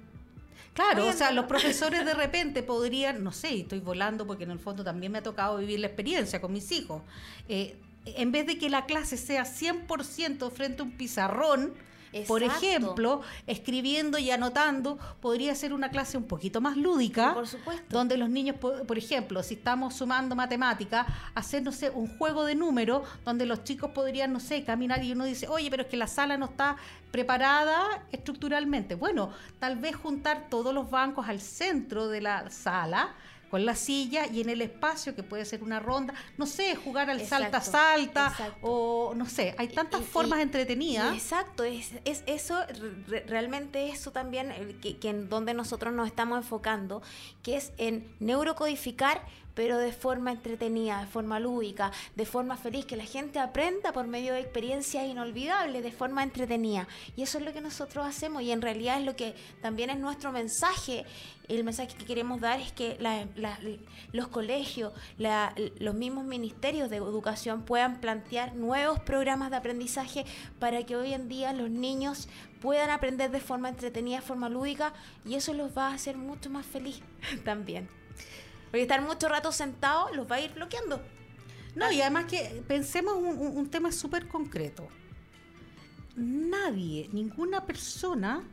Claro, 0.73 1.07
o 1.07 1.13
sea, 1.13 1.31
los 1.31 1.45
profesores 1.45 2.03
de 2.03 2.15
repente 2.15 2.63
podrían, 2.63 3.23
no 3.23 3.31
sé, 3.31 3.59
estoy 3.61 3.79
volando 3.79 4.25
porque 4.25 4.43
en 4.45 4.51
el 4.51 4.59
fondo 4.59 4.83
también 4.83 5.11
me 5.11 5.19
ha 5.19 5.23
tocado 5.23 5.57
vivir 5.57 5.79
la 5.79 5.87
experiencia 5.87 6.41
con 6.41 6.51
mis 6.51 6.71
hijos. 6.71 7.03
eh, 7.47 7.79
en 8.05 8.33
vez 8.33 8.45
de 8.45 8.57
que 8.57 8.69
la 8.69 8.85
clase 8.85 9.15
sea 9.15 9.45
100% 9.45 10.51
frente 10.51 10.81
a 10.81 10.85
un 10.85 10.91
pizarrón, 10.97 11.73
por 12.27 12.43
ejemplo, 12.43 13.21
escribiendo 13.47 14.17
y 14.17 14.31
anotando, 14.31 14.97
podría 15.21 15.55
ser 15.55 15.73
una 15.73 15.89
clase 15.89 16.17
un 16.17 16.25
poquito 16.25 16.61
más 16.61 16.77
lúdica. 16.77 17.33
Por 17.33 17.47
supuesto. 17.47 17.85
Donde 17.89 18.17
los 18.17 18.29
niños, 18.29 18.57
po- 18.57 18.83
por 18.85 18.97
ejemplo, 18.97 19.41
si 19.43 19.55
estamos 19.55 19.95
sumando 19.95 20.35
matemática, 20.35 21.05
hacer, 21.35 21.63
no 21.63 21.71
sé, 21.71 21.89
un 21.89 22.07
juego 22.17 22.45
de 22.45 22.55
números 22.55 23.07
donde 23.25 23.45
los 23.45 23.63
chicos 23.63 23.91
podrían, 23.91 24.31
no 24.33 24.39
sé, 24.39 24.63
caminar 24.63 25.03
y 25.03 25.11
uno 25.11 25.25
dice, 25.25 25.47
oye, 25.47 25.69
pero 25.69 25.83
es 25.83 25.89
que 25.89 25.97
la 25.97 26.07
sala 26.07 26.37
no 26.37 26.45
está 26.45 26.77
preparada 27.11 28.03
estructuralmente. 28.11 28.95
Bueno, 28.95 29.29
tal 29.59 29.77
vez 29.77 29.95
juntar 29.95 30.47
todos 30.49 30.73
los 30.73 30.89
bancos 30.89 31.27
al 31.27 31.39
centro 31.41 32.07
de 32.07 32.21
la 32.21 32.49
sala 32.49 33.13
con 33.53 33.67
la 33.67 33.75
silla 33.75 34.25
y 34.25 34.41
en 34.41 34.49
el 34.49 34.63
espacio 34.63 35.13
que 35.13 35.21
puede 35.21 35.45
ser 35.45 35.61
una 35.61 35.79
ronda, 35.79 36.15
no 36.39 36.47
sé, 36.47 36.75
jugar 36.75 37.11
al 37.11 37.21
Exacto, 37.21 37.43
salta-salta 37.51 38.27
exacto. 38.31 38.57
o 38.63 39.13
no 39.15 39.27
sé, 39.29 39.53
hay 39.59 39.67
tantas 39.67 40.01
Y- 40.01 40.05
formas 40.05 40.39
y 40.39 40.41
entretenidas. 40.41 41.13
Exacto, 41.13 41.63
es, 41.63 41.91
es 42.03 42.23
eso, 42.25 42.59
re- 43.07 43.23
realmente 43.27 43.89
eso 43.89 44.09
también, 44.11 44.49
eh, 44.51 44.75
que, 44.81 44.97
que 44.97 45.09
en 45.09 45.29
donde 45.29 45.53
nosotros 45.53 45.93
nos 45.93 46.07
estamos 46.07 46.39
enfocando, 46.39 47.03
que 47.43 47.55
es 47.57 47.73
en 47.77 48.11
neurocodificar, 48.19 49.21
pero 49.53 49.77
de 49.77 49.91
forma 49.93 50.31
entretenida, 50.31 51.01
de 51.01 51.05
forma 51.05 51.39
lúdica, 51.39 51.91
de 52.15 52.25
forma 52.25 52.57
feliz, 52.57 52.85
que 52.85 52.95
la 52.97 53.05
gente 53.05 53.37
aprenda 53.37 53.93
por 53.93 54.07
medio 54.07 54.33
de 54.33 54.39
experiencias 54.39 55.05
inolvidables, 55.05 55.83
de 55.83 55.91
forma 55.91 56.23
entretenida. 56.23 56.87
Y 57.15 57.21
eso 57.21 57.37
es 57.37 57.45
lo 57.45 57.53
que 57.53 57.61
nosotros 57.61 58.03
hacemos 58.03 58.41
y 58.41 58.51
en 58.51 58.63
realidad 58.63 58.97
es 58.99 59.05
lo 59.05 59.15
que 59.15 59.35
también 59.61 59.91
es 59.91 59.99
nuestro 59.99 60.31
mensaje. 60.31 61.05
El 61.49 61.63
mensaje 61.65 61.93
que 61.97 62.05
queremos 62.05 62.39
dar 62.39 62.59
es 62.61 62.71
que 62.71 62.95
la- 63.01 63.27
la- 63.35 63.59
los 64.13 64.29
colegios, 64.29 64.93
la- 65.17 65.53
los 65.79 65.93
mismos 65.93 66.23
ministerios 66.25 66.89
de 66.89 66.95
educación 66.97 67.63
puedan 67.63 67.99
plantear 67.99 68.55
nuevos 68.55 68.99
programas 69.01 69.51
de 69.51 69.57
aprendizaje 69.57 70.25
para 70.59 70.85
que 70.85 70.95
hoy 70.95 71.13
en 71.13 71.27
día 71.27 71.51
los 71.51 71.69
niños 71.69 72.29
puedan 72.61 72.89
aprender 72.89 73.29
de 73.29 73.41
forma 73.41 73.67
entretenida, 73.69 74.17
de 74.17 74.21
forma 74.25 74.47
lúdica, 74.47 74.93
y 75.25 75.35
eso 75.35 75.53
los 75.53 75.77
va 75.77 75.89
a 75.89 75.93
hacer 75.95 76.15
mucho 76.15 76.49
más 76.49 76.65
feliz 76.65 77.01
también. 77.43 77.89
Porque 78.65 78.83
estar 78.83 79.01
mucho 79.01 79.27
rato 79.27 79.51
sentados 79.51 80.15
los 80.15 80.31
va 80.31 80.37
a 80.37 80.41
ir 80.41 80.53
bloqueando. 80.53 81.01
No, 81.75 81.91
y 81.91 82.01
además 82.01 82.25
que 82.25 82.63
pensemos 82.67 83.15
un, 83.15 83.25
un- 83.37 83.57
un 83.57 83.69
tema 83.69 83.91
súper 83.91 84.27
concreto. 84.27 84.87
Nadie, 86.15 87.09
ninguna 87.11 87.65
persona 87.65 88.43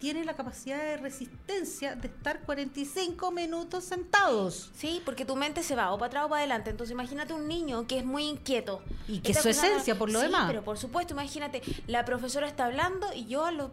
tiene 0.00 0.24
la 0.24 0.34
capacidad 0.34 0.78
de 0.78 0.96
resistencia 0.96 1.94
de 1.94 2.08
estar 2.08 2.40
45 2.40 3.30
minutos 3.30 3.84
sentados. 3.84 4.70
Sí, 4.74 5.02
porque 5.04 5.24
tu 5.24 5.36
mente 5.36 5.62
se 5.62 5.76
va 5.76 5.92
o 5.92 5.98
para 5.98 6.06
atrás 6.08 6.24
o 6.24 6.28
para 6.30 6.40
adelante. 6.40 6.70
Entonces 6.70 6.92
imagínate 6.92 7.32
un 7.34 7.46
niño 7.46 7.86
que 7.86 7.98
es 7.98 8.04
muy 8.04 8.24
inquieto. 8.24 8.82
Y 9.06 9.20
que 9.20 9.32
Está 9.32 9.42
su 9.42 9.50
esencia, 9.50 9.96
por 9.96 10.10
lo 10.10 10.18
Sí, 10.20 10.26
demás. 10.26 10.46
pero 10.48 10.64
por 10.64 10.78
supuesto, 10.78 11.12
imagínate, 11.12 11.62
la 11.86 12.04
profesora 12.04 12.48
está 12.48 12.64
hablando 12.64 13.12
y 13.14 13.26
yo 13.26 13.44
a 13.44 13.52
los 13.52 13.70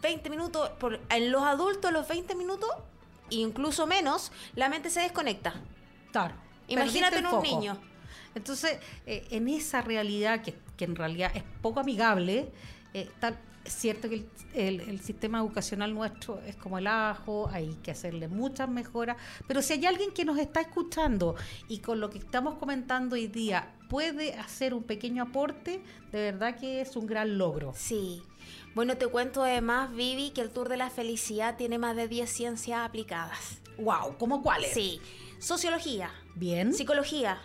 20 0.00 0.30
minutos, 0.30 0.70
por, 0.80 1.00
en 1.10 1.30
los 1.30 1.42
adultos 1.42 1.90
a 1.90 1.92
los 1.92 2.08
20 2.08 2.34
minutos, 2.34 2.70
incluso 3.30 3.86
menos, 3.86 4.32
la 4.54 4.68
mente 4.68 4.90
se 4.90 5.00
desconecta. 5.00 5.54
Claro. 6.12 6.34
Imagínate 6.68 7.18
en 7.18 7.26
un 7.26 7.30
foco. 7.32 7.42
niño. 7.42 7.78
Entonces, 8.34 8.78
eh, 9.06 9.26
en 9.30 9.48
esa 9.48 9.80
realidad 9.82 10.42
que, 10.42 10.54
que 10.76 10.84
en 10.84 10.96
realidad 10.96 11.30
es 11.34 11.42
poco 11.60 11.80
amigable, 11.80 12.50
eh, 12.94 13.10
tal- 13.20 13.38
es 13.68 13.74
cierto 13.74 14.08
que 14.08 14.16
el, 14.16 14.26
el- 14.54 14.80
el 14.80 15.00
sistema 15.00 15.38
educacional 15.38 15.94
nuestro 15.94 16.40
es 16.42 16.56
como 16.56 16.78
el 16.78 16.86
ajo, 16.86 17.48
hay 17.52 17.74
que 17.82 17.90
hacerle 17.92 18.28
muchas 18.28 18.68
mejoras, 18.68 19.16
pero 19.46 19.62
si 19.62 19.74
hay 19.74 19.86
alguien 19.86 20.10
que 20.12 20.24
nos 20.24 20.38
está 20.38 20.60
escuchando 20.60 21.36
y 21.68 21.78
con 21.78 22.00
lo 22.00 22.10
que 22.10 22.18
estamos 22.18 22.56
comentando 22.56 23.14
hoy 23.14 23.26
día 23.28 23.74
puede 23.88 24.34
hacer 24.34 24.74
un 24.74 24.82
pequeño 24.82 25.22
aporte, 25.22 25.82
de 26.12 26.20
verdad 26.32 26.56
que 26.56 26.80
es 26.80 26.96
un 26.96 27.06
gran 27.06 27.38
logro. 27.38 27.72
Sí. 27.76 28.22
Bueno, 28.74 28.96
te 28.96 29.06
cuento 29.06 29.42
además, 29.42 29.92
Vivi, 29.92 30.30
que 30.30 30.40
el 30.40 30.50
Tour 30.50 30.68
de 30.68 30.76
la 30.76 30.90
Felicidad 30.90 31.56
tiene 31.56 31.78
más 31.78 31.96
de 31.96 32.06
10 32.08 32.30
ciencias 32.30 32.80
aplicadas. 32.80 33.58
¡Wow! 33.78 34.16
¿Cómo 34.18 34.42
cuáles? 34.42 34.72
Sí. 34.74 35.00
Sociología, 35.38 36.10
Bien. 36.34 36.72
psicología, 36.74 37.38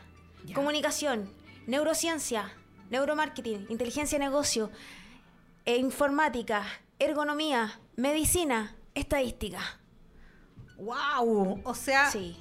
Ya. 0.46 0.56
comunicación, 0.56 1.30
neurociencia, 1.68 2.52
neuromarketing, 2.90 3.66
inteligencia 3.70 4.18
de 4.20 4.26
negocio, 4.26 4.70
e 5.66 5.78
informática, 5.78 6.66
ergonomía, 7.00 7.80
medicina, 7.96 8.76
estadística. 8.94 9.60
¡Wow! 10.78 11.62
O 11.64 11.76
sea, 11.76 12.10
Sí. 12.12 12.36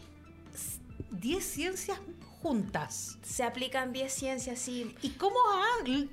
10 1.11 1.45
ciencias 1.45 2.01
juntas. 2.41 3.19
Se 3.23 3.45
aplican 3.45 3.93
10 3.93 4.13
ciencias, 4.13 4.59
sí. 4.59 4.97
¿Y 5.03 5.11
cómo 5.11 5.39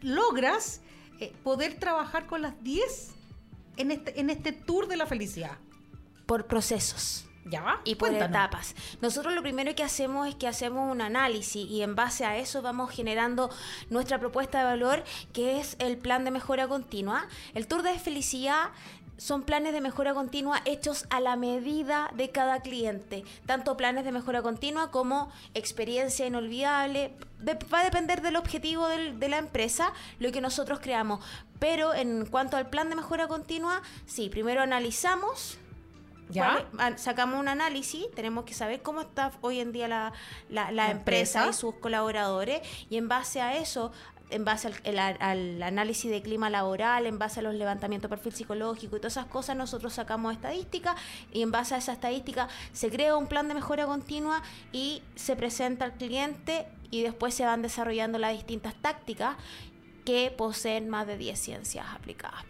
logras 0.01 0.81
eh, 1.19 1.33
poder 1.43 1.79
trabajar 1.79 2.27
con 2.27 2.41
las 2.41 2.61
10 2.63 3.11
en 3.77 3.91
este, 3.91 4.19
en 4.19 4.29
este 4.29 4.51
tour 4.51 4.87
de 4.87 4.97
la 4.97 5.07
felicidad? 5.07 5.57
Por 6.25 6.45
procesos. 6.45 7.25
¿Ya 7.45 7.79
y 7.83 7.95
por 7.95 8.09
Cuéntanos. 8.09 8.35
etapas. 8.37 8.75
Nosotros 9.01 9.33
lo 9.33 9.41
primero 9.41 9.73
que 9.73 9.83
hacemos 9.83 10.27
es 10.27 10.35
que 10.35 10.47
hacemos 10.47 10.91
un 10.91 11.01
análisis 11.01 11.67
y 11.69 11.81
en 11.81 11.95
base 11.95 12.25
a 12.25 12.37
eso 12.37 12.61
vamos 12.61 12.91
generando 12.91 13.49
nuestra 13.89 14.19
propuesta 14.19 14.59
de 14.59 14.65
valor, 14.65 15.03
que 15.33 15.59
es 15.59 15.75
el 15.79 15.97
plan 15.97 16.25
de 16.25 16.31
mejora 16.31 16.67
continua. 16.67 17.27
El 17.55 17.65
Tour 17.67 17.81
de 17.81 17.97
Felicidad 17.97 18.69
son 19.17 19.43
planes 19.43 19.73
de 19.73 19.81
mejora 19.81 20.13
continua 20.13 20.61
hechos 20.63 21.05
a 21.09 21.19
la 21.19 21.35
medida 21.35 22.09
de 22.15 22.29
cada 22.29 22.61
cliente, 22.61 23.25
tanto 23.45 23.75
planes 23.75 24.05
de 24.05 24.11
mejora 24.13 24.41
continua 24.41 24.91
como 24.91 25.31
experiencia 25.53 26.25
inolvidable. 26.27 27.13
De- 27.39 27.57
va 27.73 27.79
a 27.79 27.83
depender 27.83 28.21
del 28.21 28.35
objetivo 28.37 28.87
del- 28.87 29.19
de 29.19 29.27
la 29.27 29.37
empresa, 29.37 29.91
lo 30.19 30.31
que 30.31 30.39
nosotros 30.39 30.79
creamos. 30.81 31.23
Pero 31.57 31.93
en 31.93 32.27
cuanto 32.27 32.55
al 32.57 32.69
plan 32.69 32.89
de 32.89 32.95
mejora 32.95 33.27
continua, 33.27 33.81
sí, 34.05 34.29
primero 34.29 34.61
analizamos 34.61 35.57
¿Ya? 36.29 36.65
¿Cuál- 36.71 36.93
a- 36.93 36.97
sacamos 36.97 37.39
un 37.39 37.47
análisis, 37.47 38.05
tenemos 38.15 38.45
que 38.45 38.53
saber 38.53 38.81
cómo 38.81 39.01
está 39.01 39.31
hoy 39.41 39.59
en 39.59 39.71
día 39.71 39.87
la, 39.87 40.13
la- 40.49 40.71
la 40.71 40.85
La 40.85 40.91
empresa, 40.91 41.39
empresa. 41.39 41.49
y 41.49 41.53
sus 41.53 41.75
colaboradores 41.75 42.61
y 42.89 42.97
en 42.97 43.07
base 43.07 43.41
a 43.41 43.57
eso, 43.57 43.91
en 44.29 44.45
base 44.45 44.67
al, 44.67 44.75
el- 44.83 44.99
al 44.99 45.63
análisis 45.63 46.11
de 46.11 46.21
clima 46.21 46.51
laboral, 46.51 47.07
en 47.07 47.17
base 47.17 47.39
a 47.39 47.43
los 47.43 47.55
levantamientos 47.55 48.11
de 48.11 48.15
perfil 48.15 48.33
psicológico 48.33 48.95
y 48.95 48.99
todas 48.99 49.13
esas 49.13 49.25
cosas, 49.25 49.55
nosotros 49.57 49.91
sacamos 49.93 50.33
estadísticas 50.33 50.95
y 51.33 51.41
en 51.41 51.49
base 51.51 51.73
a 51.73 51.79
esa 51.79 51.93
estadística 51.93 52.47
se 52.71 52.91
crea 52.91 53.15
un 53.17 53.25
plan 53.25 53.47
de 53.47 53.55
mejora 53.55 53.87
continua 53.87 54.43
y 54.71 55.01
se 55.15 55.35
presenta 55.35 55.85
al 55.85 55.93
cliente 55.93 56.67
y 56.91 57.01
después 57.01 57.33
se 57.33 57.43
van 57.45 57.63
desarrollando 57.63 58.19
las 58.19 58.33
distintas 58.33 58.75
tácticas 58.75 59.35
que 60.05 60.31
poseen 60.35 60.89
más 60.89 61.07
de 61.07 61.17
10 61.17 61.39
ciencias 61.39 61.85
aplicadas 61.93 62.43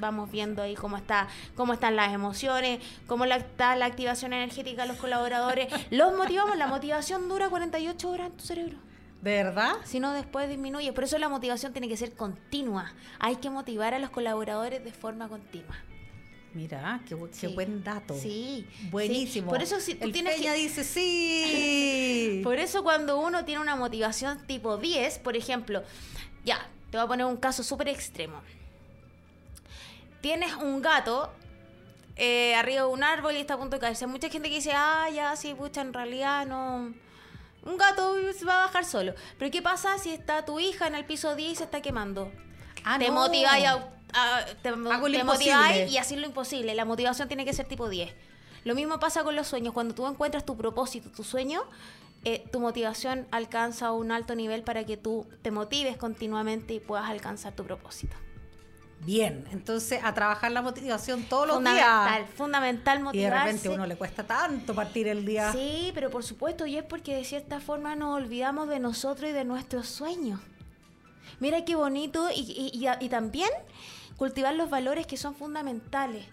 vamos 0.00 0.30
viendo 0.30 0.62
ahí 0.62 0.74
cómo 0.74 0.96
está 0.96 1.28
cómo 1.54 1.72
están 1.74 1.94
las 1.96 2.12
emociones, 2.12 2.80
cómo 3.06 3.26
la, 3.26 3.36
está 3.36 3.76
la 3.76 3.86
activación 3.86 4.32
energética 4.32 4.82
de 4.82 4.88
los 4.88 4.96
colaboradores. 4.96 5.68
Los 5.90 6.16
motivamos, 6.16 6.56
la 6.56 6.66
motivación 6.66 7.28
dura 7.28 7.48
48 7.48 8.10
horas 8.10 8.26
en 8.28 8.32
tu 8.36 8.44
cerebro. 8.44 8.78
¿De 9.22 9.42
verdad? 9.42 9.74
Si 9.84 10.00
no, 10.00 10.12
después 10.14 10.48
disminuye. 10.48 10.92
Por 10.94 11.04
eso 11.04 11.18
la 11.18 11.28
motivación 11.28 11.72
tiene 11.72 11.88
que 11.88 11.96
ser 11.96 12.14
continua. 12.14 12.92
Hay 13.18 13.36
que 13.36 13.50
motivar 13.50 13.92
a 13.92 13.98
los 13.98 14.08
colaboradores 14.10 14.82
de 14.82 14.92
forma 14.92 15.28
continua. 15.28 15.76
Mira, 16.54 17.00
qué, 17.06 17.14
qué 17.16 17.28
Sí. 17.32 17.46
buen 17.54 17.84
dato. 17.84 18.14
Sí. 18.18 18.66
Buenísimo. 18.90 19.50
sí. 19.50 19.50
Por 19.54 19.62
eso 19.62 19.78
si 19.78 19.94
tú 19.94 20.06
El 20.06 20.12
tienes 20.12 20.36
Peña 20.36 20.54
que... 20.54 20.58
dice 20.60 20.84
sí. 20.84 22.40
Por 22.44 22.58
eso 22.58 22.82
cuando 22.82 23.20
uno 23.20 23.44
tiene 23.44 23.60
una 23.60 23.76
motivación 23.76 24.44
tipo 24.46 24.76
10, 24.78 25.18
por 25.20 25.36
ejemplo, 25.36 25.82
ya, 26.44 26.66
te 26.90 26.96
voy 26.96 27.04
a 27.04 27.08
poner 27.08 27.26
un 27.26 27.36
caso 27.36 27.62
súper 27.62 27.88
extremo. 27.88 28.40
Tienes 30.20 30.54
un 30.54 30.82
gato 30.82 31.32
eh, 32.16 32.54
arriba 32.54 32.82
de 32.82 32.88
un 32.88 33.02
árbol 33.02 33.34
y 33.34 33.40
está 33.40 33.54
a 33.54 33.58
punto 33.58 33.76
de 33.76 33.80
caerse. 33.80 34.04
Hay 34.04 34.10
mucha 34.10 34.28
gente 34.28 34.48
que 34.48 34.56
dice, 34.56 34.72
ah, 34.74 35.08
ya, 35.12 35.34
sí, 35.36 35.54
pucha, 35.54 35.80
en 35.80 35.92
realidad 35.92 36.46
no... 36.46 36.92
Un 37.62 37.76
gato 37.76 38.14
se 38.32 38.44
va 38.44 38.62
a 38.62 38.66
bajar 38.66 38.84
solo. 38.84 39.14
Pero 39.38 39.50
¿qué 39.50 39.60
pasa 39.60 39.98
si 39.98 40.12
está 40.12 40.44
tu 40.44 40.60
hija 40.60 40.86
en 40.86 40.94
el 40.94 41.04
piso 41.04 41.34
10 41.34 41.52
y 41.52 41.56
se 41.56 41.64
está 41.64 41.82
quemando? 41.82 42.30
Ah, 42.84 42.98
te 42.98 43.08
no. 43.08 43.14
motiváis 43.14 43.66
a, 43.66 44.44
te, 44.62 44.70
te 44.70 44.76
motiváis 45.24 45.90
y 45.90 45.98
hacer 45.98 46.18
lo 46.18 46.26
imposible. 46.26 46.74
La 46.74 46.84
motivación 46.84 47.28
tiene 47.28 47.44
que 47.44 47.52
ser 47.52 47.66
tipo 47.66 47.88
10. 47.88 48.12
Lo 48.64 48.74
mismo 48.74 48.98
pasa 48.98 49.24
con 49.24 49.36
los 49.36 49.46
sueños. 49.46 49.72
Cuando 49.74 49.94
tú 49.94 50.06
encuentras 50.06 50.44
tu 50.44 50.56
propósito, 50.56 51.10
tu 51.10 51.24
sueño, 51.24 51.62
eh, 52.24 52.44
tu 52.52 52.60
motivación 52.60 53.26
alcanza 53.30 53.92
un 53.92 54.10
alto 54.12 54.34
nivel 54.34 54.62
para 54.62 54.84
que 54.84 54.96
tú 54.96 55.26
te 55.42 55.50
motives 55.50 55.96
continuamente 55.96 56.74
y 56.74 56.80
puedas 56.80 57.08
alcanzar 57.08 57.54
tu 57.54 57.64
propósito. 57.64 58.16
Bien, 59.04 59.46
entonces 59.50 60.00
a 60.04 60.12
trabajar 60.12 60.52
la 60.52 60.60
motivación 60.60 61.22
todos 61.24 61.46
los 61.46 61.56
fundamental, 61.56 62.16
días. 62.24 62.30
fundamental 62.36 62.96
Y 62.96 62.98
de 62.98 63.04
motivarse. 63.04 63.44
repente 63.46 63.68
a 63.68 63.70
uno 63.72 63.86
le 63.86 63.96
cuesta 63.96 64.24
tanto 64.24 64.74
partir 64.74 65.08
el 65.08 65.24
día. 65.24 65.52
Sí, 65.52 65.90
pero 65.94 66.10
por 66.10 66.22
supuesto, 66.22 66.66
y 66.66 66.76
es 66.76 66.84
porque 66.84 67.16
de 67.16 67.24
cierta 67.24 67.60
forma 67.60 67.96
nos 67.96 68.14
olvidamos 68.14 68.68
de 68.68 68.78
nosotros 68.78 69.30
y 69.30 69.32
de 69.32 69.44
nuestros 69.44 69.86
sueños. 69.88 70.38
Mira 71.38 71.64
qué 71.64 71.74
bonito 71.76 72.28
y, 72.30 72.40
y- 72.40 72.70
y- 72.86 73.04
y 73.04 73.08
también 73.08 73.48
cultivar 74.18 74.54
los 74.54 74.68
valores 74.68 75.06
que 75.06 75.16
son 75.16 75.34
fundamentales. 75.34 76.26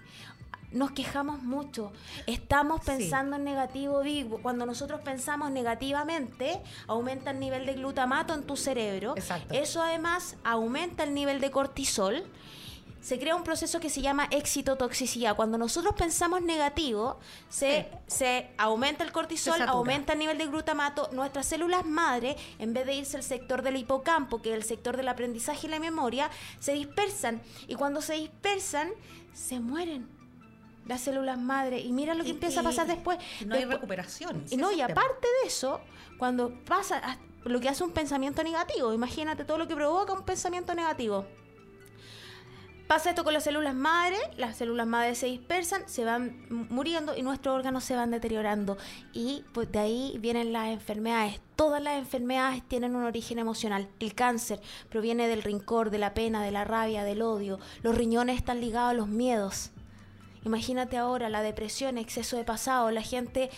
Nos 0.71 0.91
quejamos 0.91 1.41
mucho, 1.43 1.93
estamos 2.25 2.81
Sí. 2.81 2.87
pensando 2.91 3.37
en 3.37 3.45
negativo 3.45 4.01
vivo. 4.01 4.39
Cuando 4.41 4.65
nosotros 4.65 4.99
pensamos 5.01 5.49
negativamente, 5.49 6.61
aumenta 6.87 7.31
el 7.31 7.39
nivel 7.39 7.65
de 7.65 7.73
glutamato 7.75 8.33
en 8.33 8.43
tu 8.43 8.57
cerebro. 8.57 9.13
Exacto. 9.15 9.53
Eso 9.53 9.81
además 9.81 10.35
aumenta 10.43 11.03
el 11.05 11.13
nivel 11.13 11.39
de 11.39 11.51
cortisol. 11.51 12.25
Se 12.99 13.17
crea 13.17 13.37
un 13.37 13.43
proceso 13.43 13.79
que 13.79 13.89
se 13.89 14.01
llama 14.01 14.27
excitotoxicidad. 14.31 15.37
Cuando 15.37 15.57
nosotros 15.57 15.93
pensamos 15.95 16.41
negativo, 16.41 17.17
se, 17.47 17.89
se 18.07 18.49
aumenta 18.57 19.05
el 19.05 19.13
cortisol, 19.13 19.61
aumenta 19.61 20.11
el 20.13 20.19
nivel 20.19 20.37
de 20.37 20.47
glutamato. 20.47 21.07
Nuestras 21.13 21.45
células 21.45 21.85
madre, 21.85 22.35
en 22.59 22.73
vez 22.73 22.85
de 22.85 22.95
irse 22.95 23.15
al 23.15 23.23
sector 23.23 23.61
del 23.61 23.77
hipocampo, 23.77 24.41
que 24.41 24.49
es 24.49 24.55
el 24.57 24.63
sector 24.63 24.97
del 24.97 25.07
aprendizaje 25.07 25.67
y 25.67 25.69
la 25.69 25.79
memoria, 25.79 26.29
se 26.59 26.73
dispersan. 26.73 27.41
Y 27.69 27.75
cuando 27.75 28.01
se 28.01 28.15
dispersan, 28.15 28.89
se 29.33 29.61
mueren 29.61 30.16
las 30.87 31.01
células 31.01 31.37
madre. 31.39 31.79
Y 31.79 31.91
mira 31.91 32.13
lo 32.13 32.23
que 32.23 32.29
Y- 32.29 32.33
empieza 32.33 32.61
a 32.61 32.63
pasar 32.63 32.87
después. 32.87 33.17
no 33.45 33.55
hay 33.55 33.65
recuperación. 33.65 34.43
y 34.49 34.57
no, 34.57 34.71
y 34.71 34.81
aparte 34.81 35.27
de 35.41 35.47
eso, 35.47 35.81
cuando 36.17 36.53
pasa 36.65 37.19
lo 37.43 37.59
que 37.59 37.69
hace 37.69 37.83
un 37.83 37.91
pensamiento 37.91 38.43
negativo, 38.43 38.93
imagínate 38.93 39.45
todo 39.45 39.57
lo 39.57 39.67
que 39.67 39.75
provoca 39.75 40.13
un 40.13 40.23
pensamiento 40.23 40.73
negativo. 40.73 41.25
Pasa 42.87 43.09
esto 43.09 43.25
con 43.25 43.33
las 43.33 43.43
células 43.43 43.75
madre, 43.75 44.15
las 44.37 44.55
células 44.55 44.87
madre 44.87 45.13
se 45.15 45.25
dispersan, 45.25 45.83
se 45.89 46.05
van 46.05 46.45
muriendo 46.69 47.17
y 47.17 47.21
nuestros 47.21 47.53
órganos 47.53 47.83
se 47.83 47.97
van 47.97 48.11
deteriorando. 48.11 48.77
Y 49.11 49.43
pues 49.51 49.69
de 49.73 49.79
ahí 49.79 50.17
vienen 50.21 50.53
las 50.53 50.67
enfermedades. 50.69 51.41
Todas 51.57 51.83
las 51.83 51.97
enfermedades 51.97 52.63
tienen 52.65 52.95
un 52.95 53.03
origen 53.03 53.39
emocional. 53.39 53.89
El 53.99 54.15
cáncer 54.15 54.61
proviene 54.89 55.27
del 55.27 55.43
rincor, 55.43 55.89
de 55.89 55.97
la 55.97 56.13
pena, 56.13 56.41
de 56.41 56.51
la 56.51 56.63
rabia, 56.63 57.03
del 57.03 57.23
odio. 57.23 57.59
Los 57.83 57.93
riñones 57.95 58.37
están 58.37 58.61
ligados 58.61 58.91
a 58.91 58.93
los 58.93 59.09
miedos. 59.09 59.71
Imagínate 60.47 60.97
ahora 60.97 61.29
la 61.29 61.41
depresión, 61.41 61.97
exceso 61.97 62.37
de 62.37 62.43
pasado, 62.43 62.89
la 62.91 63.01
gente 63.01 63.49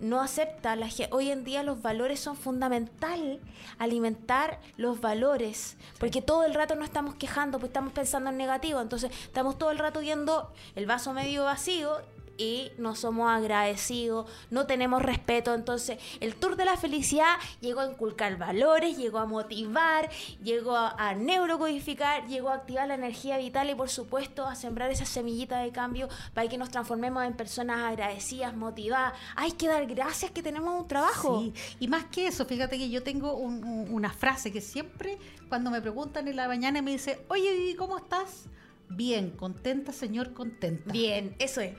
no 0.00 0.20
acepta, 0.20 0.76
la 0.76 0.88
ge- 0.88 1.08
hoy 1.10 1.30
en 1.30 1.42
día 1.44 1.62
los 1.62 1.82
valores 1.82 2.20
son 2.20 2.36
fundamental, 2.36 3.40
alimentar 3.78 4.60
los 4.76 5.00
valores, 5.00 5.76
porque 5.98 6.22
todo 6.22 6.44
el 6.44 6.54
rato 6.54 6.74
no 6.76 6.84
estamos 6.84 7.14
quejando, 7.16 7.58
pues 7.58 7.70
estamos 7.70 7.92
pensando 7.92 8.30
en 8.30 8.36
negativo, 8.36 8.80
entonces 8.80 9.10
estamos 9.24 9.58
todo 9.58 9.70
el 9.70 9.78
rato 9.78 10.00
viendo 10.00 10.52
el 10.76 10.86
vaso 10.86 11.12
medio 11.12 11.44
vacío 11.44 11.98
y 12.38 12.70
no 12.78 12.94
somos 12.94 13.30
agradecidos, 13.30 14.30
no 14.50 14.66
tenemos 14.66 15.02
respeto, 15.02 15.54
entonces 15.54 15.98
el 16.20 16.34
Tour 16.36 16.56
de 16.56 16.64
la 16.64 16.76
Felicidad 16.76 17.36
llegó 17.60 17.80
a 17.80 17.86
inculcar 17.90 18.36
valores, 18.38 18.96
llegó 18.96 19.18
a 19.18 19.26
motivar, 19.26 20.10
llegó 20.42 20.76
a, 20.76 21.14
neurocodificar, 21.14 22.26
llegó 22.26 22.50
a 22.50 22.54
activar 22.54 22.88
la 22.88 22.94
energía 22.94 23.38
vital 23.38 23.70
y 23.70 23.74
por 23.74 23.88
supuesto 23.88 24.46
a 24.46 24.54
sembrar 24.54 24.90
esa 24.90 25.04
semillita 25.06 25.58
de 25.60 25.70
cambio 25.72 26.08
para 26.34 26.48
que 26.48 26.58
nos 26.58 26.70
transformemos 26.70 27.24
en 27.24 27.34
personas 27.34 27.78
agradecidas, 27.84 28.54
motivadas. 28.56 29.14
Hay 29.36 29.52
que 29.52 29.68
dar 29.68 29.86
gracias 29.86 30.30
que 30.30 30.42
tenemos 30.42 30.78
un 30.80 30.88
trabajo. 30.88 31.42
Y 31.80 31.88
más 31.88 32.04
que 32.06 32.26
eso, 32.26 32.44
fíjate 32.44 32.78
que 32.78 32.90
yo 32.90 33.02
tengo 33.02 33.34
un- 33.36 33.64
un- 33.64 33.92
una 33.92 34.10
frase 34.12 34.52
que 34.52 34.60
siempre 34.60 35.18
cuando 35.48 35.70
me 35.70 35.80
preguntan 35.80 36.28
en 36.28 36.36
la 36.36 36.48
mañana 36.48 36.82
me 36.82 36.90
dice, 36.92 37.24
oye 37.28 37.74
¿cómo 37.78 37.96
estás? 37.98 38.44
Bien, 38.88 39.30
contenta, 39.30 39.92
señor, 39.92 40.32
contenta. 40.32 40.90
Bien, 40.92 41.34
eso 41.38 41.60
es. 41.60 41.74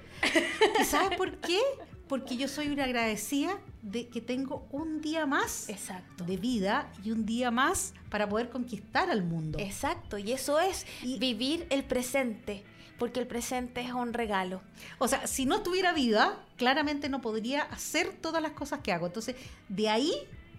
¿Y 0.79 0.83
sabes 0.83 1.17
por 1.17 1.37
qué? 1.37 1.59
Porque 2.07 2.37
yo 2.37 2.47
soy 2.47 2.67
una 2.69 2.85
agradecida 2.85 3.57
de 3.81 4.07
que 4.07 4.21
tengo 4.21 4.65
un 4.71 5.01
día 5.01 5.25
más 5.25 5.67
Exacto. 5.69 6.23
de 6.23 6.37
vida 6.37 6.91
y 7.03 7.11
un 7.11 7.25
día 7.25 7.51
más 7.51 7.93
para 8.09 8.29
poder 8.29 8.49
conquistar 8.49 9.09
al 9.09 9.23
mundo. 9.23 9.59
Exacto, 9.59 10.17
y 10.17 10.31
eso 10.31 10.59
es 10.59 10.85
Y- 11.03 11.19
vivir 11.19 11.67
el 11.69 11.83
presente, 11.83 12.63
porque 12.97 13.19
el 13.19 13.27
presente 13.27 13.81
es 13.81 13.91
un 13.91 14.13
regalo. 14.13 14.61
O 14.99 15.07
sea, 15.09 15.27
si 15.27 15.45
no 15.45 15.61
tuviera 15.63 15.91
vida, 15.93 16.41
claramente 16.55 17.09
no 17.09 17.19
podría 17.19 17.63
hacer 17.63 18.13
todas 18.21 18.41
las 18.41 18.51
cosas 18.53 18.79
que 18.79 18.93
hago. 18.93 19.07
Entonces, 19.07 19.35
de 19.67 19.89
ahí 19.89 20.13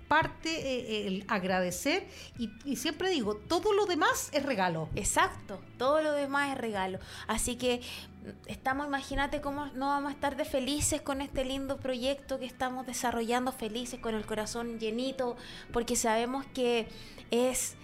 parte 0.09 0.49
eh, 0.51 1.07
el 1.07 1.25
agradecer 1.29 2.07
y, 2.39 2.51
y 2.65 2.77
siempre 2.77 3.11
digo, 3.11 3.37
todo 3.37 3.73
lo 3.73 3.87
demás 3.87 4.31
es 4.33 4.43
regalo. 4.45 4.89
Exacto, 4.97 5.61
todo 5.77 6.03
lo 6.03 6.13
demás 6.13 6.53
es 6.53 6.59
regalo. 6.59 6.99
Así 7.27 7.57
que 7.57 7.81
mm, 7.81 8.29
estamos, 8.51 8.87
imagínate 8.87 9.41
cómo 9.41 9.67
no 9.67 9.89
vamos 9.89 10.11
a 10.11 10.15
estar 10.15 10.37
de 10.37 10.45
felices 10.45 11.01
con 11.01 11.21
este 11.21 11.45
lindo 11.45 11.77
proyecto 11.77 12.39
que 12.39 12.47
estamos 12.47 12.87
desarrollando, 12.87 13.53
felices, 13.53 14.01
con 14.01 14.15
el 14.15 14.27
corazón 14.27 14.79
llenito, 14.79 15.37
porque 15.73 15.95
sabemos 15.95 16.47
que 16.47 16.89
es 17.31 17.77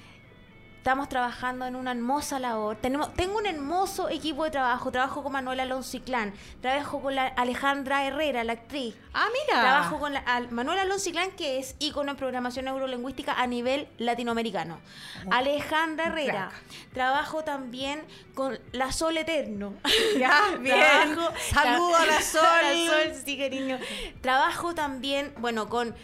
Estamos 0.85 1.09
trabajando 1.09 1.65
en 1.65 1.77
una 1.77 1.93
hermosa 1.93 2.39
labor. 2.39 2.77
Tenemos, 2.77 3.15
tengo 3.15 3.39
un 3.39 3.47
hermoso 3.47 4.11
equipo 4.11 4.45
de 4.45 4.51
trabajo. 4.51 4.93
Trabajo 4.93 5.23
con 5.23 5.33
Manuela 5.33 5.63
Alonso 5.63 5.99
Clan. 6.05 6.35
Trabajo 6.61 7.01
con 7.01 7.15
la 7.15 7.27
Alejandra 7.27 8.05
Herrera, 8.05 8.45
la 8.45 8.53
actriz. 8.53 8.95
Ah, 9.15 9.25
mira. 9.33 9.63
Trabajo 9.63 9.99
con 9.99 10.13
la, 10.13 10.19
al- 10.19 10.51
Manuela 10.51 10.83
Alonso 10.83 11.11
Clan, 11.11 11.31
que 11.31 11.59
es 11.59 11.75
ícono 11.79 12.11
en 12.11 12.19
programación 12.19 12.67
neurolingüística 12.67 13.33
a 13.33 13.47
nivel 13.47 13.89
latinoamericano. 13.97 14.79
Alejandra 15.31 16.09
Herrera. 16.09 16.51
Trabajo 16.93 17.45
también 17.45 18.03
con 18.35 18.61
la 18.73 18.93
Sol 18.93 19.17
Eterno. 19.17 19.73
Ya, 20.19 20.39
bien. 20.61 20.77
Trabajo- 21.15 21.33
Saludo 21.51 21.97
a 21.97 22.05
la 22.05 22.21
Sol. 22.21 22.43
la 22.63 22.93
Sol, 22.93 23.23
sí, 23.25 23.39
cariño. 23.39 23.79
Trabajo 24.21 24.75
también, 24.75 25.33
bueno, 25.39 25.71
con 25.71 25.95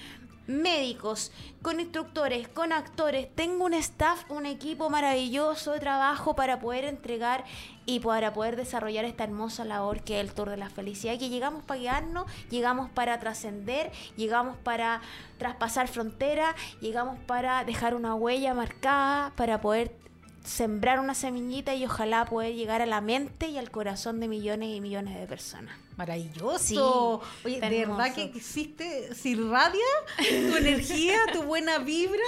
médicos, 0.50 1.32
con 1.62 1.80
instructores, 1.80 2.48
con 2.48 2.72
actores. 2.72 3.28
Tengo 3.34 3.64
un 3.64 3.74
staff, 3.74 4.24
un 4.30 4.46
equipo 4.46 4.90
maravilloso 4.90 5.72
de 5.72 5.80
trabajo 5.80 6.34
para 6.34 6.60
poder 6.60 6.84
entregar 6.84 7.44
y 7.86 8.00
para 8.00 8.32
poder 8.32 8.56
desarrollar 8.56 9.04
esta 9.04 9.24
hermosa 9.24 9.64
labor 9.64 10.02
que 10.02 10.20
es 10.20 10.26
el 10.26 10.34
Tour 10.34 10.50
de 10.50 10.56
la 10.56 10.70
Felicidad. 10.70 11.18
Que 11.18 11.28
llegamos 11.28 11.62
para 11.64 11.80
guiarnos, 11.80 12.26
llegamos 12.50 12.90
para 12.90 13.18
trascender, 13.18 13.90
llegamos 14.16 14.56
para 14.58 15.00
traspasar 15.38 15.88
fronteras, 15.88 16.54
llegamos 16.80 17.18
para 17.26 17.64
dejar 17.64 17.94
una 17.94 18.14
huella 18.14 18.54
marcada, 18.54 19.32
para 19.36 19.60
poder 19.60 19.96
sembrar 20.44 21.00
una 21.00 21.14
semillita 21.14 21.74
y 21.74 21.84
ojalá 21.84 22.24
poder 22.24 22.54
llegar 22.54 22.82
a 22.82 22.86
la 22.86 23.00
mente 23.00 23.48
y 23.48 23.58
al 23.58 23.70
corazón 23.70 24.20
de 24.20 24.28
millones 24.28 24.70
y 24.70 24.80
millones 24.80 25.18
de 25.18 25.26
personas. 25.26 25.76
Maravilloso. 26.00 27.20
Sí, 27.42 27.46
Oye, 27.46 27.60
de 27.60 27.86
verdad 27.86 28.14
que 28.14 28.22
existe, 28.24 29.14
se 29.14 29.28
irradia 29.30 29.84
tu 30.18 30.56
energía, 30.56 31.18
tu 31.32 31.42
buena 31.42 31.76
vibra, 31.78 32.22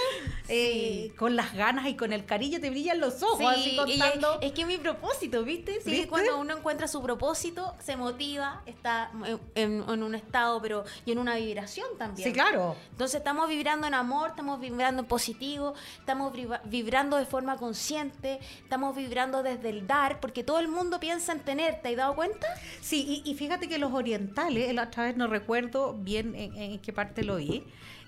eh, 0.47 1.11
con 1.17 1.35
las 1.35 1.53
ganas 1.55 1.87
y 1.87 1.95
con 1.95 2.13
el 2.13 2.23
cariño, 2.25 2.59
te 2.59 2.69
brillan 2.69 2.99
los 2.99 3.23
ojos, 3.23 3.41
así 3.47 3.71
y 3.71 3.75
contando. 3.75 4.39
es, 4.41 4.47
es 4.47 4.51
que 4.53 4.65
mi 4.65 4.77
propósito, 4.77 5.43
¿viste? 5.43 5.81
Sí, 5.81 5.89
¿Viste? 5.89 6.07
cuando 6.07 6.37
uno 6.37 6.55
encuentra 6.57 6.87
su 6.87 7.01
propósito, 7.01 7.73
se 7.83 7.95
motiva, 7.97 8.61
está 8.67 9.09
en, 9.55 9.83
en 9.89 10.03
un 10.03 10.13
estado, 10.13 10.61
pero 10.61 10.83
y 11.05 11.11
en 11.11 11.17
una 11.17 11.35
vibración 11.37 11.87
también. 11.97 12.27
sí, 12.27 12.33
claro. 12.33 12.75
Entonces 12.91 13.17
estamos 13.17 13.49
vibrando 13.49 13.87
en 13.87 13.95
amor, 13.95 14.29
estamos 14.29 14.59
vibrando 14.59 15.01
en 15.01 15.07
positivo, 15.07 15.73
estamos 15.97 16.31
vibra- 16.33 16.61
vibrando 16.65 17.17
de 17.17 17.25
forma 17.25 17.57
consciente, 17.57 18.39
estamos 18.61 18.95
vibrando 18.95 19.41
desde 19.41 19.69
el 19.69 19.87
dar, 19.87 20.19
porque 20.19 20.43
todo 20.43 20.59
el 20.59 20.67
mundo 20.67 20.99
piensa 20.99 21.31
en 21.31 21.39
tener, 21.39 21.81
¿te 21.81 21.89
has 21.89 21.95
dado 21.95 22.13
cuenta? 22.15 22.45
Sí, 22.81 23.23
y, 23.25 23.29
y 23.31 23.33
fíjate 23.35 23.62
que 23.67 23.77
los 23.77 23.93
orientales, 23.93 24.73
la 24.73 24.83
otra 24.83 25.05
vez 25.05 25.17
no 25.17 25.27
recuerdo 25.27 25.93
bien 25.93 26.35
en, 26.35 26.55
en 26.55 26.79
qué 26.79 26.93
parte 26.93 27.23
lo 27.23 27.37
vi, 27.37 27.63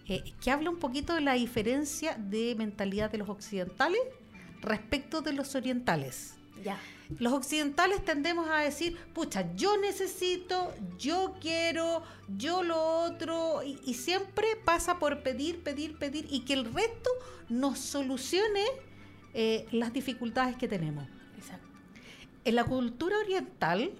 eh, 0.07 0.23
que 0.41 0.51
habla 0.51 0.69
un 0.69 0.77
poquito 0.77 1.13
de 1.13 1.21
la 1.21 1.33
diferencia 1.33 2.15
de 2.15 2.55
mentalidad 2.55 3.11
de 3.11 3.17
los 3.17 3.29
occidentales 3.29 4.01
respecto 4.61 5.21
de 5.21 5.33
los 5.33 5.55
orientales. 5.55 6.35
Ya. 6.63 6.79
Los 7.19 7.33
occidentales 7.33 8.03
tendemos 8.03 8.47
a 8.49 8.59
decir, 8.59 8.97
pucha, 9.13 9.53
yo 9.55 9.77
necesito, 9.77 10.73
yo 10.97 11.35
quiero, 11.39 12.01
yo 12.37 12.63
lo 12.63 12.81
otro, 13.03 13.61
y, 13.63 13.79
y 13.85 13.93
siempre 13.93 14.47
pasa 14.63 14.97
por 14.97 15.21
pedir, 15.21 15.61
pedir, 15.61 15.97
pedir, 15.97 16.25
y 16.31 16.41
que 16.41 16.53
el 16.53 16.73
resto 16.73 17.09
nos 17.49 17.77
solucione 17.77 18.63
eh, 19.35 19.67
las 19.71 19.93
dificultades 19.93 20.55
que 20.55 20.67
tenemos. 20.67 21.07
Exacto. 21.37 21.67
En 22.43 22.55
la 22.55 22.63
cultura 22.63 23.17
oriental 23.19 23.91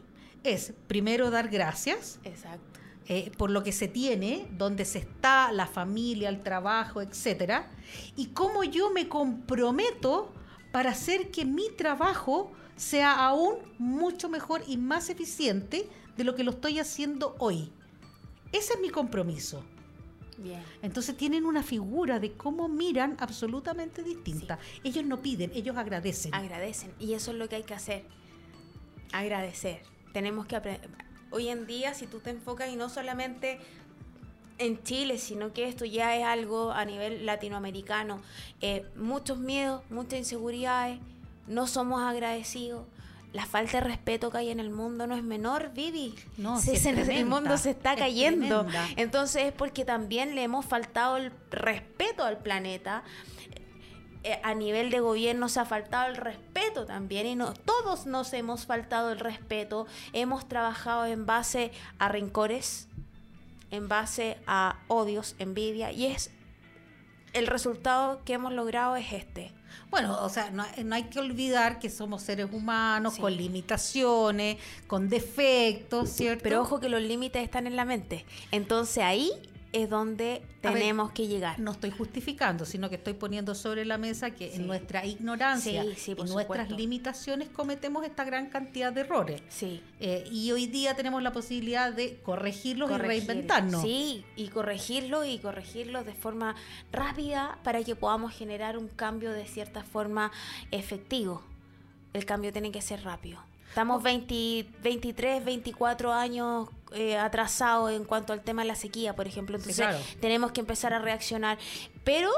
es 0.46 0.74
primero 0.88 1.32
dar 1.32 1.50
gracias 1.50 2.20
Exacto. 2.24 2.80
eh, 3.08 3.32
por 3.38 3.50
lo 3.50 3.64
que 3.64 3.72
se 3.72 3.88
tiene, 3.88 4.48
donde 4.52 4.86
se 4.86 5.00
está, 5.00 5.52
la 5.52 5.68
familia, 5.68 6.30
el 6.30 6.42
trabajo, 6.44 7.02
etcétera, 7.02 7.70
y 8.16 8.28
cómo 8.28 8.64
yo 8.64 8.92
me 8.92 9.08
comprometo 9.08 10.32
para 10.72 10.92
hacer 10.92 11.32
que 11.32 11.46
mi 11.46 11.70
trabajo 11.72 12.52
sea 12.76 13.26
aún 13.26 13.56
mucho 13.78 14.30
mejor 14.30 14.62
y 14.68 14.78
más 14.78 15.10
eficiente 15.10 15.88
de 16.18 16.24
lo 16.24 16.36
que 16.36 16.44
lo 16.44 16.52
estoy 16.52 16.80
haciendo 16.80 17.36
hoy. 17.40 17.72
Ese 18.52 18.74
es 18.74 18.80
mi 18.80 18.90
compromiso. 18.90 19.64
Bien. 20.38 20.62
Entonces 20.82 21.16
tienen 21.16 21.46
una 21.46 21.64
figura 21.64 22.20
de 22.20 22.34
cómo 22.34 22.68
miran 22.68 23.16
absolutamente 23.20 24.04
distinta. 24.04 24.60
Ellos 24.84 25.06
no 25.06 25.22
piden, 25.22 25.52
ellos 25.54 25.78
agradecen. 25.78 26.34
Agradecen. 26.36 26.92
Y 27.00 27.14
eso 27.14 27.32
es 27.32 27.38
lo 27.38 27.48
que 27.48 27.56
hay 27.56 27.64
que 27.64 27.74
hacer. 27.74 28.04
Agradecer. 29.14 29.95
Tenemos 30.16 30.46
que 30.46 30.56
aprender. 30.56 30.90
Hoy 31.30 31.50
en 31.50 31.68
día, 31.68 31.94
si 31.94 32.08
tú 32.08 32.22
te 32.22 32.30
enfocas 32.30 32.70
y 32.70 32.78
no 32.78 32.88
solamente 32.88 33.60
en 34.60 34.82
Chile, 34.82 35.18
sino 35.18 35.52
que 35.52 35.68
esto 35.68 35.84
ya 35.84 36.16
es 36.16 36.24
algo 36.24 36.72
a 36.72 36.86
nivel 36.86 37.26
latinoamericano, 37.26 38.22
eh, 38.62 38.86
muchos 38.96 39.38
miedos, 39.38 39.82
muchas 39.90 40.20
inseguridades, 40.20 41.00
no 41.48 41.68
somos 41.68 42.02
agradecidos. 42.02 42.86
La 43.34 43.46
falta 43.46 43.82
de 43.82 43.88
respeto 43.88 44.32
que 44.32 44.38
hay 44.38 44.52
en 44.52 44.62
el 44.62 44.70
mundo 44.70 45.06
no 45.06 45.18
es 45.18 45.24
menor, 45.24 45.72
Vivi. 45.74 46.16
No, 46.38 46.62
Se- 46.62 46.90
el 46.90 47.26
mundo 47.26 47.58
se 47.58 47.72
está 47.72 47.92
es 47.96 48.00
cayendo. 48.00 48.66
Entonces 48.96 49.48
es 49.48 49.52
porque 49.52 49.84
también 49.84 50.34
le 50.34 50.44
hemos 50.44 50.66
faltado 50.66 51.18
el 51.18 51.34
respeto 51.52 52.24
al 52.24 52.38
planeta 52.38 53.04
a 54.44 54.54
nivel 54.54 54.90
de 54.90 55.00
gobierno 55.00 55.50
se 55.50 55.60
ha 55.60 55.66
faltado 55.66 56.10
el 56.10 56.16
respeto 56.16 56.86
también 56.86 57.28
y 57.28 57.36
no, 57.36 57.54
todos 57.54 58.06
nos 58.06 58.34
hemos 58.34 58.66
faltado 58.66 59.12
el 59.12 59.20
respeto. 59.20 59.88
Hemos 60.14 60.48
trabajado 60.48 61.06
en 61.06 61.26
base 61.26 61.72
a 62.00 62.10
rencores, 62.10 62.88
en 63.72 63.88
base 63.88 64.38
a 64.48 64.80
odios, 64.88 65.36
envidia 65.40 65.92
y 65.92 66.08
es 66.08 66.32
el 67.34 67.48
resultado 67.48 68.24
que 68.24 68.34
hemos 68.34 68.54
logrado 68.54 68.96
es 68.96 69.12
este. 69.12 69.52
Bueno, 69.90 70.18
o 70.22 70.30
sea, 70.30 70.52
no, 70.52 70.66
no 70.86 70.96
hay 70.96 71.04
que 71.04 71.20
olvidar 71.20 71.80
que 71.80 71.90
somos 71.90 72.22
seres 72.24 72.48
humanos 72.52 73.16
Sí. 73.16 73.22
con 73.22 73.36
limitaciones, 73.36 74.58
con 74.88 75.10
defectos, 75.10 76.10
¿cierto? 76.10 76.44
Pero 76.44 76.62
ojo 76.62 76.80
que 76.80 76.88
los 76.88 77.02
límites 77.02 77.44
están 77.44 77.68
en 77.68 77.76
la 77.76 77.84
mente. 77.84 78.26
Entonces 78.52 79.04
ahí 79.04 79.32
es 79.76 79.90
donde 79.90 80.42
ver, 80.64 80.74
tenemos 80.74 81.12
que 81.12 81.28
llegar. 81.28 81.60
no 81.60 81.72
estoy 81.72 81.92
justificando, 81.92 82.66
sino 82.66 82.90
que 82.90 82.96
estoy 82.96 83.14
poniendo 83.14 83.54
sobre 83.56 83.84
la 83.86 83.98
mesa 83.98 84.32
que 84.32 84.50
Sí. 84.50 84.56
en 84.62 84.68
nuestra 84.68 85.06
ignorancia 85.06 85.84
Sí, 85.84 85.94
sí, 85.98 86.16
y 86.18 86.24
nuestras 86.24 86.72
limitaciones 86.72 87.50
cometemos 87.50 88.06
esta 88.06 88.24
gran 88.24 88.48
cantidad 88.50 88.94
de 88.94 89.02
errores. 89.02 89.42
Sí. 89.50 89.82
Eh, 90.00 90.24
y 90.32 90.52
hoy 90.52 90.68
día 90.68 90.96
tenemos 90.96 91.22
la 91.22 91.32
posibilidad 91.34 91.92
de 91.94 92.18
corregirlos 92.24 92.90
y 92.90 92.94
corregir. 92.94 93.28
reinventarnos. 93.28 93.82
Sí, 93.82 94.24
y 94.38 94.48
corregirlo 94.48 95.26
y 95.26 95.40
corregirlo 95.40 96.04
de 96.04 96.14
forma 96.14 96.56
rápida 96.92 97.60
para 97.64 97.84
que 97.84 97.96
podamos 97.96 98.34
generar 98.34 98.78
un 98.78 98.88
cambio 98.88 99.32
de 99.32 99.46
cierta 99.46 99.84
forma 99.84 100.32
efectivo. 100.72 101.42
El 102.14 102.26
cambio 102.26 102.54
tiene 102.54 102.72
que 102.72 102.82
ser 102.82 103.04
rápido. 103.04 103.40
Estamos 103.68 104.02
20 104.02 104.68
23, 104.82 105.44
24 105.44 106.14
años 106.14 106.70
eh, 106.96 107.18
atrasados 107.18 107.92
en 107.92 108.04
cuanto 108.06 108.34
al 108.34 108.42
tema 108.42 108.64
de 108.64 108.68
la 108.70 108.76
sequía, 108.76 109.16
por 109.16 109.28
ejemplo. 109.28 109.56
Entonces 109.58 109.86
claro. 109.86 110.00
tenemos 110.22 110.52
que 110.52 110.62
empezar 110.62 110.94
a 110.94 111.00
reaccionar. 111.00 111.58
Pero 112.04 112.32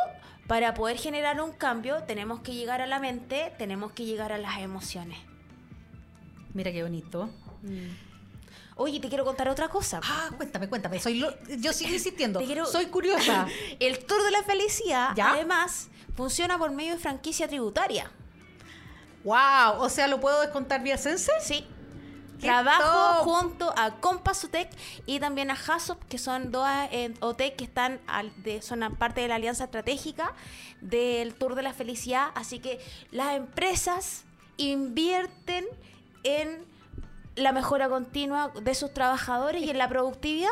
para 0.48 0.74
poder 0.74 0.98
generar 0.98 1.40
un 1.42 1.52
cambio 1.52 2.04
tenemos 2.04 2.40
que 2.42 2.54
llegar 2.54 2.82
a 2.82 2.88
la 2.88 3.00
mente, 3.00 3.54
tenemos 3.58 3.92
que 3.92 4.06
llegar 4.06 4.32
a 4.34 4.38
las 4.38 4.60
emociones. 4.60 5.20
Mira 6.54 6.72
qué 6.72 6.84
bonito. 6.84 7.30
Oye, 8.76 9.00
te 9.00 9.10
quiero 9.10 9.26
contar 9.26 9.50
otra 9.50 9.70
cosa. 9.70 10.00
Ah, 10.04 10.30
cuéntame, 10.38 10.70
cuéntame. 10.70 11.00
Soy 11.00 11.16
lo- 11.20 11.34
yo 11.58 11.74
sigo 11.74 11.92
insistiendo. 11.94 12.40
Quiero- 12.40 12.66
Soy 12.66 12.86
curiosa. 12.88 13.48
El 13.80 14.00
Tour 14.06 14.24
de 14.24 14.32
la 14.32 14.44
Felicidad, 14.44 15.10
¿Ya? 15.16 15.32
además, 15.32 15.90
funciona 16.16 16.58
por 16.58 16.72
medio 16.72 16.94
de 16.94 17.00
franquicia 17.00 17.48
tributaria. 17.48 18.12
wow. 19.24 19.80
O 19.80 19.90
sea, 19.90 20.08
¿lo 20.08 20.20
puedo 20.20 20.42
descontar 20.42 20.82
vía 20.84 20.98
Sense? 20.98 21.32
Sí. 21.42 21.66
¡Qué 22.40 22.48
Trabajo 22.48 23.24
top! 23.24 23.24
junto 23.26 23.74
a 23.78 23.96
Compasutec 24.00 24.70
y 25.06 25.20
también 25.20 25.50
a 25.52 25.56
Hasop, 25.56 26.02
que 26.08 26.18
son 26.18 26.52
dos 26.52 26.68
eh, 26.92 27.14
OTEC 27.20 27.56
que 27.56 27.64
están 27.64 28.00
al- 28.08 28.32
de, 28.44 28.62
son 28.62 28.80
parte 28.98 29.22
de 29.22 29.28
la 29.28 29.36
alianza 29.36 29.64
estratégica 29.66 30.34
del 30.82 31.34
Tour 31.36 31.56
de 31.56 31.64
la 31.64 31.74
Felicidad. 31.74 32.30
Así 32.36 32.60
que 32.60 32.80
las 33.12 33.34
empresas 33.36 34.24
invierten 34.58 35.66
en 36.24 36.64
la 37.36 37.52
mejora 37.52 37.90
continua 37.90 38.52
de 38.62 38.74
sus 38.76 38.94
trabajadores 38.94 39.64
y 39.64 39.70
en 39.70 39.78
la 39.78 39.88
productividad 39.90 40.50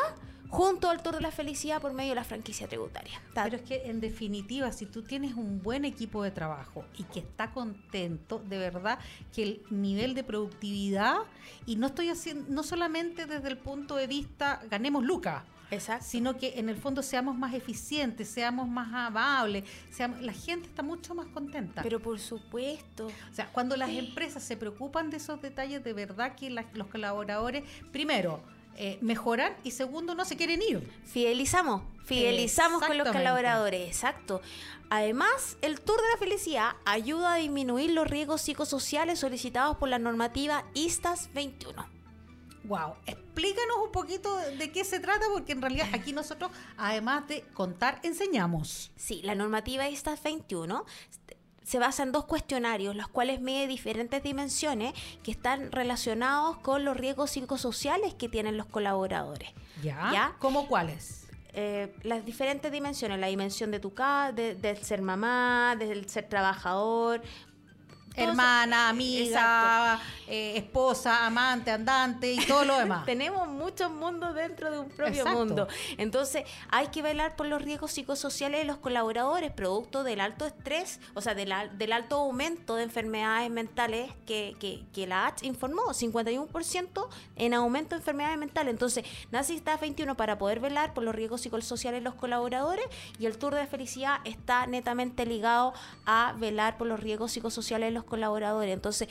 junto 0.50 0.90
al 0.90 1.02
Tour 1.04 1.16
de 1.16 1.22
la 1.22 1.32
Felicidad 1.32 1.82
por 1.82 1.94
medio 1.94 2.10
de 2.12 2.16
la 2.16 2.24
franquicia 2.24 2.68
tributaria. 2.68 3.22
Pero 3.34 3.56
es 3.58 3.62
que 3.64 3.90
en 3.90 4.00
definitiva, 4.00 4.72
si 4.72 4.86
tú 4.86 5.02
tienes 5.04 5.34
un 5.34 5.62
buen 5.62 5.86
equipo 5.86 6.24
de 6.24 6.32
trabajo 6.32 6.86
y 6.98 7.04
que 7.04 7.20
está 7.20 7.52
contento, 7.52 8.40
de 8.48 8.58
verdad 8.58 9.00
que 9.34 9.44
el 9.44 9.62
nivel 9.70 10.14
de 10.14 10.24
productividad, 10.24 11.18
y 11.66 11.76
no 11.76 11.88
estoy 11.88 12.10
haciendo, 12.10 12.46
no 12.50 12.64
solamente 12.64 13.26
desde 13.26 13.48
el 13.50 13.58
punto 13.58 13.96
de 13.96 14.08
vista 14.08 14.62
ganemos 14.70 15.04
lucas, 15.04 15.44
Exacto. 15.72 16.06
sino 16.08 16.38
que 16.38 16.60
en 16.60 16.70
el 16.70 16.76
fondo 16.78 17.02
seamos 17.02 17.36
más 17.36 17.54
eficientes, 17.56 18.30
seamos 18.30 18.68
más 18.70 18.94
amables, 18.94 19.64
seamos, 19.92 20.22
la 20.22 20.32
gente 20.32 20.68
está 20.70 20.84
mucho 20.84 21.16
más 21.16 21.26
contenta. 21.28 21.82
Pero 21.82 22.00
por 22.00 22.20
supuesto. 22.20 23.08
o 23.08 23.34
sea, 23.34 23.48
cuando 23.52 23.76
las 23.76 23.90
empresas 23.90 24.44
se 24.44 24.56
preocupan 24.58 25.10
de 25.10 25.18
esos 25.18 25.42
detalles, 25.42 25.84
de 25.84 25.94
verdad 25.94 26.36
que 26.36 26.50
la- 26.52 26.66
los 26.74 26.88
colaboradores, 26.88 27.64
primero, 27.92 28.42
eh, 28.78 28.98
mejoran 29.02 29.56
y 29.64 29.72
segundo, 29.72 30.16
no 30.16 30.26
se 30.26 30.36
quieren 30.36 30.62
ir. 30.62 30.90
Fidelizamos, 31.06 31.82
Fidelizamos 32.06 32.84
con 32.84 32.98
los 32.98 33.08
colaboradores, 33.08 33.88
exacto. 33.88 34.42
Además, 34.90 35.58
el 35.62 35.82
Tour 35.82 36.00
de 36.00 36.08
la 36.14 36.18
Felicidad 36.18 36.72
ayuda 36.86 37.34
a 37.34 37.38
disminuir 37.38 37.92
los 37.92 38.08
riesgos 38.08 38.42
psicosociales 38.42 39.20
solicitados 39.20 39.78
por 39.78 39.90
la 39.90 39.98
normativa 39.98 40.66
ISTAS 40.74 41.30
21. 41.34 41.96
Wow, 42.66 42.96
explícanos 43.06 43.78
un 43.84 43.92
poquito 43.92 44.36
de 44.38 44.72
qué 44.72 44.84
se 44.84 45.00
trata, 45.00 45.26
porque 45.32 45.52
en 45.52 45.62
realidad 45.62 45.88
aquí 45.94 46.14
nosotros, 46.14 46.52
además 46.78 47.28
de 47.28 47.42
contar, 47.54 48.00
enseñamos. 48.04 48.92
Sí, 48.96 49.22
la 49.24 49.36
normativa 49.36 49.88
ISTAS 49.88 50.22
21 50.24 50.86
se 51.66 51.80
basa 51.80 52.04
en 52.04 52.12
dos 52.12 52.26
cuestionarios, 52.26 52.96
los 52.96 53.08
cuales 53.08 53.42
mide 53.42 53.68
diferentes 53.68 54.22
dimensiones 54.22 54.94
que 55.24 55.32
están 55.32 55.72
relacionados 55.72 56.58
con 56.58 56.86
los 56.86 56.96
riesgos 56.96 57.32
psicosociales 57.32 58.14
que 58.14 58.30
tienen 58.30 58.56
los 58.56 58.68
colaboradores. 58.68 59.50
¿Ya? 59.82 60.10
¿Ya? 60.14 60.36
¿Cómo 60.40 60.68
cuáles? 60.68 61.28
Eh, 61.54 61.96
las 62.04 62.24
diferentes 62.26 62.72
dimensiones, 62.72 63.20
la 63.20 63.28
dimensión 63.28 63.72
de 63.72 63.80
tu 63.80 63.94
casa, 63.94 64.32
de, 64.32 64.56
del 64.56 64.78
ser 64.84 65.02
mamá, 65.02 65.76
del 65.80 66.08
ser 66.08 66.30
trabajador. 66.30 67.22
Hermana, 68.18 68.82
eso- 68.82 68.90
amiga, 68.90 70.00
eh, 70.28 70.54
esposa, 70.58 71.26
amante, 71.26 71.72
andante 71.72 72.32
y 72.34 72.46
todo 72.46 72.66
lo 72.66 72.78
demás. 72.80 73.06
Tenemos 73.06 73.48
muchos 73.48 73.92
mundos 73.92 74.34
dentro 74.36 74.72
de 74.72 74.80
un 74.80 74.90
propio 74.90 75.22
Exacto. 75.22 75.38
mundo. 75.38 75.68
Entonces, 75.98 76.44
hay 76.70 76.88
que 76.88 77.02
velar 77.02 77.36
por 77.36 77.46
los 77.48 77.62
riesgos 77.62 77.92
psicosociales 77.92 78.62
de 78.62 78.66
los 78.66 78.78
colaboradores, 78.78 79.52
producto 79.52 80.04
del 80.04 80.22
alto 80.22 80.46
estrés, 80.46 81.00
o 81.14 81.22
sea, 81.22 81.36
del, 81.36 81.54
del 81.78 81.92
alto 81.94 82.16
aumento 82.18 82.76
de 82.76 82.84
enfermedades 82.84 83.50
mentales 83.52 84.12
que, 84.26 84.56
que, 84.60 84.84
que 84.94 85.08
la 85.08 85.28
H 85.28 85.46
informó, 85.46 85.84
51% 85.94 87.08
en 87.36 87.54
aumento 87.54 87.96
de 87.96 88.00
enfermedades 88.00 88.38
mentales. 88.38 88.72
Entonces, 88.74 89.06
nace 89.32 89.54
está 89.54 89.78
21 89.78 90.16
para 90.16 90.38
poder 90.38 90.60
velar 90.60 90.94
por 90.94 91.04
los 91.04 91.14
riesgos 91.16 91.42
psicosociales 91.42 92.00
de 92.02 92.04
los 92.04 92.16
colaboradores 92.16 92.86
y 93.20 93.26
el 93.26 93.38
Tour 93.38 93.56
de 93.56 93.68
Felicidad 93.68 94.20
está 94.26 94.68
netamente 94.68 95.26
ligado 95.26 95.74
a 96.06 96.34
velar 96.38 96.78
por 96.78 96.88
los 96.88 97.00
riesgos 97.00 97.32
psicosociales 97.32 97.88
de 97.88 97.92
los 97.92 98.05
colaboradores. 98.06 98.74
Entonces, 98.74 99.10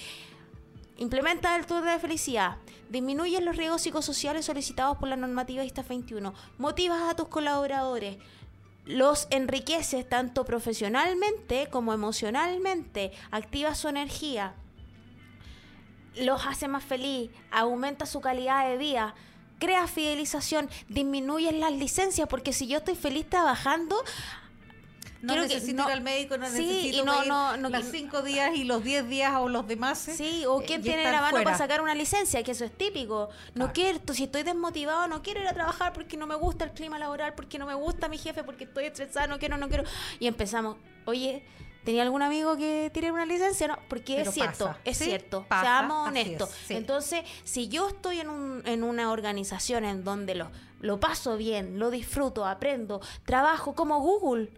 Implementa 0.96 1.56
el 1.56 1.66
Tour 1.66 1.84
de 1.84 1.98
Felicidad. 1.98 2.56
Disminuye 2.88 3.40
los 3.40 3.56
riesgos 3.56 3.82
psicosociales 3.82 4.44
solicitados 4.44 4.96
por 4.98 5.08
la 5.08 5.16
normativa 5.16 5.64
ISTA 5.64 5.82
21. 5.82 6.32
Motivas 6.58 7.02
a 7.10 7.16
tus 7.16 7.28
colaboradores. 7.28 8.18
Los 8.84 9.26
enriqueces 9.30 10.08
tanto 10.08 10.44
profesionalmente 10.44 11.68
como 11.68 11.92
emocionalmente. 11.92 13.10
Activa 13.32 13.74
su 13.74 13.88
energía. 13.88 14.54
Los 16.14 16.46
hace 16.46 16.68
más 16.68 16.84
feliz. 16.84 17.32
Aumenta 17.50 18.06
su 18.06 18.20
calidad 18.20 18.68
de 18.68 18.78
vida. 18.78 19.16
Crea 19.58 19.88
fidelización. 19.88 20.70
Disminuye 20.88 21.50
las 21.50 21.72
licencias. 21.72 22.28
Porque 22.28 22.52
si 22.52 22.68
yo 22.68 22.78
estoy 22.78 22.94
feliz 22.94 23.28
trabajando, 23.28 23.96
No 25.24 25.32
quiero 25.34 25.48
que- 25.48 25.54
necesito 25.54 25.82
no- 25.82 25.88
ir 25.88 25.92
al 25.94 26.00
médico, 26.02 26.36
no 26.38 26.46
sí, 26.48 26.52
necesito 26.66 27.02
y 27.02 27.04
no- 27.04 27.22
ir 27.22 27.28
no- 27.28 27.56
no- 27.56 27.68
los 27.70 27.84
cinco 27.86 28.22
días 28.22 28.54
y 28.54 28.64
los 28.64 28.84
diez 28.84 29.08
días 29.08 29.34
o 29.36 29.48
los 29.48 29.66
demás. 29.66 29.98
Sí, 29.98 30.44
o 30.46 30.60
eh, 30.60 30.64
quién 30.66 30.82
tiene 30.82 31.04
la 31.04 31.20
mano 31.20 31.30
fuera. 31.30 31.44
para 31.44 31.58
sacar 31.58 31.80
una 31.80 31.94
licencia, 31.94 32.42
que 32.42 32.52
eso 32.52 32.64
es 32.64 32.72
típico. 32.76 33.28
No 33.54 33.66
Claro. 33.66 33.72
quiero, 33.74 34.14
si 34.14 34.24
estoy 34.24 34.42
desmotivado, 34.42 35.08
no 35.08 35.22
quiero 35.22 35.40
ir 35.40 35.48
a 35.48 35.52
trabajar 35.54 35.92
porque 35.92 36.16
no 36.16 36.26
me 36.26 36.34
gusta 36.34 36.64
el 36.64 36.72
clima 36.72 36.98
laboral, 36.98 37.34
porque 37.34 37.58
no 37.58 37.66
me 37.66 37.74
gusta 37.74 38.08
mi 38.08 38.18
jefe, 38.18 38.44
porque 38.44 38.64
estoy 38.64 38.84
estresada, 38.84 39.26
no 39.26 39.38
quiero, 39.38 39.56
no 39.56 39.68
quiero. 39.68 39.84
Y 40.20 40.26
empezamos, 40.26 40.76
oye, 41.06 41.44
¿tenía 41.84 42.02
algún 42.02 42.22
amigo 42.22 42.56
que 42.56 42.90
tiene 42.94 43.12
una 43.12 43.26
licencia? 43.26 43.68
No, 43.68 43.78
porque 43.88 44.16
Pero 44.16 44.30
es 44.30 44.34
cierto, 44.34 44.66
pasa, 44.68 44.78
es 44.84 44.96
sí, 44.98 45.04
cierto. 45.04 45.44
pasa, 45.48 45.62
Seamos 45.62 46.08
honestos. 46.08 46.48
es, 46.50 46.56
sí. 46.68 46.74
Entonces, 46.74 47.24
si 47.44 47.68
yo 47.68 47.88
estoy 47.88 48.20
en, 48.20 48.28
un, 48.30 48.62
en 48.66 48.82
una 48.84 49.10
organización 49.12 49.84
en 49.84 50.02
donde 50.04 50.34
lo, 50.34 50.50
lo 50.80 50.98
paso 51.00 51.36
bien, 51.36 51.78
lo 51.78 51.90
disfruto, 51.90 52.46
aprendo, 52.46 53.00
trabajo 53.24 53.74
como 53.74 54.00
Google. 54.00 54.50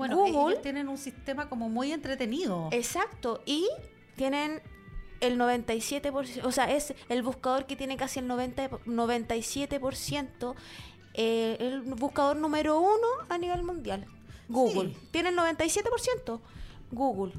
Bueno, 0.00 0.16
Google 0.16 0.52
ellos 0.52 0.62
tienen 0.62 0.88
un 0.88 0.96
sistema 0.96 1.50
como 1.50 1.68
muy 1.68 1.92
entretenido. 1.92 2.70
Exacto, 2.72 3.42
y 3.44 3.68
tienen 4.16 4.62
el 5.20 5.38
97%, 5.38 6.42
o 6.42 6.52
sea, 6.52 6.72
es 6.74 6.94
el 7.10 7.22
buscador 7.22 7.66
que 7.66 7.76
tiene 7.76 7.98
casi 7.98 8.18
el 8.20 8.26
90, 8.26 8.70
97%, 8.70 10.54
eh, 11.12 11.56
el 11.60 11.82
buscador 11.82 12.38
número 12.38 12.80
uno 12.80 13.06
a 13.28 13.36
nivel 13.36 13.62
mundial. 13.62 14.06
Google. 14.48 14.94
Sí. 14.94 15.08
Tiene 15.10 15.28
el 15.28 15.36
97%. 15.36 16.40
Google. 16.92 17.34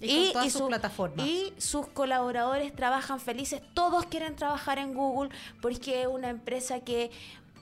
Y 0.00 0.32
todas 0.32 0.52
sus 0.52 0.62
plataformas. 0.62 1.24
Y 1.24 1.54
sus 1.58 1.86
colaboradores 1.86 2.74
trabajan 2.74 3.20
felices. 3.20 3.62
Todos 3.72 4.06
quieren 4.06 4.34
trabajar 4.34 4.78
en 4.78 4.94
Google 4.94 5.30
porque 5.62 6.02
es 6.02 6.08
una 6.08 6.28
empresa 6.28 6.80
que 6.80 7.12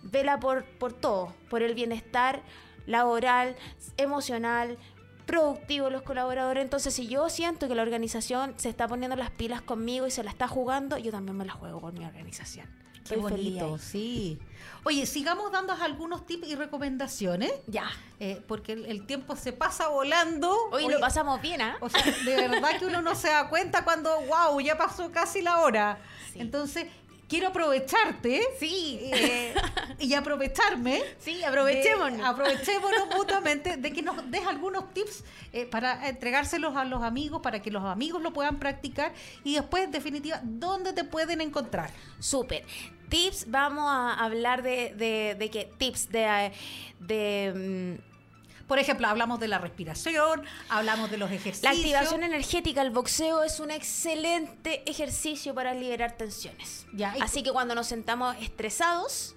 vela 0.05 0.41
por, 0.41 0.65
por 0.79 0.95
todo, 0.95 1.35
por 1.51 1.63
el 1.63 1.75
bienestar 1.75 2.43
laboral, 2.89 3.55
emocional, 3.97 4.77
productivo 5.27 5.91
los 5.91 6.03
colaboradores. 6.03 6.65
Entonces, 6.65 6.95
si 6.95 7.07
yo 7.07 7.29
siento 7.29 7.69
que 7.69 7.75
la 7.75 7.83
organización 7.83 8.55
se 8.57 8.69
está 8.71 8.89
poniendo 8.89 9.15
las 9.17 9.31
pilas 9.31 9.61
conmigo 9.63 10.07
y 10.07 10.11
se 10.11 10.23
la 10.25 10.31
está 10.31 10.49
jugando, 10.49 10.97
yo 10.99 11.13
también 11.13 11.37
me 11.37 11.45
la 11.45 11.53
juego 11.53 11.81
con 11.81 11.95
mi 11.95 12.05
organización. 12.05 12.67
Qué 12.95 13.15
Estoy 13.15 13.19
bonito, 13.19 13.79
sí. 13.79 14.39
Oye, 14.85 15.07
sigamos 15.07 15.51
dando 15.51 15.73
algunos 15.73 16.27
tips 16.27 16.47
y 16.49 16.55
recomendaciones, 16.57 17.51
Ya. 17.67 17.91
eh, 18.21 18.43
porque 18.47 18.73
el, 18.73 18.85
el 18.87 19.07
tiempo 19.07 19.35
se 19.37 19.53
pasa 19.53 19.89
volando. 19.89 20.55
Hoy 20.73 20.89
lo 20.89 21.01
pasamos 21.01 21.41
bien, 21.41 21.61
¿ah? 21.63 21.77
O 21.81 21.89
sea, 21.89 22.03
de 22.03 22.37
verdad 22.49 22.79
que 22.79 22.85
uno 22.87 23.01
no 23.01 23.15
se 23.15 23.29
da 23.29 23.49
cuenta 23.49 23.83
cuando, 23.85 24.11
wow, 24.27 24.61
ya 24.61 24.77
pasó 24.77 25.11
casi 25.11 25.41
la 25.41 25.59
hora. 25.61 25.99
Sí. 26.33 26.41
Entonces, 26.41 26.87
quiero 27.29 27.49
aprovecharte 27.49 28.41
Sí. 28.59 28.99
eh, 29.13 29.55
y 29.99 30.15
aprovecharme. 30.15 31.03
Sí, 31.19 31.45
aprovechémonos. 31.45 32.19
de- 32.19 32.25
aprovechémonos 32.25 33.09
mutuamente 33.15 33.77
de 33.77 33.93
que 33.93 34.03
nos 34.03 34.31
des 34.31 34.47
algunos 34.47 34.93
tips 34.95 35.25
eh, 35.53 35.67
para 35.67 36.09
entregárselos 36.09 36.77
a 36.77 36.85
los 36.85 37.03
amigos, 37.03 37.41
para 37.43 37.61
que 37.61 37.71
los 37.71 37.85
amigos 37.85 38.23
lo 38.23 38.33
puedan 38.33 38.59
practicar 38.59 39.13
y 39.45 39.55
después, 39.55 39.85
en 39.85 39.91
definitiva, 39.93 40.41
¿dónde 40.43 40.93
te 40.93 41.05
pueden 41.05 41.41
encontrar? 41.41 41.91
Súper. 42.19 42.65
Tips, 43.09 43.51
vamos 43.51 43.85
a 43.89 44.15
hablar 44.23 44.63
de, 44.63 44.95
de, 44.95 45.35
de 45.39 45.51
que 45.51 45.71
tips 45.79 46.11
de, 46.11 46.53
de 47.01 47.99
mm, 48.01 48.18
Por 48.69 48.79
ejemplo, 48.79 49.09
hablamos 49.09 49.41
de 49.41 49.49
la 49.49 49.59
respiración, 49.59 50.45
hablamos 50.69 51.11
de 51.11 51.17
los 51.17 51.31
ejercicios. 51.31 51.63
la 51.65 51.71
activación 51.71 52.23
energética. 52.23 52.83
El 52.83 52.91
boxeo 52.91 53.43
es 53.43 53.59
un 53.61 53.71
excelente 53.71 54.89
ejercicio 54.89 55.55
para 55.55 55.73
liberar 55.75 56.13
tensiones. 56.13 56.87
Ya, 56.93 57.15
Así 57.21 57.43
que 57.43 57.51
cuando 57.51 57.75
nos 57.75 57.87
sentamos 57.89 58.37
estresados, 58.41 59.35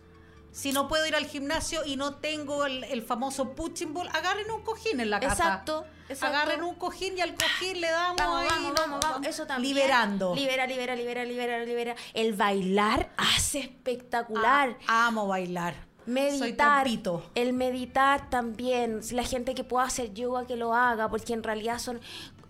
Si 0.54 0.74
no 0.74 0.90
puedo 0.90 1.06
ir 1.08 1.16
al 1.16 1.28
gimnasio 1.28 1.86
y 1.86 1.96
no 1.96 2.16
tengo 2.16 2.66
el, 2.66 2.84
el 2.84 3.04
famoso 3.04 3.54
punching 3.56 3.94
ball, 3.94 4.10
agarren 4.10 4.52
un 4.52 4.62
cojín 4.64 5.00
en 5.00 5.10
la 5.10 5.22
casa. 5.22 5.32
Exacto, 5.32 5.86
exacto. 6.10 6.36
Agarren 6.36 6.64
un 6.64 6.76
cojín 6.76 7.18
y 7.18 7.22
al 7.22 7.36
cojín 7.36 7.80
le 7.80 7.90
damos 7.90 8.18
vamos, 8.18 8.42
ahí, 8.42 8.48
vamos, 8.50 8.74
vamos, 8.78 9.00
vamos. 9.02 9.28
Eso 9.28 9.48
también. 9.48 9.74
Liberando. 9.74 10.36
Libera, 10.36 10.68
libera, 10.68 10.94
libera, 10.98 11.24
libera, 11.24 11.64
libera. 11.64 11.96
El 12.14 12.34
bailar 12.34 13.14
hace 13.16 13.60
espectacular. 13.60 14.78
Ah, 14.88 15.08
amo 15.08 15.26
bailar. 15.26 15.74
Meditar, 16.12 16.88
el 17.36 17.54
meditar 17.54 18.30
también, 18.30 19.02
la 19.12 19.24
gente 19.24 19.56
que 19.56 19.64
pueda 19.64 19.86
hacer 19.86 20.14
yoga 20.14 20.46
que 20.46 20.56
lo 20.56 20.76
haga, 20.76 21.10
porque 21.10 21.34
en 21.34 21.44
realidad 21.44 21.80
son 21.80 22.00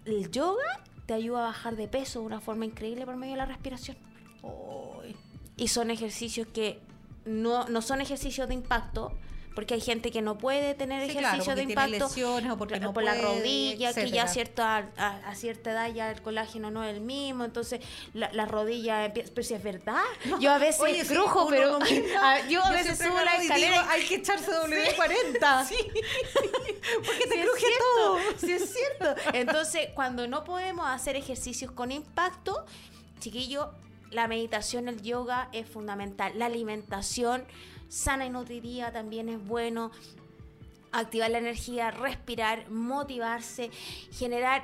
el 0.05 0.31
yoga 0.31 0.81
te 1.05 1.13
ayuda 1.13 1.39
a 1.39 1.43
bajar 1.47 1.75
de 1.75 1.87
peso 1.87 2.19
de 2.19 2.25
una 2.25 2.39
forma 2.39 2.65
increíble 2.65 3.05
por 3.05 3.15
medio 3.15 3.33
de 3.33 3.37
la 3.37 3.45
respiración. 3.45 3.97
Ay. 4.43 5.15
Y 5.57 5.67
son 5.67 5.91
ejercicios 5.91 6.47
que 6.47 6.79
no, 7.25 7.67
no 7.67 7.81
son 7.81 8.01
ejercicios 8.01 8.47
de 8.47 8.53
impacto, 8.53 9.11
porque 9.53 9.73
hay 9.73 9.81
gente 9.81 10.11
que 10.11 10.21
no 10.21 10.37
puede 10.37 10.73
tener 10.75 11.05
Sí, 11.05 11.11
claro, 11.11 11.27
ejercicios 11.27 11.55
de 11.57 11.63
impacto 11.63 11.91
lesiones 12.07 12.51
o 12.51 12.57
porque 12.57 12.79
no 12.79 12.93
por 12.93 13.03
la 13.03 13.13
puede, 13.15 13.23
rodilla, 13.25 13.93
que 13.93 14.09
ya 14.09 14.23
etcétera. 14.23 14.27
cierta, 14.27 14.89
a, 14.97 15.07
a 15.29 15.35
cierta 15.35 15.71
edad 15.71 15.93
ya 15.93 16.09
el 16.11 16.21
colágeno 16.21 16.71
no 16.71 16.83
es 16.83 16.95
el 16.95 17.01
mismo, 17.01 17.43
entonces 17.43 17.81
la, 18.13 18.31
la 18.31 18.45
rodilla 18.45 19.03
empieza, 19.05 19.31
pero 19.35 19.45
si 19.47 19.53
es 19.53 19.61
verdad, 19.63 20.01
yo 20.39 20.51
a 20.51 20.57
veces 20.57 20.81
Oye, 20.81 21.05
crujo, 21.05 21.47
pero 21.49 21.77
a- 22.21 22.47
yo 22.47 22.63
a 22.63 22.71
veces 22.71 22.97
subo 22.97 23.15
la 23.15 23.31
digo, 23.33 23.41
escalera 23.43 23.91
hay 23.91 24.05
que 24.05 24.15
echarse 24.15 24.51
W40. 24.51 25.65
Sí. 25.67 25.75
porque 27.05 27.27
te 27.27 27.41
es 27.41 27.49
cruje 27.49 27.67
todo. 27.95 28.17
sí 28.37 28.51
es 28.53 28.73
cierto. 28.73 29.15
Entonces, 29.33 29.89
cuando 29.93 30.27
no 30.27 30.43
podemos 30.43 30.87
hacer 30.87 31.15
ejercicios 31.15 31.71
con 31.71 31.91
impacto, 31.91 32.65
chiquillo, 33.19 33.71
la 34.11 34.27
meditación, 34.27 34.87
el 34.87 35.01
yoga 35.01 35.49
es 35.53 35.67
fundamental. 35.67 36.33
La 36.37 36.47
alimentación 36.47 37.45
sana 37.91 38.25
y 38.25 38.29
nutritiva 38.29 38.91
también 38.91 39.27
es 39.27 39.45
bueno. 39.45 39.91
Activar 40.93 41.29
la 41.29 41.37
energía, 41.37 41.91
respirar, 41.91 42.69
motivarse, 42.69 43.69
generar 44.11 44.63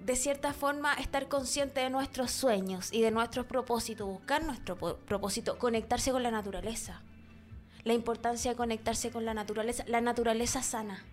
de 0.00 0.16
cierta 0.16 0.52
forma 0.52 0.94
estar 0.94 1.28
consciente 1.28 1.80
de 1.80 1.90
nuestros 1.90 2.30
sueños 2.30 2.92
y 2.92 3.02
de 3.02 3.10
nuestros 3.10 3.46
propósitos, 3.46 4.06
buscar 4.06 4.44
nuestro 4.44 4.76
propósito, 4.76 5.58
conectarse 5.58 6.12
con 6.12 6.22
la 6.22 6.30
naturaleza. 6.30 7.02
La 7.84 7.92
importancia 7.92 8.50
de 8.50 8.56
conectarse 8.56 9.10
con 9.10 9.24
la 9.24 9.34
naturaleza, 9.34 9.84
la 9.86 10.00
naturaleza 10.00 10.62
sana. 10.62 11.04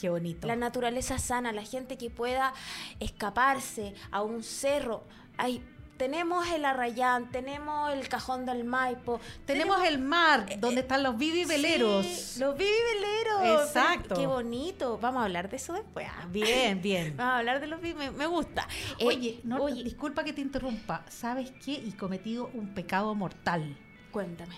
Qué 0.00 0.08
bonito. 0.08 0.46
La 0.46 0.56
naturaleza 0.56 1.18
sana, 1.18 1.52
la 1.52 1.62
gente 1.64 1.98
que 1.98 2.10
pueda 2.10 2.52
escaparse 2.98 3.94
a 4.10 4.22
un 4.22 4.42
cerro. 4.42 5.04
Hay 5.36 5.62
tenemos 6.00 6.48
el 6.48 6.64
Arrayán, 6.64 7.30
tenemos 7.30 7.92
el 7.92 8.08
Cajón 8.08 8.46
del 8.46 8.64
Maipo, 8.64 9.20
Tenemos 9.44 9.84
el 9.84 9.98
mar, 9.98 10.46
donde 10.58 10.80
están 10.80 11.02
los 11.02 11.18
Vivi 11.18 11.44
veleros. 11.44 12.06
Sí, 12.06 12.40
los 12.40 12.56
Vivi 12.56 12.70
veleros. 12.94 13.66
Exacto. 13.66 14.14
Qué 14.14 14.26
bonito. 14.26 14.96
Vamos 14.96 15.20
a 15.20 15.24
hablar 15.26 15.50
de 15.50 15.56
eso 15.58 15.74
después. 15.74 16.06
ah. 16.10 16.24
Bien, 16.30 16.80
bien. 16.88 17.14
Vamos 17.18 17.34
a 17.34 17.38
hablar 17.40 17.60
de 17.60 17.66
los 17.66 17.82
me, 17.82 18.10
me 18.12 18.26
gusta. 18.26 18.66
Eh, 18.98 19.04
Oye, 19.06 19.40
no, 19.44 19.58
oye, 19.62 19.84
disculpa 19.84 20.24
que 20.24 20.32
te 20.32 20.40
interrumpa. 20.40 21.04
¿Sabes 21.10 21.52
qué? 21.62 21.72
Y 21.72 21.92
cometido 21.92 22.50
un 22.54 22.72
pecado 22.72 23.14
mortal. 23.14 23.76
cuéntame. 24.10 24.56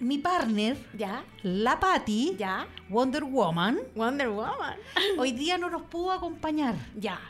Mi 0.00 0.16
partner, 0.16 0.78
¿Ya? 0.96 1.22
la 1.42 1.78
Patty, 1.78 2.34
¿Ya? 2.38 2.66
Wonder 2.88 3.24
Woman, 3.24 3.78
Wonder 3.94 4.30
Woman. 4.30 4.78
hoy 5.18 5.32
día 5.32 5.58
no 5.58 5.68
nos 5.68 5.82
pudo 5.82 6.12
acompañar. 6.12 6.76
Ya. 6.96 7.20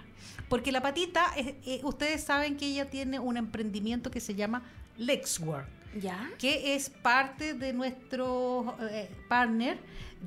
Porque 0.49 0.73
la 0.73 0.81
patita, 0.81 1.33
es- 1.37 1.55
eh, 1.67 1.81
ustedes 1.85 2.23
saben 2.25 2.57
que 2.57 2.67
ella 2.67 2.89
tiene 2.91 3.19
un 3.19 3.37
emprendimiento 3.37 4.11
que 4.11 4.21
se 4.21 4.35
llama 4.35 4.63
Lexwork, 4.97 5.67
¿Ya? 6.01 6.31
que 6.39 6.75
es 6.75 6.91
parte 6.91 7.55
de 7.55 7.73
nuestro 7.73 8.77
eh, 8.91 9.11
partner, 9.29 9.79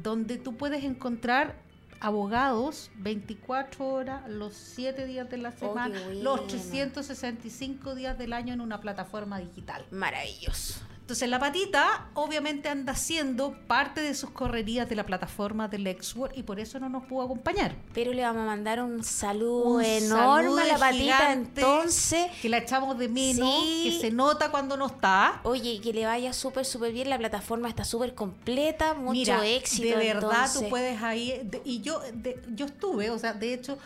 donde 0.04 0.38
tú 0.38 0.56
puedes 0.58 0.84
encontrar 0.84 1.56
abogados 2.00 2.90
24 2.98 3.86
horas, 3.88 4.28
los 4.30 4.56
7 4.56 5.06
días 5.06 5.30
de 5.30 5.38
la 5.38 5.50
Oh, 5.50 5.60
semana, 5.60 6.00
los 6.14 6.38
bueno. 6.40 6.48
365 6.48 7.94
días 7.96 8.18
del 8.18 8.34
año 8.34 8.54
en 8.54 8.62
una 8.62 8.82
plataforma 8.82 9.40
digital. 9.40 9.86
Maravilloso. 9.92 10.80
Entonces 11.02 11.28
la 11.28 11.39
patita 11.39 12.10
obviamente 12.14 12.70
anda 12.70 12.93
haciendo 12.93 13.54
parte 13.68 13.99
de 14.02 14.16
sus 14.16 14.30
correrías 14.30 14.88
de 14.88 14.95
la 14.95 15.06
plataforma 15.06 15.68
de 15.68 15.78
Lexwork 15.80 16.38
y 16.38 16.43
por 16.43 16.60
eso 16.60 16.80
no 16.80 16.88
nos 16.88 17.04
pudo 17.06 17.24
acompañar. 17.24 17.76
Pero 17.93 18.14
le 18.14 18.22
vamos 18.22 18.43
a 18.43 18.45
mandar 18.45 18.82
un 18.82 19.04
saludo 19.04 19.64
Un 19.66 19.84
enorme 19.84 20.43
saludo 20.43 20.58
a 20.60 20.66
la 20.66 20.78
patita 20.78 20.93
gigante 21.18 21.62
entonces. 21.62 22.28
que 22.41 22.47
la 22.47 22.60
echamos 22.60 22.97
de 22.97 23.10
menos, 23.10 23.62
Sí. 23.64 23.84
que 23.84 23.99
se 23.99 24.12
nota 24.12 24.52
cuando 24.52 24.78
no 24.78 24.86
está. 24.88 25.41
Oye, 25.43 25.82
que 25.82 25.91
le 25.91 26.06
vaya 26.06 26.32
súper, 26.32 26.64
súper 26.66 26.93
bien. 26.93 27.10
La 27.10 27.18
plataforma 27.18 27.68
está 27.68 27.84
súper 27.84 28.16
completa, 28.16 28.93
mucho 28.93 29.12
Mira, 29.12 29.45
éxito. 29.45 29.89
de 29.89 29.95
verdad 30.06 30.32
entonces. 30.32 30.62
tú 30.64 30.70
puedes 30.70 31.02
ahí 31.04 31.41
de- 31.43 31.62
y 31.66 31.82
yo 31.82 31.99
de- 32.14 32.41
yo 32.56 32.68
estuve, 32.68 33.10
o 33.10 33.20
sea, 33.20 33.34
de 33.34 33.54
hecho 33.54 33.78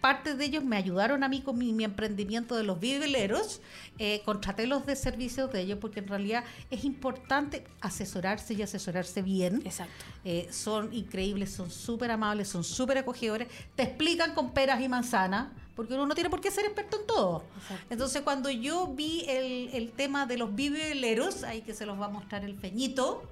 parte 0.00 0.34
de 0.34 0.44
ellos 0.44 0.64
me 0.64 0.76
ayudaron 0.76 1.22
a 1.22 1.28
mí 1.28 1.42
con 1.42 1.58
mi, 1.58 1.72
mi 1.72 1.84
emprendimiento 1.84 2.56
de 2.56 2.64
los 2.64 2.80
viveleros, 2.80 3.60
eh, 3.98 4.22
contraté 4.24 4.66
los 4.66 4.86
de 4.86 4.96
servicios 4.96 5.52
de 5.52 5.60
ellos 5.60 5.78
porque 5.80 6.00
en 6.00 6.08
realidad 6.08 6.44
es 6.70 6.84
importante 6.84 7.64
asesorarse 7.80 8.54
y 8.54 8.62
asesorarse 8.62 9.22
bien. 9.22 9.62
Exacto. 9.64 10.04
Eh, 10.24 10.48
son 10.50 10.92
increíbles, 10.92 11.52
son 11.52 11.70
súper 11.70 12.10
amables, 12.10 12.48
son 12.48 12.64
súper 12.64 12.98
acogedores, 12.98 13.48
te 13.76 13.82
explican 13.82 14.34
con 14.34 14.52
peras 14.52 14.80
y 14.80 14.88
manzanas, 14.88 15.48
porque 15.76 15.94
uno 15.94 16.06
no 16.06 16.14
tiene 16.14 16.28
por 16.28 16.40
qué 16.40 16.50
ser 16.50 16.64
experto 16.66 17.00
en 17.00 17.06
todo. 17.06 17.44
Entonces 17.88 18.22
cuando 18.22 18.50
yo 18.50 18.88
vi 18.88 19.24
el, 19.28 19.70
el 19.72 19.92
tema 19.92 20.26
de 20.26 20.36
los 20.36 20.54
viveleros, 20.54 21.42
ahí 21.42 21.62
que 21.62 21.74
se 21.74 21.86
los 21.86 22.00
va 22.00 22.06
a 22.06 22.10
mostrar 22.10 22.44
el 22.44 22.54
feñito, 22.54 23.22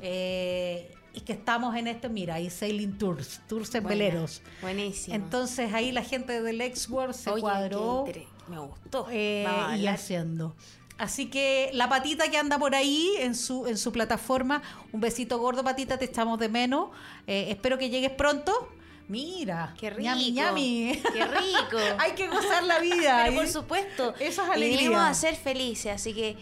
eh, 0.00 0.94
y 1.14 1.20
que 1.20 1.32
estamos 1.32 1.74
en 1.76 1.86
este, 1.88 2.08
mira, 2.08 2.34
ahí 2.34 2.50
Sailing 2.50 2.98
Tours, 2.98 3.40
Tours 3.48 3.74
en 3.74 3.82
Buena, 3.82 4.04
veleros. 4.04 4.42
Buenísimo. 4.62 5.14
Entonces 5.16 5.72
ahí 5.74 5.92
la 5.92 6.02
gente 6.02 6.42
del 6.42 6.60
Exworld 6.60 7.14
se 7.14 7.30
Oye, 7.30 7.40
cuadró 7.40 8.04
Me 8.48 8.58
gustó. 8.58 9.06
eh, 9.10 9.46
y 9.78 9.86
haciendo. 9.86 10.54
Así 10.98 11.26
que 11.26 11.70
la 11.74 11.88
patita 11.88 12.28
que 12.28 12.36
anda 12.38 12.58
por 12.58 12.74
ahí 12.74 13.12
en 13.20 13.34
su, 13.36 13.66
en 13.68 13.78
su 13.78 13.92
plataforma, 13.92 14.62
un 14.92 15.00
besito 15.00 15.38
gordo, 15.38 15.62
patita, 15.62 15.96
te 15.96 16.06
echamos 16.06 16.38
de 16.40 16.48
menos. 16.48 16.90
Eh, 17.26 17.46
espero 17.50 17.78
que 17.78 17.88
llegues 17.88 18.10
pronto. 18.10 18.68
Mira, 19.06 19.74
Qué 19.78 19.90
rico. 19.90 20.02
ñami, 20.02 20.32
ñami. 20.32 21.02
Qué 21.12 21.24
rico. 21.24 21.78
Hay 21.98 22.12
que 22.12 22.28
gozar 22.28 22.64
la 22.64 22.80
vida. 22.80 23.22
Pero 23.24 23.36
por 23.36 23.44
¿eh? 23.46 23.48
supuesto. 23.48 24.14
Eso 24.18 24.42
es 24.42 24.50
alegría. 24.50 24.78
Vinimos 24.80 25.00
a 25.00 25.14
ser 25.14 25.36
felices, 25.36 25.92
así 25.92 26.12
que 26.12 26.36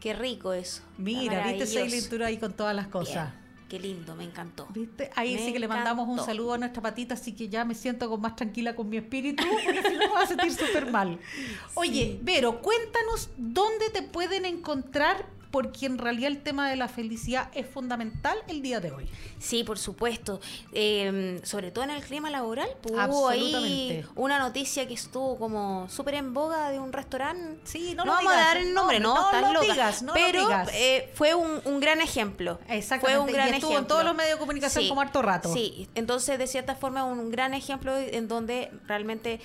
qué 0.00 0.14
rico 0.14 0.52
eso. 0.52 0.82
Mira, 0.96 1.44
viste. 1.48 1.66
Sailing 1.66 2.08
Tour 2.08 2.22
ahí 2.22 2.38
con 2.38 2.52
todas 2.54 2.74
las 2.76 2.86
cosas. 2.86 3.30
Bien, 3.32 3.41
Qué 3.72 3.80
lindo, 3.80 4.14
me 4.14 4.24
encantó. 4.24 4.66
¿Viste? 4.68 5.10
Ahí 5.16 5.32
Me 5.32 5.46
sí 5.46 5.50
que 5.50 5.58
le 5.58 5.66
mandamos 5.66 6.06
un 6.06 6.22
saludo 6.22 6.52
a 6.52 6.58
nuestra 6.58 6.82
patita, 6.82 7.14
así 7.14 7.32
que 7.32 7.48
ya 7.48 7.64
me 7.64 7.74
siento 7.74 8.06
con 8.10 8.20
más 8.20 8.36
tranquila 8.36 8.76
con 8.76 8.86
mi 8.86 8.98
espíritu, 8.98 9.42
porque 9.64 9.82
si 9.82 9.94
no 9.94 9.98
me 10.00 10.08
voy 10.08 10.22
a 10.22 10.26
sentir 10.26 10.52
súper 10.52 10.90
mal. 10.90 11.18
Oye, 11.74 12.18
Vero, 12.20 12.60
cuéntanos 12.60 13.30
dónde 13.38 13.88
te 13.88 14.02
pueden 14.02 14.44
encontrar, 14.44 15.24
porque 15.52 15.86
en 15.86 15.98
realidad 15.98 16.28
el 16.32 16.42
tema 16.42 16.68
de 16.68 16.74
la 16.76 16.88
felicidad 16.88 17.48
es 17.54 17.66
fundamental 17.66 18.36
el 18.48 18.60
día 18.62 18.80
de 18.80 18.90
hoy. 18.90 19.08
Sí, 19.38 19.62
por 19.62 19.78
supuesto. 19.78 20.40
Eh, 20.72 21.40
sobre 21.44 21.70
todo 21.70 21.84
en 21.84 21.90
el 21.90 22.02
clima 22.02 22.30
laboral. 22.30 22.68
pues, 22.80 22.94
hubo 23.08 23.28
ahí 23.28 24.04
una 24.16 24.38
noticia 24.38 24.88
que 24.88 24.94
estuvo 24.94 25.38
como 25.38 25.88
súper 25.88 26.14
en 26.14 26.34
boga 26.34 26.70
de 26.70 26.80
un 26.80 26.92
restaurante. 26.92 27.60
Sí, 27.64 27.94
no 27.94 28.04
no 28.04 28.06
lo 28.06 28.12
vamos 28.16 28.32
digas, 28.32 28.36
a 28.44 28.48
dar 28.48 28.56
el 28.56 28.74
nombre, 28.74 28.98
no, 28.98 29.14
no, 29.14 29.20
no 29.20 29.26
estás 29.26 29.42
lo 29.42 29.52
loca. 29.60 29.72
digas, 29.72 30.02
no 30.02 30.08
lo 30.08 30.14
Pero 30.14 30.40
digas. 30.40 30.70
eh, 30.74 31.10
fue 31.14 31.34
un, 31.34 31.60
un 31.64 31.80
gran 31.80 32.00
ejemplo. 32.00 32.58
Exactamente, 32.68 33.18
Fue 33.20 33.28
un 33.28 33.32
gran 33.32 33.48
y 33.50 33.52
estuvo 33.58 33.78
en 33.78 33.86
todos 33.86 34.04
los 34.04 34.14
medios 34.14 34.34
de 34.34 34.40
comunicación 34.40 34.88
como 34.88 35.00
harto 35.02 35.20
rato. 35.22 35.52
Sí, 35.52 35.88
entonces 35.94 36.38
de 36.38 36.46
cierta 36.46 36.74
forma 36.74 37.04
un 37.04 37.30
gran 37.30 37.52
ejemplo 37.54 37.96
en 37.98 38.26
donde 38.26 38.70
realmente 38.86 39.40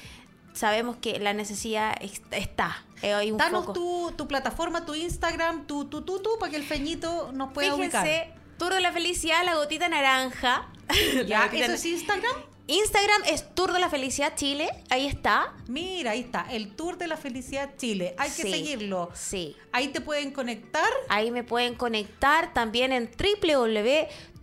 sabemos 0.57 0.97
que 0.97 1.19
la 1.19 1.33
necesidad 1.33 1.95
está. 2.31 2.83
Eh, 3.01 3.31
un 3.31 3.37
Danos 3.37 3.73
tu, 3.73 4.11
tu 4.17 4.27
plataforma, 4.27 4.85
tu 4.85 4.95
Instagram, 4.95 5.67
tu, 5.67 5.85
tu, 5.85 6.01
tu, 6.01 6.19
tu, 6.19 6.37
para 6.39 6.49
que 6.49 6.57
el 6.57 6.63
feñito 6.63 7.31
nos 7.33 7.53
pueda 7.53 7.73
Fíjense, 7.75 7.97
ubicar. 7.97 8.35
Tour 8.57 8.73
de 8.73 8.81
la 8.81 8.91
Felicidad, 8.91 9.45
la 9.45 9.55
gotita 9.55 9.87
naranja. 9.87 10.67
¿Ya? 11.27 11.45
¿Eso 11.45 11.73
es 11.73 11.85
Instagram? 11.85 12.33
Instagram 12.69 13.21
es 13.27 13.55
Tour 13.55 13.71
de 13.71 13.79
la 13.79 13.89
Felicidad 13.89 14.33
Chile, 14.35 14.69
ahí 14.89 15.07
está. 15.07 15.53
Mira, 15.67 16.11
ahí 16.11 16.19
está, 16.19 16.47
el 16.51 16.75
Tour 16.75 16.97
de 16.97 17.07
la 17.07 17.15
Felicidad 17.15 17.69
Chile. 17.77 18.13
Hay 18.17 18.29
que 18.29 18.41
Sí, 18.43 18.51
seguirlo. 18.51 19.09
Sí. 19.13 19.55
Ahí 19.71 19.87
te 19.87 20.01
pueden 20.01 20.31
conectar. 20.31 20.89
Ahí 21.07 21.31
me 21.31 21.43
pueden 21.45 21.75
conectar 21.75 22.53
también 22.53 22.91
en 22.91 23.09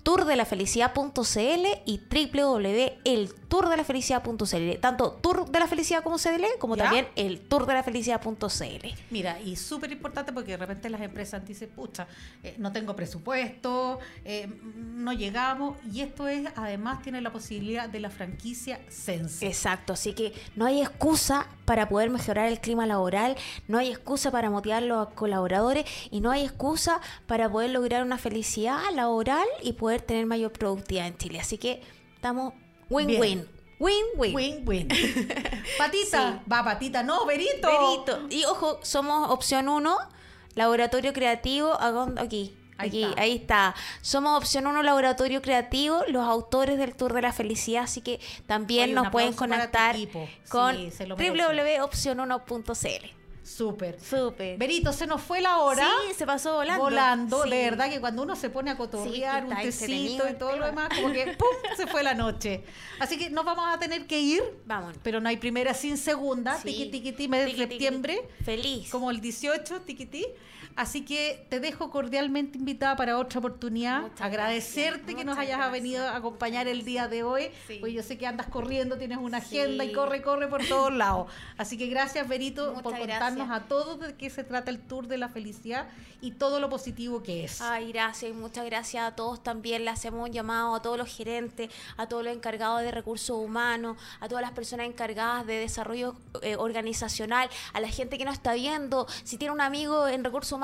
www.tourdelafelicidad.cl 0.05 1.67
y 1.87 2.01
www.eltourdelafelicidad.cl. 2.35 4.81
Tanto 4.81 5.13
Tour 5.13 5.51
de 5.51 5.59
la 5.59 5.67
Felicidad 5.67 6.03
como 6.03 6.19
CL, 6.19 6.45
como 6.59 6.77
¿Ya? 6.77 6.85
también 6.85 7.09
el 7.17 7.41
tourdelafelicidad.cl. 7.41 8.87
Mira, 9.11 9.41
y 9.41 9.57
súper 9.57 9.91
importante 9.93 10.33
porque 10.33 10.53
de 10.53 10.59
repente 10.59 10.89
las 10.91 11.01
empresas 11.01 11.45
dicen, 11.47 11.71
pucha, 11.71 12.07
eh, 12.43 12.55
no 12.59 12.73
tengo 12.73 12.95
presupuesto, 12.95 13.99
eh, 14.25 14.49
no 14.75 15.13
llegamos. 15.13 15.79
Y 15.91 16.03
esto 16.03 16.29
es, 16.29 16.47
además, 16.57 17.03
tiene 17.03 17.21
la 17.21 17.33
posibilidad 17.33 17.89
de 17.89 18.01
la 18.01 18.11
franquicia 18.11 18.81
Sense. 18.89 19.47
Exacto, 19.47 19.95
así 19.95 20.13
que 20.13 20.33
no 20.57 20.67
hay 20.67 20.83
excusa 20.83 21.47
para 21.65 21.89
poder 21.89 22.11
mejorar 22.11 22.49
el 22.49 22.61
clima 22.61 22.87
laboral, 22.87 23.37
no 23.69 23.79
hay 23.79 23.91
excusa 23.91 24.31
para 24.31 24.51
motivar 24.51 24.83
a 24.83 24.87
los 24.87 25.09
colaboradores 25.11 25.87
y 26.11 26.21
no 26.21 26.31
hay 26.31 26.45
excusa 26.45 27.01
para 27.27 27.51
poder 27.51 27.71
lograr 27.71 28.03
una 28.03 28.19
felicidad 28.19 28.81
laboral 28.95 29.47
y 29.63 29.73
poder 29.73 29.94
tener 30.03 30.27
mayor 30.27 30.53
productividad 30.53 31.07
en 31.07 31.17
Chile. 31.17 31.41
Así 31.41 31.59
que 31.59 31.83
estamos 32.15 32.53
win-win. 32.91 33.47
Win-win. 33.79 34.35
Win-win. 34.35 34.89
Patita, 35.79 36.43
va 36.51 36.65
Patita, 36.65 37.03
no, 37.03 37.27
Berito. 37.27 37.69
Perito. 37.69 38.27
Y 38.31 38.45
ojo, 38.45 38.79
somos 38.83 39.31
opción 39.31 39.69
1, 39.69 39.97
laboratorio 40.55 41.13
creativo. 41.13 41.77
Aquí. 42.19 42.55
Ahí 42.77 42.89
Aquí, 42.89 43.03
está. 43.05 43.21
ahí 43.23 43.33
está. 43.37 43.75
Somos 44.01 44.37
opción 44.37 44.67
1, 44.67 44.83
laboratorio 44.83 45.41
creativo, 45.43 46.03
los 46.09 46.27
autores 46.27 46.77
del 46.77 46.97
Tour 46.97 47.13
de 47.13 47.23
la 47.23 47.33
Felicidad, 47.33 47.85
así 47.85 48.01
que 48.01 48.19
también 48.47 48.85
Oye, 48.87 48.95
nos 48.95 49.11
pueden 49.11 49.33
conectar 49.33 49.95
con 50.49 50.75
Sí, 50.77 50.91
se 50.91 51.07
lo 51.07 51.17
merece. 51.17 51.37
www.opcion1.cl. 51.37 53.24
Súper. 53.45 54.01
Súper. 54.01 54.57
Berito, 54.59 54.93
se 54.93 55.07
nos 55.07 55.21
fue 55.21 55.41
la 55.41 55.59
hora. 55.59 55.87
Sí, 56.09 56.15
se 56.15 56.25
pasó 56.27 56.55
volando. 56.55 56.83
Volando, 56.83 57.43
Sí. 57.45 57.51
de 57.51 57.65
verdad 57.71 57.91
que 57.91 58.01
cuando 58.01 58.23
uno 58.23 58.35
se 58.37 58.49
pone 58.51 58.71
a 58.71 58.77
cotorrear 58.77 59.45
un 59.45 59.55
tecito 59.57 60.25
y 60.29 60.35
todo 60.35 60.57
lo 60.57 60.65
demás, 60.67 60.89
como 60.95 61.13
que 61.13 61.27
¡pum! 61.39 61.49
se 61.77 61.87
fue 61.87 62.03
la 62.03 62.15
noche. 62.15 62.65
Así 62.99 63.19
que 63.19 63.29
nos 63.31 63.45
vamos 63.45 63.65
a 63.69 63.79
tener 63.79 64.07
que 64.07 64.19
ir. 64.19 64.43
Vámonos. 64.65 64.97
Pero 65.03 65.21
no 65.21 65.29
hay 65.29 65.37
primera 65.37 65.75
sin 65.75 65.99
segunda. 65.99 66.57
Sí. 66.57 66.65
Tiqui, 66.69 66.87
tiqui, 66.91 67.13
ti, 67.13 67.29
mes 67.29 67.41
de 67.41 67.47
Tiqui, 67.47 67.59
tiqui. 67.63 67.71
septiembre. 67.73 68.29
Feliz. 68.45 68.91
Como 68.91 69.11
el 69.11 69.21
18, 69.21 69.83
tiquití. 69.83 70.27
Así 70.77 71.05
que 71.05 71.47
te 71.51 71.61
dejo 71.61 71.91
cordialmente 71.91 72.59
invitada 72.59 72.97
para 72.97 73.19
otra 73.19 73.39
oportunidad. 73.39 74.03
Muchas 74.03 74.21
Agradecerte 74.23 74.99
gracias, 74.99 75.17
que 75.17 75.25
nos 75.25 75.37
muchas 75.37 75.39
hayas 75.47 75.59
gracias. 75.59 75.73
venido 75.73 76.07
a 76.09 76.17
acompañar 76.17 76.67
el 76.67 76.85
día 76.85 77.07
de 77.09 77.23
hoy. 77.23 77.51
Sí. 77.69 77.79
Pues 77.81 77.93
yo 77.93 78.03
sé 78.03 78.19
que 78.19 78.27
andas 78.27 78.49
corriendo, 78.49 78.97
tienes 78.99 79.19
una 79.19 79.39
agenda 79.39 79.85
y 79.85 79.93
corre, 79.93 80.23
corre 80.23 80.49
por 80.49 80.65
todos 80.67 80.93
lados. 80.93 81.31
Así 81.57 81.79
que 81.79 81.87
gracias, 81.87 82.27
Berito, 82.27 82.69
Muchas 82.71 82.83
por 82.83 82.99
contarnos 82.99 83.47
gracias. 83.49 83.65
a 83.65 83.69
todos 83.69 84.01
de 84.01 84.15
qué 84.17 84.31
se 84.31 84.43
trata 84.43 84.71
el 84.71 84.81
Tour 84.81 85.07
de 85.07 85.19
la 85.19 85.29
Felicidad 85.29 85.87
y 86.21 86.33
todo 86.33 86.59
lo 86.59 86.69
positivo 86.71 87.23
que 87.23 87.45
es. 87.45 87.61
Ay, 87.61 87.93
gracias 87.93 88.31
y 88.31 88.35
muchas 88.35 88.65
gracias 88.65 89.05
a 89.05 89.15
todos 89.15 89.43
también. 89.43 89.85
Le 89.85 89.91
hacemos 89.91 90.27
un 90.27 90.33
llamado 90.33 90.75
a 90.75 90.83
todos 90.83 90.99
los 90.99 91.15
gerentes, 91.15 91.71
a 91.97 92.09
todos 92.09 92.25
los 92.25 92.35
encargados 92.35 92.81
de 92.81 92.91
recursos 92.91 93.37
humanos, 93.37 93.97
a 94.21 94.29
todas 94.29 94.43
las 94.43 94.53
personas 94.53 94.87
encargadas 94.87 95.47
de 95.47 95.55
desarrollo 95.59 96.17
eh, 96.43 96.57
organizacional, 96.57 97.49
a 97.73 97.81
la 97.81 97.89
gente 97.89 98.19
que 98.19 98.25
nos 98.25 98.35
está 98.35 98.55
viendo. 98.55 99.07
Si 99.23 99.37
tiene 99.37 99.53
un 99.53 99.61
amigo 99.61 100.09
en 100.09 100.25
recursos 100.25 100.53
humanos, 100.53 100.64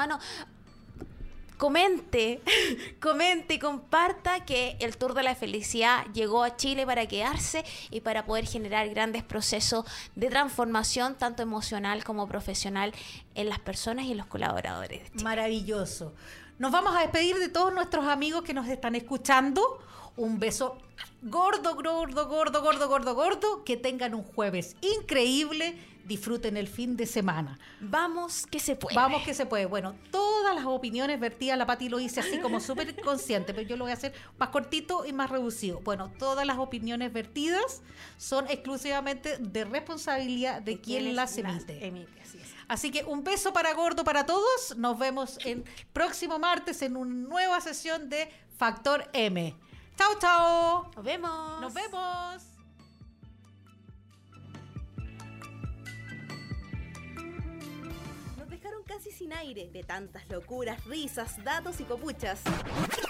comente, 1.60 2.40
comente 3.00 3.54
y 3.54 3.58
comparta 3.58 4.46
que 4.46 4.76
el 4.80 4.96
Tour 4.96 5.12
de 5.12 5.22
la 5.22 5.34
Felicidad 5.34 6.06
llegó 6.14 6.42
a 6.42 6.56
Chile 6.56 6.86
para 6.86 7.06
quedarse 7.06 7.64
y 7.90 8.00
para 8.00 8.24
poder 8.24 8.46
generar 8.46 8.88
grandes 8.88 9.22
procesos 9.22 9.84
de 10.16 10.30
transformación, 10.30 11.16
tanto 11.16 11.42
emocional 11.42 12.02
como 12.02 12.26
profesional, 12.26 12.94
en 13.34 13.50
las 13.50 13.58
personas 13.58 14.06
y 14.06 14.14
los 14.14 14.26
colaboradores. 14.26 15.02
de 15.02 15.10
Chile. 15.10 15.24
Maravilloso. 15.24 16.14
Nos 16.58 16.72
vamos 16.72 16.96
a 16.96 17.00
despedir 17.00 17.36
de 17.36 17.50
todos 17.50 17.74
nuestros 17.74 18.06
amigos 18.06 18.42
que 18.42 18.54
nos 18.54 18.66
están 18.66 18.94
escuchando. 18.94 19.62
Un 20.16 20.38
beso 20.38 20.78
gordo, 21.22 21.74
gordo, 21.74 22.26
gordo, 22.26 22.62
gordo, 22.62 22.88
gordo, 22.88 23.14
gordo. 23.14 23.64
Que 23.64 23.76
tengan 23.76 24.14
un 24.14 24.24
jueves 24.24 24.76
increíble. 24.80 25.78
Disfruten 26.04 26.56
el 26.56 26.68
fin 26.68 26.96
de 26.96 27.06
semana. 27.06 27.58
Vamos 27.80 28.46
que 28.46 28.58
se 28.58 28.76
puede. 28.76 28.96
Vamos 28.96 29.22
que 29.22 29.34
se 29.34 29.46
puede. 29.46 29.66
Bueno, 29.66 29.94
todas 30.10 30.54
las 30.54 30.64
opiniones 30.64 31.20
vertidas, 31.20 31.56
la 31.56 31.66
Pati 31.66 31.88
lo 31.88 32.00
hice 32.00 32.20
así 32.20 32.38
como 32.40 32.60
súper 32.60 33.00
consciente, 33.00 33.54
pero 33.54 33.66
yo 33.66 33.76
lo 33.76 33.84
voy 33.84 33.92
a 33.92 33.94
hacer 33.94 34.12
más 34.38 34.48
cortito 34.50 35.06
y 35.06 35.12
más 35.12 35.30
reducido. 35.30 35.80
Bueno, 35.80 36.10
todas 36.18 36.46
las 36.46 36.58
opiniones 36.58 37.12
vertidas 37.12 37.82
son 38.16 38.46
exclusivamente 38.48 39.38
de 39.38 39.64
responsabilidad 39.64 40.62
de 40.62 40.80
quien 40.80 41.04
¿Quién 41.04 41.16
las 41.16 41.36
emite. 41.38 41.86
emite, 41.86 42.20
así 42.20 42.38
es. 42.38 42.48
Así 42.68 42.90
que 42.90 43.04
un 43.04 43.24
beso 43.24 43.52
para 43.52 43.72
gordo 43.74 44.04
para 44.04 44.26
todos. 44.26 44.76
Nos 44.76 44.98
vemos 44.98 45.38
el 45.44 45.64
próximo 45.92 46.38
martes 46.38 46.82
en 46.82 46.96
una 46.96 47.12
nueva 47.12 47.60
sesión 47.60 48.08
de 48.08 48.28
Factor 48.56 49.08
M. 49.12 49.56
Chao, 49.96 50.18
chao. 50.18 50.90
Nos 50.94 51.04
vemos. 51.04 51.60
Nos 51.60 51.74
vemos. 51.74 52.49
Casi 59.00 59.12
sin 59.12 59.32
aire 59.32 59.70
de 59.72 59.82
tantas 59.82 60.28
locuras, 60.28 60.84
risas, 60.84 61.42
datos 61.42 61.80
y 61.80 61.84
copuchas. 61.84 62.42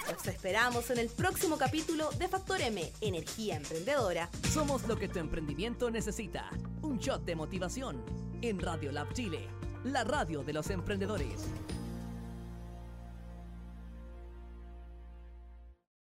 Los 0.09 0.25
esperamos 0.29 0.89
en 0.91 0.99
el 0.99 1.09
próximo 1.09 1.59
capítulo 1.59 2.11
de 2.13 2.29
Factor 2.29 2.61
M, 2.61 2.93
Energía 3.01 3.57
Emprendedora. 3.57 4.31
Somos 4.53 4.87
lo 4.87 4.97
que 4.97 5.09
tu 5.09 5.19
emprendimiento 5.19 5.91
necesita. 5.91 6.49
Un 6.83 6.99
shot 6.99 7.25
de 7.25 7.35
motivación 7.35 8.05
en 8.41 8.61
Radio 8.61 8.93
Lab 8.93 9.13
Chile, 9.15 9.49
la 9.83 10.05
radio 10.05 10.45
de 10.45 10.53
los 10.53 10.71
emprendedores. 10.71 11.49